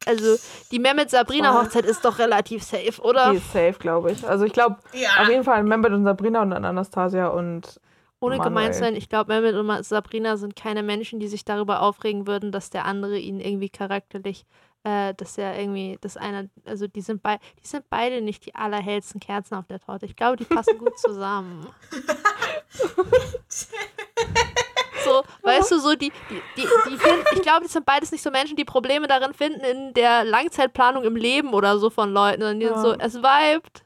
[0.06, 0.36] Also,
[0.70, 1.64] die Mehmet Sabrina Zwei.
[1.64, 3.32] Hochzeit ist doch relativ safe, oder?
[3.32, 4.24] Die ist safe, glaube ich.
[4.26, 5.08] Also ich glaube, Ja.
[5.20, 7.80] auf jeden Fall Mehmet und Sabrina und dann Anastasia und
[8.20, 8.48] Ohne Manuel.
[8.50, 12.28] gemein zu sein, ich glaube, Mehmet und Sabrina sind keine Menschen, die sich darüber aufregen
[12.28, 14.46] würden, dass der andere ihnen irgendwie charakterlich,
[14.84, 18.54] äh, dass er irgendwie, dass einer, also die sind, bei, die sind beide nicht die
[18.54, 20.06] allerhellsten Kerzen auf der Torte.
[20.06, 21.66] Ich glaube, die passen gut zusammen.
[25.04, 28.22] so, weißt du, so die, die, die, die finden, ich glaube, die sind beides nicht
[28.22, 32.40] so Menschen, die Probleme darin finden in der Langzeitplanung im Leben oder so von Leuten,
[32.42, 32.82] sondern die sind Ja.
[32.82, 33.84] so, es vibet.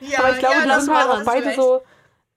[0.00, 1.82] ja, Aber ich glaube, ja, die das sind halt auch das beide so.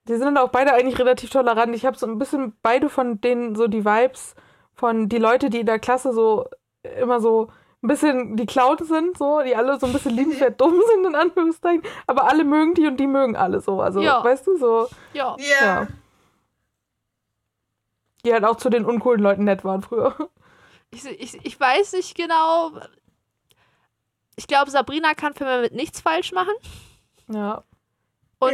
[0.08, 1.74] Die sind auch beide eigentlich relativ tolerant.
[1.76, 4.34] Ich habe so ein bisschen beide von denen so die Vibes
[4.74, 6.46] von die Leute, die in der Klasse so
[6.98, 7.48] immer so
[7.82, 11.14] ein bisschen die Clowns sind, so, die alle so ein bisschen liebenswert dumm sind, in
[11.14, 11.82] Anführungszeichen.
[12.06, 13.80] Aber alle mögen die und die mögen alle so.
[13.80, 14.24] Also, Ja.
[14.24, 15.36] weißt du, so, Ja.
[15.38, 15.86] Ja.
[18.24, 20.14] Die halt auch zu den uncoolen Leuten nett waren früher.
[20.90, 22.72] Ich, ich, ich weiß nicht genau.
[24.36, 26.52] Ich glaube, Sabrina kann für Mehmet nichts falsch machen.
[27.28, 27.62] Ja.
[28.38, 28.52] Und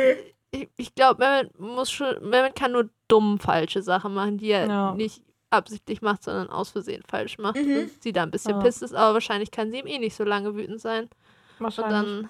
[0.51, 4.67] ich, ich glaube, Mehmet muss schon, Mehmet kann nur dumm falsche Sachen machen, die er
[4.67, 4.95] Ja.
[4.95, 7.57] nicht absichtlich macht, sondern aus Versehen falsch macht.
[7.57, 7.77] Mhm.
[7.79, 8.61] Und sie da ein bisschen Ja.
[8.61, 11.05] pisst ist, aber wahrscheinlich kann sie ihm eh nicht so lange wütend sein.
[11.05, 11.93] Und Wahrscheinlich.
[11.93, 12.29] dann.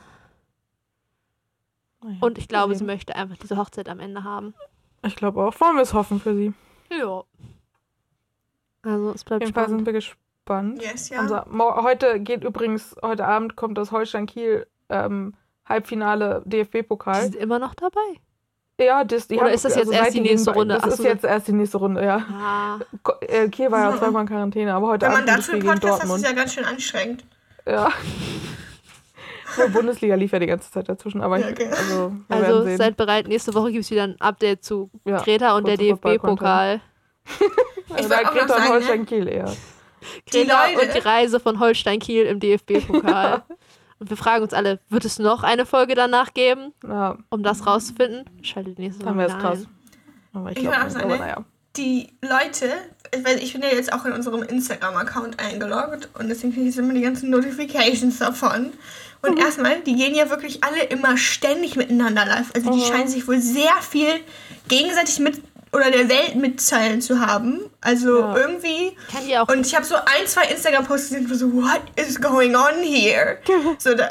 [2.05, 4.55] Naja, Und ich glaube, sie möchte einfach diese Hochzeit am Ende haben.
[5.03, 5.59] Ich glaube auch.
[5.61, 6.53] Wollen wir es hoffen für sie.
[6.91, 7.23] Ja.
[8.83, 9.79] Also es Auf bleibt jeden Fall spannend.
[9.81, 10.83] sind wir gespannt.
[10.83, 11.21] Yes, ja.
[11.21, 15.35] Unser, mo- heute geht übrigens, heute Abend kommt das Holstein Kiel ähm,
[15.69, 17.23] Halbfinale Die DFB-Pokal.
[17.23, 18.01] sind immer noch dabei.
[18.79, 20.75] Ja, das, die Oder haben, ist das jetzt erst seit die nächste Runde?
[20.75, 21.03] Das Ach ist so.
[21.05, 22.17] jetzt erst die nächste Runde, ja.
[22.31, 22.79] Ah.
[23.23, 25.65] Äh, Kiel war ja zweimal in Quarantäne, aber heute Wenn man Abend das dazu einen
[25.65, 27.25] Podcast hat, ist es ja ganz schön anstrengend.
[27.67, 27.89] Ja.
[29.67, 31.69] Die Bundesliga lief ja die ganze Zeit dazwischen, aber Ja, ich, okay.
[31.71, 32.77] also, wir Also sehen.
[32.77, 35.19] seid bereit, nächste Woche gibt es wieder ein Update zu ja.
[35.23, 36.81] Greta und der DFB-Pokal.
[37.99, 38.69] Ich da wollte auch noch Greta und sagen, ne?
[38.71, 39.53] Holstein Kiel eher.
[40.33, 43.43] Die Greta Leute- und die Reise von Holstein Kiel im DFB-Pokal.
[43.99, 47.67] Und wir fragen uns alle, wird es noch eine Folge danach geben, Ja, um das
[47.67, 48.25] rauszufinden?
[48.43, 49.67] Schaltet nächste Woche dann wäre es krass.
[50.35, 51.21] Aber ich Ich glaube sagen, aber ne?
[51.21, 51.45] naja.
[51.79, 52.73] die Leute,
[53.17, 56.75] ich, weiß, ich bin ja jetzt auch in unserem Instagram-Account eingeloggt und deswegen kriege ich
[56.75, 58.73] jetzt immer die ganzen Notifications davon.
[59.23, 62.51] Und erstmal, die gehen ja wirklich alle immer ständig miteinander live.
[62.55, 62.85] Also die Mhm.
[62.85, 64.09] scheinen sich wohl sehr viel
[64.69, 65.43] gegenseitig mit
[65.73, 67.61] oder der Welt mitteilen zu haben.
[67.81, 68.37] Also Ja.
[68.37, 68.97] irgendwie.
[69.13, 72.21] Kann die auch Und ich habe so ein, zwei Instagram-Posts gesehen, wo so, what is
[72.21, 73.39] going on here?
[73.79, 74.09] so, da,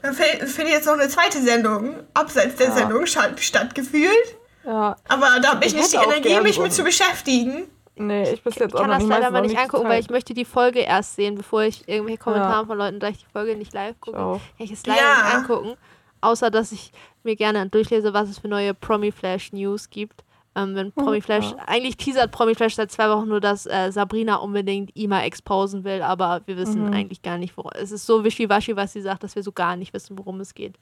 [0.00, 2.74] da findet jetzt noch eine zweite Sendung abseits der Ja.
[2.76, 4.36] Sendung statt, stattgefühlt.
[4.64, 7.64] Ja, Aber da habe ich, Ich nicht die Energie, mich mit zu beschäftigen.
[7.96, 9.10] Nee, ich bis jetzt Ich auch kann noch das nicht.
[9.10, 9.92] leider meistens mal auch nicht angucken, Zeit.
[9.92, 12.66] weil ich möchte die Folge erst sehen, bevor ich irgendwelche Kommentare Ja.
[12.66, 15.24] von Leuten, da ich die Folge nicht live gucke, kann ich es leider Ja.
[15.24, 15.74] nicht angucken.
[16.20, 16.92] Außer, dass ich
[17.24, 20.24] mir gerne durchlese, was es für neue Promi-Flash-News gibt.
[20.54, 25.22] Ähm, wenn Promiflash, eigentlich teasert Promiflash seit zwei Wochen nur, dass äh, Sabrina unbedingt Ima
[25.22, 26.92] exposen will, aber wir wissen Mhm.
[26.92, 27.70] eigentlich gar nicht, worum.
[27.74, 30.52] Es ist so wischiwaschi, was sie sagt, dass wir so gar nicht wissen, worum es
[30.52, 30.74] geht.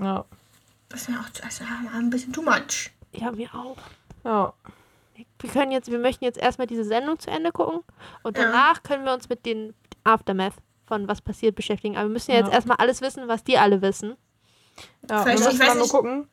[0.00, 0.24] Ja.
[0.88, 2.90] Das ist ja auch also, ein bisschen too much.
[3.12, 3.76] Ja, mir auch.
[4.24, 4.54] Ja.
[5.14, 7.80] Wir können jetzt, wir möchten jetzt erstmal diese Sendung zu Ende gucken
[8.22, 8.44] und Ja.
[8.44, 10.54] danach können wir uns mit den Aftermath
[10.86, 11.96] von was passiert beschäftigen.
[11.96, 12.54] Aber wir müssen ja jetzt Ja.
[12.54, 14.16] erstmal alles wissen, was die alle wissen.
[15.08, 15.22] ja.
[15.22, 16.28] Vielleicht- wir ich müssen dann nur gucken,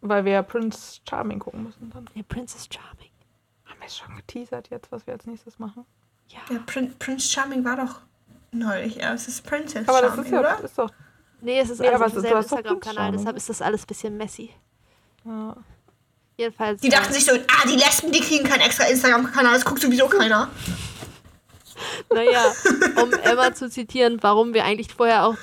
[0.00, 2.08] weil wir ja Prince Charming gucken müssen dann.
[2.14, 3.10] Der Princess Charming.
[3.66, 5.84] Haben wir es schon geteasert jetzt, was wir als nächstes machen?
[6.28, 6.38] Ja.
[6.50, 8.00] Ja, Prin Prince Charming war doch
[8.52, 9.26] neulich erst.
[9.26, 10.50] Das ist Princess Aber das Charming, ist ja, oder?
[10.52, 10.90] das ist doch.
[11.40, 13.62] Nee, es ist Nee, alles aber auf es demselben doch Instagram-Kanal, Prince deshalb ist das
[13.62, 14.50] alles ein bisschen messy.
[15.24, 15.56] Ja.
[16.38, 16.80] Jedenfalls.
[16.80, 20.06] Die dachten sich so, ah, die Lesben, die kriegen keinen extra Instagram-Kanal, das guckt sowieso
[20.06, 20.48] keiner.
[22.12, 22.42] Naja,
[23.00, 25.36] um Emma zu zitieren, warum wir eigentlich vorher auch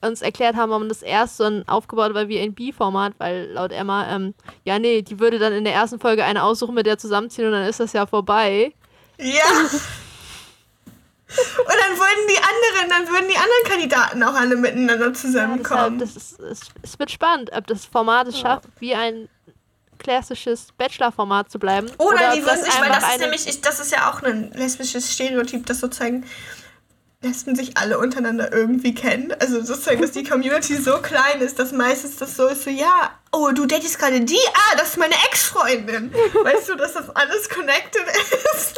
[0.00, 3.72] uns erklärt haben, warum das erst so ein aufgebaut war wie ein B-Format, weil laut
[3.72, 4.32] Emma, ähm,
[4.64, 7.52] ja, nee, die würde dann in der ersten Folge eine aussuchen, mit der zusammenziehen und
[7.52, 8.72] dann ist das ja vorbei.
[9.18, 9.42] Ja.
[11.32, 15.98] Und dann würden die anderen, dann würden die anderen Kandidaten auch alle miteinander Deshalb, zusammenkommen.
[15.98, 19.28] das ist, es, es wird spannend, ob das Format es schafft, wie ein
[20.02, 21.90] klassisches Bachelor-Format zu bleiben.
[21.98, 24.10] Oder, die ob würden sich, weil einfach das ist eine- nämlich, ich, das ist ja
[24.10, 26.24] auch ein lesbisches Stereotyp, dass sozusagen
[27.24, 29.32] Lesben sich alle untereinander irgendwie kennen.
[29.38, 33.12] Also sozusagen, dass die Community so klein ist, dass meistens das so ist, so, ja,
[33.30, 34.36] oh, du datest gerade die?
[34.54, 36.12] Ah, das ist meine Ex-Freundin.
[36.42, 38.02] Weißt du, dass das alles connected
[38.56, 38.76] ist?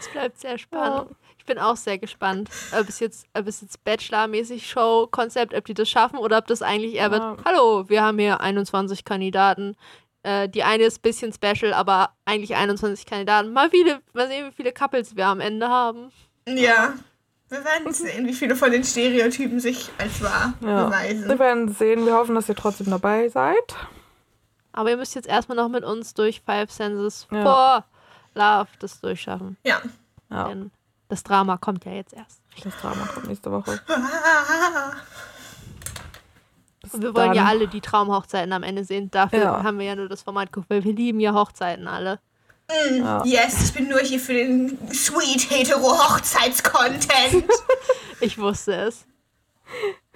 [0.00, 1.12] Es bleibt sehr spannend.
[1.42, 5.74] Ich bin auch sehr gespannt, ob es jetzt, ob es jetzt Bachelor-mäßig Show-Konzept, ob die
[5.74, 7.36] das schaffen oder ob das eigentlich eher wird, Ja.
[7.44, 9.74] hallo, wir haben hier 21 Kandidaten.
[10.22, 13.52] Äh, die eine ist ein bisschen special, aber eigentlich 21 Kandidaten.
[13.52, 16.12] Mal, viele, mal sehen, wie viele Couples wir am Ende haben.
[16.46, 16.94] Ja.
[17.48, 20.84] Wir werden sehen, wie viele von den Stereotypen sich als wahr Ja.
[20.84, 21.28] beweisen.
[21.28, 22.06] Wir werden sehen.
[22.06, 23.74] Wir hoffen, dass ihr trotzdem dabei seid.
[24.70, 27.42] Aber ihr müsst jetzt erstmal noch mit uns durch Five Senses Ja.
[27.42, 27.84] for
[28.34, 29.56] Love das durchschaffen.
[29.64, 29.82] Ja.
[30.30, 30.44] Ja.
[30.48, 30.70] Denn
[31.12, 32.40] das Drama kommt ja jetzt erst.
[32.64, 33.78] Das Drama kommt nächste Woche.
[36.92, 37.46] Und wir wollen ja dann.
[37.46, 39.10] alle die Traumhochzeiten am Ende sehen.
[39.10, 39.62] Dafür Ja.
[39.62, 42.18] haben wir ja nur das Format geguckt, weil wir lieben ja Hochzeiten alle.
[42.96, 43.22] Ja.
[43.24, 47.44] Yes, ich bin nur hier für den sweet hetero Hochzeits-Content.
[48.20, 49.04] Ich wusste es.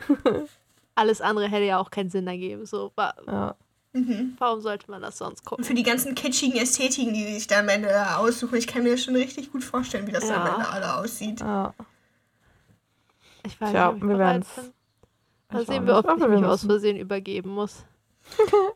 [0.94, 2.64] Alles andere hätte ja auch keinen Sinn ergeben.
[2.64, 2.92] So,
[3.26, 3.56] Ja.
[4.38, 5.64] Warum sollte man das sonst Und gucken?
[5.64, 9.04] für die ganzen kitschigen Ästhetiken, die sich da am Ende aussuchen, ich kann mir das
[9.04, 10.42] schon richtig gut vorstellen, wie das Ja.
[10.44, 11.40] am Ende alle aussieht.
[11.40, 11.72] ja.
[13.44, 14.64] Ich weiß Tja, nicht, ob ich wir bereit bin.
[15.52, 16.64] Mal auch sehen wir, ob ich mich aus.
[16.64, 17.84] Versehen übergeben muss.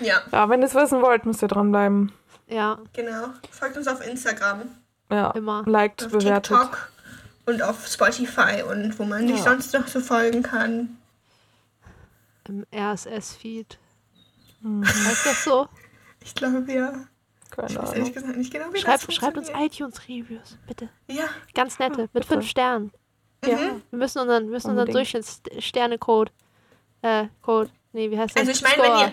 [0.00, 2.10] Ja, ja, wenn ihr es wissen wollt, müsst ihr dranbleiben.
[2.48, 3.28] Ja, genau.
[3.52, 4.62] Folgt uns auf Instagram,
[5.10, 5.30] Ja.
[5.30, 5.62] Immer.
[5.64, 6.44] Liked, auf bewertet.
[6.58, 6.90] TikTok
[7.46, 9.42] und auf Spotify und wo man sich Ja.
[9.44, 10.96] sonst noch so folgen kann.
[12.48, 13.78] im RSS-Feed.
[14.62, 14.84] Mhm.
[14.86, 15.68] Heißt das so?
[16.24, 16.92] Ich glaube, ja.
[17.44, 20.88] Ich Keine weiß ehrlich gesagt nicht genau, wie Schreibt, das schreibt uns iTunes-Reviews, bitte.
[21.08, 22.26] Ja, Ganz nette, mit bitte.
[22.28, 22.92] fünf Sternen.
[23.44, 23.58] Ja.
[23.58, 24.90] Wir müssen unseren, müssen unseren.
[24.90, 26.30] Durchschnittssterne-Code.
[27.02, 27.70] Äh, Code.
[27.92, 28.48] Nee, wie heißt das?
[28.48, 29.12] also ich meine, wenn ihr,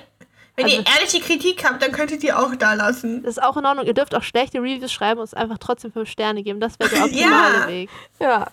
[0.56, 3.24] wenn Also- ihr ehrliche Kritik habt, dann könntet ihr auch da lassen.
[3.24, 3.86] Das ist auch in Ordnung.
[3.88, 6.60] Ihr dürft auch schlechte Reviews schreiben und uns einfach trotzdem fünf Sterne geben.
[6.60, 7.68] Das wäre der optimale Ja.
[7.68, 7.89] Weg.
[8.20, 8.47] Ja.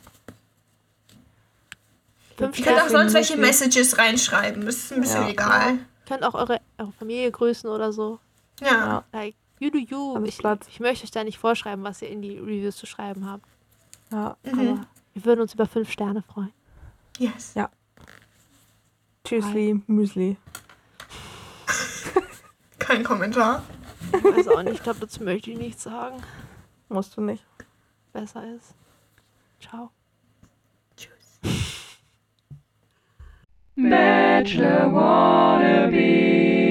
[2.38, 3.36] Fünf Ihr könnt auch sonst welche.
[3.36, 4.66] Messages reinschreiben.
[4.66, 5.28] Das ist ein bisschen Ja.
[5.28, 5.78] egal.
[6.08, 8.18] Könnt auch eure, eure Familie grüßen oder so.
[8.60, 8.66] Ja.
[8.66, 9.04] Ja.
[9.12, 10.24] Like, you do you.
[10.24, 13.46] Ich, ich möchte euch da nicht vorschreiben, was ihr in die Reviews zu schreiben habt.
[14.12, 14.36] ja.
[14.44, 14.52] Mhm.
[14.58, 16.52] Aber wir würden uns über fünf Sterne freuen.
[17.18, 17.54] Yes.
[19.24, 20.36] Tschüssli, Müsli.
[22.78, 23.64] Kein Kommentar.
[24.12, 26.22] Ich weiß auch nicht, ich glaube, dazu möchte ich nichts sagen.
[26.88, 27.44] Musst du nicht.
[28.12, 28.74] Besser ist.
[29.60, 29.90] Ciao.
[30.96, 31.40] Tschüss.
[33.74, 36.65] Bachelor wannabe.